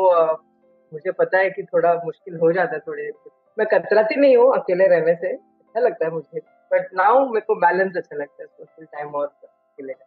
मुझे 0.92 1.12
पता 1.12 1.38
है 1.38 1.50
कि 1.50 1.62
थोड़ा 1.62 1.94
मुश्किल 2.05 2.37
हो 2.37 2.52
जाता 2.52 2.74
है 2.74 2.81
थोड़े 2.81 3.11
मैं। 3.59 3.66
कतराती 3.66 4.16
नहीं 4.20 4.37
हूँ 4.37 4.52
अकेले 4.57 4.87
रहने 4.88 5.14
से 5.14 5.33
अच्छा 5.33 5.81
लगता 5.81 6.07
है 6.07 6.11
मुझे 6.12 6.40
बट 6.70 6.88
नाउ 6.94 7.26
मेरे 7.29 7.46
को 7.46 7.55
बैलेंस 7.55 7.96
अच्छा 7.96 8.16
लगता 8.16 8.42
है 8.42 8.46
सोशल 8.48 8.85
टाइम 8.85 9.14
और 9.14 9.26
अकेले 9.26 9.92
का। 9.92 10.05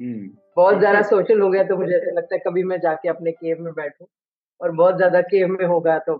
हम्म, 0.00 0.28
बहुत 0.56 0.78
ज़्यादा 0.78 1.02
सोशल 1.02 1.40
हो 1.40 1.50
गया 1.50 1.64
तो 1.64 1.76
मुझे 1.76 1.94
ऐसा 1.96 2.12
लगता 2.12 2.34
है 2.34 2.40
कभी 2.46 2.62
मैं 2.62 2.80
जाके 2.80 3.08
अपने 3.08 3.32
केव 3.32 3.62
में 3.62 3.72
बैठूं 3.74 4.06
और 4.60 4.70
बहुत 4.72 4.96
ज़्यादा 4.96 5.20
केव 5.20 5.48
में 5.48 5.64
होगा 5.66 5.98
तो 5.98 6.16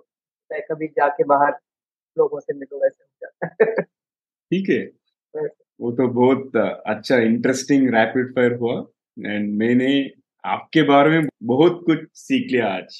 कभी 0.50 0.86
जाके 0.88 1.24
बाहर 1.24 1.58
लोगों 2.16 2.40
से 2.40 2.54
मिलो 2.54 2.82
वैसे 2.82 3.04
हो 3.04 3.10
जाता 3.22 3.64
है। 3.64 3.82
ठीक 4.50 4.70
है। 4.70 4.80
वो 5.80 5.90
तो 5.92 6.06
बहुत 6.08 6.56
अच्छा 6.86 7.16
इंटरेस्टिंग 7.16 7.88
रैपिड 7.94 8.30
फायर 8.34 8.52
हुआ। 8.52 8.78
एंड 9.18 9.52
मैंने 9.58 9.90
आपके 10.44 10.82
बारे 10.82 11.10
में 11.10 11.28
बहुत 11.42 11.80
कुछ 11.86 11.98
सीख 12.14 12.52
लिया 12.52 12.66
आज। 12.68 12.98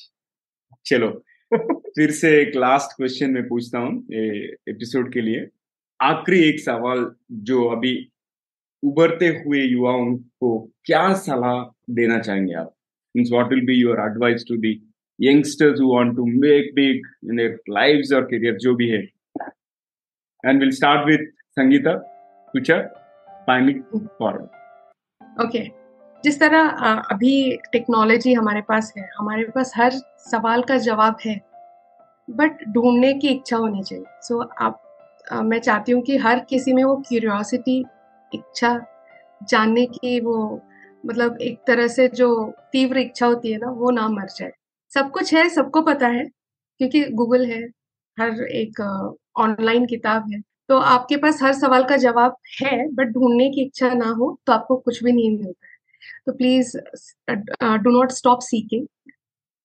चलो 0.87 1.11
फिर 1.97 2.11
से 2.11 2.31
एक 2.41 2.57
लास्ट 2.57 2.97
क्वेश्चन 2.97 3.31
मैं 3.31 3.47
पूछता 3.49 3.79
हूँ 3.79 4.07
एपिसोड 4.12 5.12
के 5.12 5.21
लिए। 5.21 5.47
आखिरी 6.01 6.43
एक 6.49 6.61
सवाल 6.61 7.11
जो 7.33 7.64
अभी 7.69 7.95
उभरते 8.83 9.29
हुए 9.29 9.61
युवाओं 9.61 10.17
को 10.17 10.59
क्या 10.85 11.12
सलाह 11.14 11.62
देना 11.95 12.19
चाहेंगे 12.19 12.55
आप? 12.55 12.75
Means 13.17 13.31
what 13.33 13.53
will 13.53 13.64
be 13.67 13.75
your 13.75 14.01
advice 14.01 14.45
to 14.49 14.57
the 14.57 14.73
youngsters 15.21 15.81
who 15.81 15.93
want 15.95 16.14
to 16.17 16.27
make 16.27 16.75
big 16.75 17.07
in 17.31 17.37
their 17.37 17.59
lives 17.71 18.12
और 18.12 18.25
करियर 18.25 18.57
जो 18.57 18.75
भी 18.75 18.88
है? 18.88 19.03
And 20.45 20.61
will 20.61 20.71
start 20.71 21.07
with 21.09 21.29
Sangeeta 21.51 21.97
future 22.53 22.83
finally 23.47 23.75
forward 23.97 25.45
okay 25.45 25.63
जिस 26.25 26.41
तरह 26.41 26.69
अभी 27.11 27.35
टेक्नोलॉजी 27.73 28.33
हमारे 28.35 28.61
पास 28.61 28.93
है 28.97 29.09
हमारे 29.19 29.45
पास 29.45 29.73
हर 29.77 29.91
सवाल 30.31 30.63
का 30.63 30.77
जवाब 30.79 31.17
है 31.27 31.41
बट 32.31 32.65
ढूँढने 32.69 33.13
की 33.15 33.29
इच्छा 33.29 33.57
होनी 33.57 33.83
चाहिए। 33.83 34.05
सो 34.23 34.43
so, 34.43 34.49
आप 34.61 34.83
अ, 35.33 35.41
मैं 35.43 35.59
चाहती 35.61 35.93
हूँ 35.93 36.03
कि 36.03 36.17
हर 36.17 36.39
किसी 36.41 36.73
में 36.73 36.83
वो 36.85 36.97
क्यूरियोसिटी 37.09 37.79
इच्छा 38.33 38.79
जानने 39.51 39.87
की 39.87 40.21
वो 40.21 40.63
मतलब 41.07 41.39
एक 41.41 41.61
तरह 41.67 41.89
से 41.89 42.09
जो 42.09 42.29
तीव्र 42.73 42.99
इच्छा 42.99 43.27
होती 43.27 43.53
है 43.53 43.59
ना 43.59 43.71
वो 43.71 43.91
ना 43.91 44.09
मर 44.09 44.27
जाए। 44.37 44.53
सब 44.95 45.11
कुछ 45.11 45.35
है 45.35 45.49
सबको 45.49 45.83
पता 45.83 46.09
है 46.09 46.25
क्योंकि 46.81 47.05
गूगल 47.13 47.47
है 47.47 47.63
हर 48.17 48.43
एक 48.45 48.81
ऑनलाइन 49.37 49.87
किताब 49.87 50.33
है। 50.33 50.41
तो 50.68 50.78
आपके 50.78 51.16
पास 51.16 51.42
हर 51.42 51.52
सवाल 51.54 51.85
का 51.85 51.96
जवाब 51.96 52.37
है 52.61 52.76
बट 52.94 53.12
ढूँढने 53.12 53.48
की 53.50 53.62
इच्छा 53.62 53.88
ना 53.94 54.09
हो 54.18 54.37
तो 54.46 54.52
आपको 54.52 54.76
कुछ 54.76 55.02
भी 55.04 55.12
नहीं 55.12 55.31
मिलता 55.31 55.66
है। 55.66 55.76
तो 56.26 56.33
please 56.33 56.76
do 57.83 57.90
not 57.90 58.11
stop 58.12 58.40
seeking 58.42 58.87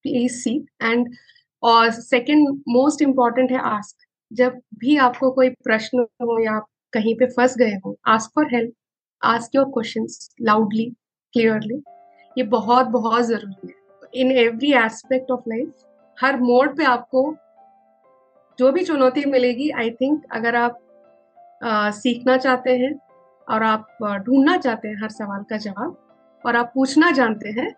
please 0.06 0.34
seek 0.34 0.66
and 0.84 1.14
और 1.64 1.90
सेकंड 1.92 2.62
मोस्ट 2.70 3.02
इंपॉर्टेंट 3.02 3.52
है 3.52 3.60
आस्क 3.70 4.06
जब 4.32 4.60
भी 4.80 4.96
आपको 5.00 5.32
कोई 5.32 5.50
प्रश्न 5.64 6.06
हो 6.22 6.40
या 6.44 6.54
आप 6.54 6.66
कहीं 6.94 7.16
पे 7.16 7.26
फंस 7.28 7.58
गए 7.58 7.76
हो 7.86 7.98
ask 8.08 8.32
for 8.36 8.54
help 8.54 8.74
ask 9.22 9.56
your 9.56 9.66
question 9.74 10.08
loudly 10.46 10.86
clearly 11.34 11.82
ये 12.38 12.44
बहुत 12.50 12.88
बहुत 12.88 13.24
ज़रूरी 13.26 13.68
है। 13.68 14.22
In 14.22 14.32
every 14.32 14.72
aspect 14.76 15.32
of 15.32 15.50
life 15.50 15.72
हर 16.18 16.40
मोड़ 16.42 16.68
पे 16.70 16.84
आपको 16.86 17.24
जो 18.60 18.72
भी 18.72 18.84
चुनौती 18.86 19.26
मिलेगी 19.26 19.70
आई 19.72 19.90
थिंक 19.92 20.24
अगर 20.32 20.56
आप 20.56 20.80
सीखना 21.66 22.38
चाहते 22.38 22.78
हैं 22.78 23.00
और 23.50 23.64
आप 23.64 23.88
ढूंढना 24.26 24.58
चाहते 24.58 24.88
हैं 24.88 24.96
हर 25.04 25.10
सवाल 25.10 25.44
का 25.44 25.58
जवाब 25.58 25.98
और 26.46 26.56
आप 26.56 26.72
पूछना 26.76 27.12
जानते 27.12 27.50
हैं 27.50 27.72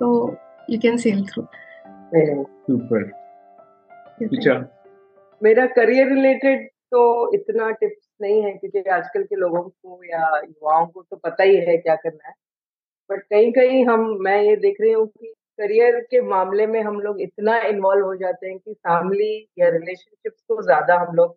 तो 0.00 0.36
you 0.70 0.78
can 0.78 0.96
sail 0.96 1.26
through 1.26 1.42
super 2.42 3.10
मेरा 5.42 5.66
करियर 5.66 6.08
रिलेटेड 6.08 6.68
तो 6.68 7.34
इतना 7.34 7.70
टिप्स 7.70 8.08
नहीं 8.20 8.42
है 8.42 8.52
क्योंकि 8.52 8.90
आजकल 8.90 9.22
के 9.22 9.36
लोगों 9.36 9.62
को 9.62 10.04
या 10.04 10.40
युवाओं 10.44 10.86
को 10.86 11.02
तो 11.02 11.16
पता 11.16 11.42
ही 11.42 11.56
है 11.56 11.76
क्या 11.76 11.94
करना 11.94 12.28
है। 12.28 12.34
बट 13.10 13.22
कहीं 13.22 13.52
कहीं 13.52 13.86
हम 13.86 14.16
मैं 14.20 14.42
ये 14.42 14.56
देख 14.56 14.76
रही 14.80 14.92
हूँ 14.92 15.06
कि 15.06 15.34
करियर 15.58 16.00
के 16.00 16.20
मामले 16.20 16.66
में 16.66 16.82
हम 16.82 17.00
लोग 17.00 17.20
इतना 17.20 17.58
इन्वॉल्व 17.58 18.06
हो 18.06 18.14
जाते 18.14 18.46
हैं 18.46 18.58
कि 18.58 18.72
फैमिली 18.72 19.48
या 19.58 19.68
रिलेशनशिप्स 19.68 20.40
को 20.42 20.62
ज़्यादा 20.62 20.98
हम 20.98 21.14
लोग 21.14 21.36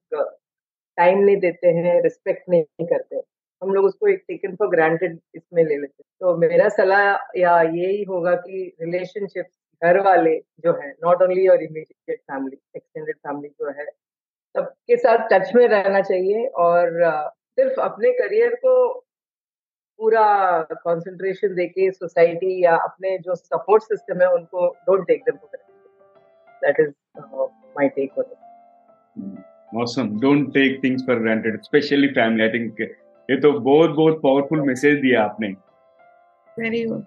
टाइम 0.98 1.20
नहीं 1.20 1.38
देते 1.40 1.68
हैं 1.76 2.02
रिस्पेक्ट 2.04 2.50
नहीं 2.50 2.86
करते 2.88 3.22
हम 3.62 3.74
लोग 3.74 3.86
उसको 3.86 4.08
एक 4.08 4.24
टेकन 4.28 4.56
फॉर 4.56 4.68
ग्रांटेड 4.70 5.20
इसमें 5.36 5.64
ले 5.64 5.76
लेते 5.76 6.02
हैं। 6.02 6.06
तो 6.22 6.36
मेरा 6.38 6.68
सलाह 6.70 7.40
या 7.40 7.62
यही 7.62 8.04
होगा 8.04 8.36
कि 8.38 8.64
रिलेशनशिप 8.82 9.46
घर 9.82 10.00
वाले 10.06 10.36
जो 10.66 10.74
है 10.82 10.90
not 11.06 11.22
only 11.22 11.46
your 11.46 11.64
immediate 11.64 12.20
family 12.22 12.58
extended 12.76 13.16
family 13.18 13.50
जो 13.50 13.70
है, 13.70 13.86
सबके 14.56 14.98
साथ 14.98 15.28
टच 15.32 15.54
में 15.56 15.68
रहना 15.68 16.02
चाहिए 16.02 16.46
और 16.66 17.00
सिर्फ़ 17.58 17.80
अपने 17.82 18.12
करियर 18.14 18.56
को 18.66 18.74
पूरा 20.00 20.26
कंसंट्रेशन 20.72 21.56
देके 21.56 21.92
सोसाइटी 21.92 22.64
या 22.64 22.76
अपने 22.80 23.18
जो 23.20 23.36
सपोर्ट 23.36 23.84
सिस्टम 23.84 24.22
है, 24.22 24.32
उनको 24.34 24.68
don't 24.88 25.08
take 25.08 25.24
them 25.24 25.38
for 25.38 25.58
that 26.62 26.80
is 26.80 26.92
my 27.78 27.90
take 27.90 28.18
on 28.20 28.24
it 28.24 29.50
awesome 29.74 30.10
don't 30.20 30.48
take 30.54 30.80
things 30.84 31.04
for 31.08 31.20
granted 31.20 31.62
specially 31.62 32.08
family 32.12 32.44
I 32.44 32.50
think 32.50 32.82
ये 33.30 33.40
तो 33.42 33.52
बहुत 33.60 33.90
बहुत 33.90 34.20
पावरफुल 34.24 34.62
मैसेज 34.62 35.00
दिया 35.02 35.24
आपने। 35.24 35.48
Very 36.58 36.84
good 36.86 37.06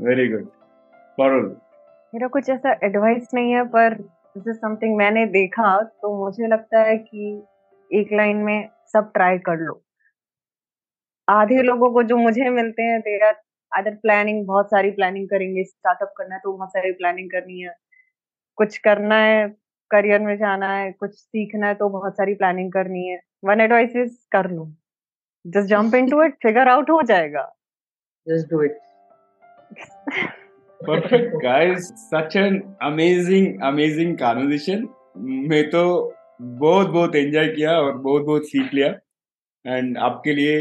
very 0.00 0.28
good 0.28 0.46
Parul 1.18 1.46
मेरा 2.12 2.26
कुछ 2.28 2.48
ऐसा 2.50 2.72
एडवाइस 2.84 3.28
नहीं 3.34 3.52
है 3.52 3.62
पर 3.68 3.94
दिस 3.94 4.48
इज़ 4.48 4.56
समथिंग 4.56 4.96
मैंने 4.96 5.24
देखा 5.28 5.80
तो 5.82 6.16
मुझे 6.24 6.46
लगता 6.46 6.82
है 6.82 6.96
कि 6.98 7.32
एक 7.90 8.12
लाइन 8.12 8.36
में 8.36 8.68
सब 8.92 9.10
ट्राई 9.14 9.38
कर 9.38 9.56
लो। 9.58 9.80
आधे 11.28 11.62
लोगों 11.62 11.90
को 11.92 12.02
जो 12.02 12.16
मुझे 12.16 12.48
मिलते 12.50 12.82
हैं 12.82 13.00
दे 13.00 13.18
आर 13.26 13.34
अदर 13.72 13.94
प्लानिंग 13.96 14.46
बहुत 14.46 14.66
सारी 14.66 14.90
प्लानिंग 14.90 15.28
करेंगे। 15.28 15.64
स्टार्टअप 15.64 16.12
करना 16.16 16.34
है 16.34 16.40
तो 16.40 16.52
बहुत 16.52 16.68
सारी 16.68 16.92
प्लानिंग 16.92 17.30
करनी 17.30 17.60
है। 17.60 17.74
कुछ 18.58 18.76
करना 18.78 19.16
है 19.16 19.48
करियर 19.94 20.20
में 20.20 20.36
जाना 20.38 20.72
है 20.72 20.90
कुछ 20.92 21.14
सीखना 21.14 21.66
है 21.66 21.74
तो 21.74 21.88
बहुत 21.90 22.16
सारी 22.16 22.34
प्लानिंग 22.34 22.72
करनी 22.72 23.06
है। 23.06 23.18
वन 23.44 23.60
एडवाइस 23.60 23.96
इज़ 23.96 24.16
कर 24.32 24.50
लो। 24.50 24.66
Just 25.44 25.68
jump 25.68 25.94
into 25.94 26.22
it 26.24 26.34
figure 26.42 26.68
out 26.68 26.90
हो 26.90 27.00
जाएगा। 27.04 27.42
Just 28.26 28.50
do 28.50 28.62
it 28.62 28.78
perfect 30.80 31.34
guys 31.42 31.88
such 32.04 32.36
an 32.36 32.60
amazing 32.82 33.60
amazing 33.64 34.16
conversation 34.18 34.86
मैं 35.48 35.62
तो 35.70 35.82
बहुत 36.40 36.88
बहुत 36.88 37.16
एंजॉय 37.16 37.48
किया 37.48 37.72
और 37.80 37.96
बहुत 37.98 38.22
बहुत 38.22 38.48
सीख 38.48 38.72
लिया। 38.74 38.88
एंड 39.64 39.98
आपके 40.00 40.34
लिए 40.34 40.60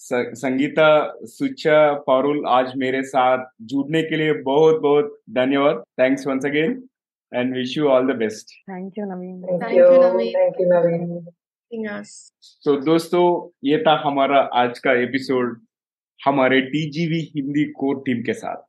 संगीता 0.00 0.88
सुचा 1.26 1.78
फारुल 2.00 2.42
आज 2.48 2.72
मेरे 2.76 3.02
साथ 3.04 3.44
जुड़ने 3.62 4.02
के 4.02 4.16
लिए 4.16 4.32
बहुत 4.42 4.80
बहुत 4.82 5.16
धन्यवाद। 5.34 5.82
Thanks 6.00 6.26
once 6.26 6.46
again 6.46 6.74
and 7.34 7.56
wish 7.56 7.76
you 7.78 7.86
all 7.88 8.12
the 8.12 8.16
best 8.16 8.54
thank 8.70 8.98
you 8.98 9.04
Naveen 9.04 9.42
thank 9.42 9.74
you 9.74 9.84
thank 10.36 10.60
you 10.60 10.66
Naveen 10.66 11.26
तो 12.64 12.76
दोस्तों 12.80 13.24
ये 13.64 13.78
था 13.78 13.94
हमारा 14.04 14.40
आज 14.54 14.78
का 14.78 14.92
एपिसोड 15.02 15.56
हमारे 16.20 16.60
टीजीवी 16.60 17.20
हिंदी 17.34 17.64
कोर 17.72 18.02
टीम 18.06 18.22
के 18.22 18.32
साथ। 18.32 18.62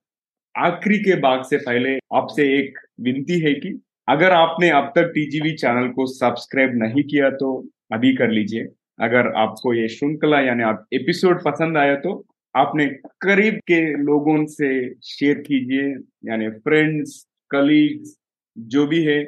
आखिरी 0.55 0.97
के 0.99 1.15
भाग 1.21 1.43
से 1.43 1.57
पहले 1.57 1.97
आपसे 2.15 2.47
एक 2.57 2.79
विनती 3.01 3.39
है 3.39 3.53
कि 3.53 3.79
अगर 4.07 4.31
आपने 4.31 4.69
अब 4.69 4.91
तक 4.95 5.11
टीजीवी 5.15 5.53
चैनल 5.53 5.89
को 5.89 6.05
सब्सक्राइब 6.07 6.71
नहीं 6.75 7.03
किया 7.03 7.29
तो 7.29 7.53
अभी 7.93 8.15
कर 8.15 8.29
लीजिए। 8.29 8.63
अगर 8.99 9.31
आपको 9.37 9.73
ये 9.73 9.87
श्रृंखला 9.87 10.39
यानी 10.41 10.63
आप 10.63 10.85
एपिसोड 10.93 11.43
पसंद 11.43 11.77
आया 11.77 11.95
तो 11.95 12.13
आपने 12.55 12.85
करीब 13.21 13.59
के 13.67 13.81
लोगों 14.03 14.45
से 14.45 14.69
शेयर 15.05 15.39
कीजिए 15.39 15.89
यानी 16.31 16.49
फ्रेंड्स 16.59 17.25
कलीग्स 17.51 18.17
जो 18.59 18.85
भी 18.87 19.03
है, 19.03 19.19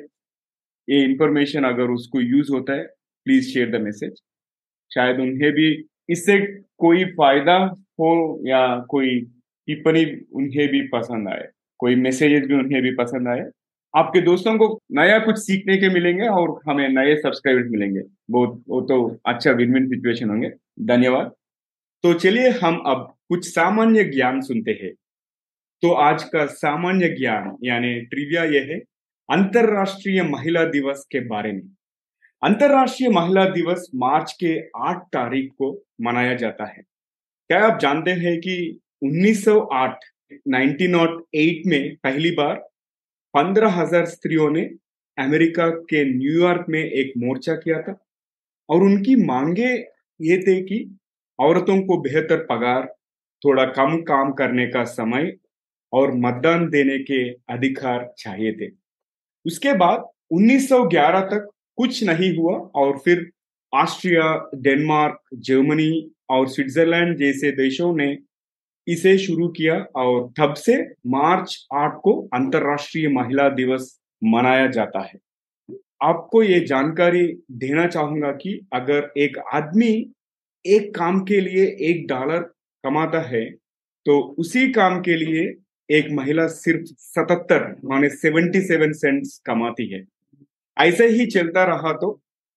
ये 0.88 1.04
इंफॉर्मेशन 1.04 1.64
अगर 1.64 1.92
उसको 1.92 2.22
यूज़ 2.22 2.52
होता 2.52 2.74
है 2.74 2.84
प्लीज़ 3.26 3.50
शेयर 3.50 3.70
द 3.72 3.82
मैसेज 3.82 4.14
शायद 4.92 5.20
उन्हें 5.20 5.52
भी 5.54 5.68
इससे 6.10 6.38
कोई 6.78 7.06
फ़ायदा 7.06 7.56
हो 8.00 8.12
या 8.48 8.62
कोई 8.90 9.20
टिप्पणी 9.68 10.06
उन्हें 10.34 10.68
भी 10.68 10.82
पसंद 10.88 11.28
आए, 11.30 11.48
कोई 11.80 11.96
मैसेजेस 11.96 12.46
भी 12.48 12.54
उन्हें 12.54 12.82
भी 12.84 12.92
पसंद 12.96 13.28
आए। 13.28 13.46
आपके 13.94 14.22
दोस्तों 14.22 14.58
को 14.58 14.68
नया 14.92 15.20
कुछ 15.20 15.38
सीखने 15.38 15.78
के 15.78 15.90
मिलेंगे 15.90 16.28
और 16.28 16.60
हमें 16.68 16.88
नए 16.90 17.16
सब्सक्राइबर्स 17.16 17.70
मिलेंगे। 17.72 18.02
बहुत, 18.32 18.64
वो 18.70 18.82
तो 18.82 19.20
अच्छा 19.26 19.52
विन 19.52 19.74
विन 19.74 19.88
सिचुएशन 19.88 20.30
होंगे। 20.30 20.52
धन्यवाद। 20.86 21.32
तो 22.04 22.14
चलिए 22.14 22.50
हम 22.50 22.78
अब 22.88 23.08
कुछ 23.30 23.48
सामान्य 23.48 24.04
ज्ञान 24.04 24.42
सुनते 24.42 24.80
हैं। 24.84 24.92
तो 25.84 25.92
आज 25.92 26.24
का 26.24 26.46
सामान्य 26.46 27.10
ज्ञान, 27.10 27.58
यानी 27.64 28.00
ट्रिविया 28.02 28.44
यह 28.44 28.68
है 28.72 28.80
अंतरराष्ट्रीय 29.30 30.22
महिला 30.24 30.64
दिवस 30.66 31.06
के 31.12 31.20
बारे 31.20 31.52
में। 31.52 31.62
अंतरराष्ट्रीय 32.42 33.10
महिला 33.10 33.44
दिवस 33.46 33.86
मार्च 33.96 34.32
के 34.44 34.56
आठ 34.78 35.02
तारीख 35.14 35.52
को 35.52 35.72
मनाया 36.02 36.34
जाता 36.34 36.66
है। 36.66 36.82
क्या 37.50 37.60
आप 37.66 37.80
जानते 37.80 38.12
हैं 38.12 38.38
कि 38.40 38.56
1908 39.04 40.06
1908 40.48 41.68
में 41.68 41.96
पहली 41.96 42.32
बार 42.32 42.56
पंद्रह 43.34 43.72
हज़ार 43.72 44.06
स्त्रियों 44.06 44.50
ने 44.50 44.62
अमेरिका 45.18 45.70
के 45.70 46.04
न्यूयॉर्क 46.18 46.66
में 46.70 46.84
एक 46.84 47.14
मोर्चा 47.18 47.56
किया 47.56 47.82
था 47.82 47.98
और 48.70 48.84
उनकी 48.84 49.16
मांगे 49.26 49.74
ये 50.20 50.38
थे 50.38 50.62
कि 50.62 50.84
औरतों 51.40 51.82
को 51.82 52.02
बेहतर 52.02 52.46
पगार, 52.46 52.86
थोड़ा 53.42 53.66
कम 53.66 54.02
काम 54.02 54.32
करने 54.32 54.68
का 54.68 54.84
समय 54.84 55.32
और 55.94 56.14
मतदान 56.16 56.70
देने 56.70 57.00
के 57.00 57.24
अधिकार 57.54 58.14
चाहिए 58.18 58.54
थे। 58.54 58.89
उसके 59.46 59.74
बाद 59.74 60.06
1911 60.34 61.22
तक 61.22 61.50
कुछ 61.76 62.04
नहीं 62.04 62.38
हुआ 62.38 62.54
और 62.54 62.98
फिर 62.98 63.32
ऑस्ट्रिया, 63.74 64.50
डेनमार्क, 64.56 65.22
जर्मनी 65.34 66.12
और 66.30 66.48
स्विट्जरलैंड 66.48 67.18
जैसे 67.18 67.52
देशों 67.52 67.96
ने 67.96 68.18
इसे 68.88 69.18
शुरू 69.18 69.48
किया 69.48 69.76
और 69.96 70.34
तब 70.40 70.54
से 70.54 70.82
मार्च 71.08 71.68
आठ 71.74 72.00
को 72.04 72.30
अंतरराष्ट्रीय 72.34 73.10
महिला 73.10 73.50
दिवस 73.50 74.00
मनाया 74.24 74.68
जाता 74.68 75.00
है। 75.00 75.20
आपको 76.04 76.44
ये 76.44 76.60
जानकारी 76.60 77.28
देना 77.52 77.88
चाहूँगा 77.88 78.32
कि 78.32 78.68
अगर 78.74 79.12
एक 79.18 79.38
आदमी 79.54 80.12
एक 80.66 80.96
काम 80.96 81.24
के 81.24 81.40
लिए 81.42 81.66
एक 81.66 82.08
डॉलर 82.08 82.40
कमाता 82.84 83.22
है 83.22 83.46
तो 84.06 84.20
उसी 84.20 84.72
काम 84.72 85.02
के 85.02 85.16
लिए 85.16 85.54
एक 85.90 86.08
महिला 86.12 86.48
सिर्फ़ 86.48 86.84
सतहत्तर 87.00 87.64
माने 87.86 88.10
सेवेंटी 88.10 88.62
सेवन 88.62 88.92
सेंट्स 88.94 89.38
कमाती 89.46 89.88
है। 89.94 90.04
ऐसे 90.78 91.08
ही 91.10 91.26
चलता 91.28 91.64
रहा 91.66 91.94
तो 91.94 92.12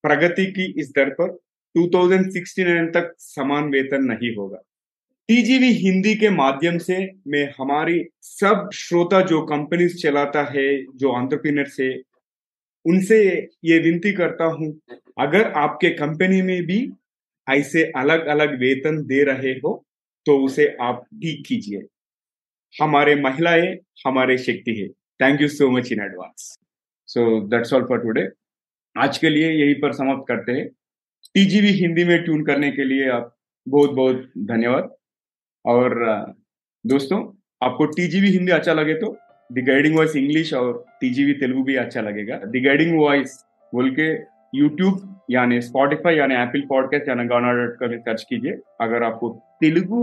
प्रगति 0.04 0.44
की 0.52 0.64
इस 0.80 0.90
दर 0.96 1.10
पर 1.10 1.30
2069 1.74 2.86
तक 2.94 3.14
समान 3.18 3.70
वेतन 3.70 4.04
नहीं 4.04 4.34
होगा। 4.36 4.58
टीजीवी 5.28 5.70
हिंदी 5.74 6.14
के 6.14 6.30
माध्यम 6.30 6.78
से 6.78 6.98
मैं 7.28 7.44
हमारी 7.58 8.02
सब 8.22 8.68
श्रोता 8.74 9.20
जो 9.22 9.40
कंपनीज़ 9.46 9.96
चलाता 9.98 10.42
है, 10.50 10.66
जो 10.96 11.12
ऑन्टरप्रीनर 11.12 11.68
से 11.68 11.92
उनसे 12.84 13.18
ये 13.64 13.78
विनती 13.78 14.12
करता 14.12 14.44
हूँ, 14.52 14.72
अगर 15.20 15.52
आपके 15.58 15.90
कंपनी 15.96 16.42
में 16.42 16.62
भी 16.66 16.80
ऐसे 17.46 17.84
अलग 17.96 18.26
अलग 18.28 18.58
वेतन 18.60 19.02
दे 19.06 19.22
रहे 19.24 19.52
हो 19.58 19.74
तो 20.26 20.38
उसे 20.44 20.66
आप 20.82 21.04
ठीक 21.14 21.44
कीजिए। 21.46 21.82
हमारे 22.74 23.14
महिलाएँ 23.16 23.74
हमारे 24.06 24.36
शक्ति 24.38 24.74
है। 24.74 24.88
Thank 25.20 25.40
you 25.40 25.48
so 25.48 25.70
much 25.70 25.90
in 25.92 26.00
advance 26.00 26.56
so 27.08 27.24
that's 27.48 27.72
all 27.74 27.84
for 27.88 27.98
today 27.98 28.28
आज 28.96 29.18
के 29.18 29.30
लिए 29.30 29.50
यही 29.50 29.74
पर 29.74 29.92
समाप्त 29.92 30.24
करते 30.28 30.52
हैं। 30.52 30.68
टीजीवी 31.34 31.72
हिंदी 31.72 32.04
में 32.04 32.22
ट्यून 32.24 32.44
करने 32.44 32.70
के 32.72 32.84
लिए 32.84 33.08
आप 33.10 33.34
बहुत 33.66 33.90
बहुत 33.90 34.30
धन्यवाद। 34.38 34.90
और 35.64 35.94
दोस्तों, 36.84 37.18
आपको 37.62 37.86
टीजीवी 37.86 38.28
हिंदी 38.28 38.52
अच्छा 38.52 38.72
लगे 38.72 38.94
तो 38.94 39.16
द 39.50 39.64
गाइडिंग 39.66 39.96
वॉइस 39.96 40.16
इंग्लिश 40.16 40.52
और 40.54 40.84
टीजीवी 41.00 41.32
तेलुगु 41.34 41.62
भी 41.62 41.76
अच्छा 41.76 42.00
लगेगा। 42.00 42.36
द 42.36 42.62
गाइडिंग 42.64 42.98
वॉइस 42.98 43.38
बोल 43.72 43.90
के 43.98 44.08
यूट्यूब 44.54 45.24
यानी 45.30 45.60
स्पॉटिफाई 45.60 46.16
यानी 46.16 46.34
एप्पल 46.34 46.60
पॉडकास्ट 46.68 47.08
यानी 47.08 47.24
गाना 47.28 47.52
डॉट 47.52 47.78
कॉम 47.78 47.96
सर्च 47.98 48.26
कीजिए। 48.28 48.58
अगर 48.80 49.02
आपको 49.02 49.30
तेलुगु 49.60 50.02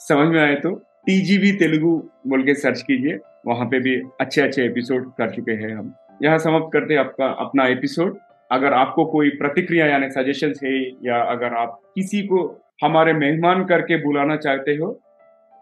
समझ 0.00 0.28
में 0.28 0.40
आए 0.40 0.54
तो 0.56 0.74
टीजीवी 1.06 1.52
तेलुगु 1.58 1.90
बोल 2.28 2.42
के 2.44 2.54
सर्च 2.54 2.82
कीजिए, 2.82 3.18
वहाँ 3.46 3.66
पे 3.66 3.78
भी 3.80 3.94
अच्छे 4.20 4.40
अच्छे 4.42 4.64
एपिसोड 4.64 5.10
कर 5.18 5.30
चुके 5.30 5.52
हैं 5.52 5.74
हम। 5.76 5.92
यहाँ 6.22 6.38
समाप्त 6.38 6.68
करते 6.72 6.94
हैं 6.94 7.00
आपका 7.00 7.26
अपना 7.44 7.66
एपिसोड 7.68 8.18
अगर 8.50 8.72
आपको 8.72 9.04
कोई 9.06 9.30
प्रतिक्रिया 9.36 9.86
यानी 9.86 10.08
सजेशन 10.10 10.52
है 10.64 10.72
या 11.04 11.20
अगर 11.32 11.54
आप 11.56 11.78
किसी 11.94 12.22
को 12.22 12.42
हमारे 12.82 13.12
मेहमान 13.12 13.64
करके 13.64 13.96
बुलाना 14.04 14.36
चाहते 14.36 14.72
हो 14.76 14.92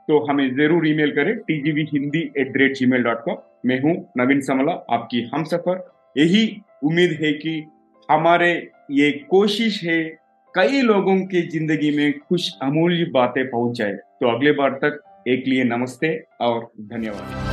तो 0.08 0.18
हमें 0.26 0.48
ज़रूर 0.56 0.86
ईमेल 0.88 1.10
करें 1.14 1.34
TGV 1.38 1.86
Hindi 1.92 2.20
at 2.38 2.52
the 2.52 2.56
rate 2.56 2.74
gmail 2.86 3.02
dot 3.02 3.24
com 3.24 3.36
मैं 3.66 3.80
हूँ 3.82 3.94
नवीन 4.18 4.40
समला, 4.40 4.72
आपकी 4.90 5.22
हम 5.34 5.44
सफ़र 5.44 5.84
यही 6.16 6.46
उम्मीद 6.84 7.18
है 7.22 7.32
कि 7.34 7.58
हमारे 8.08 8.52
ये 8.92 9.10
कोशिश 9.30 9.82
है 9.84 10.02
कई 10.54 10.80
लोगों 10.82 11.16
के 11.26 11.40
ज़िंदगी 11.48 11.96
में 11.96 12.12
कुछ 12.18 12.52
अमूल्य 12.62 13.04
बातें 13.14 13.44
पहुँच 13.50 13.76
जाए। 13.78 13.92
तो 13.92 14.28
अगले 14.28 14.52
बार 14.52 14.78
तक 14.84 15.00
एक 15.28 15.44
लिए 15.46 15.64
नमस्ते 15.64 16.24
और 16.40 16.72
धन्यवाद। 16.80 17.47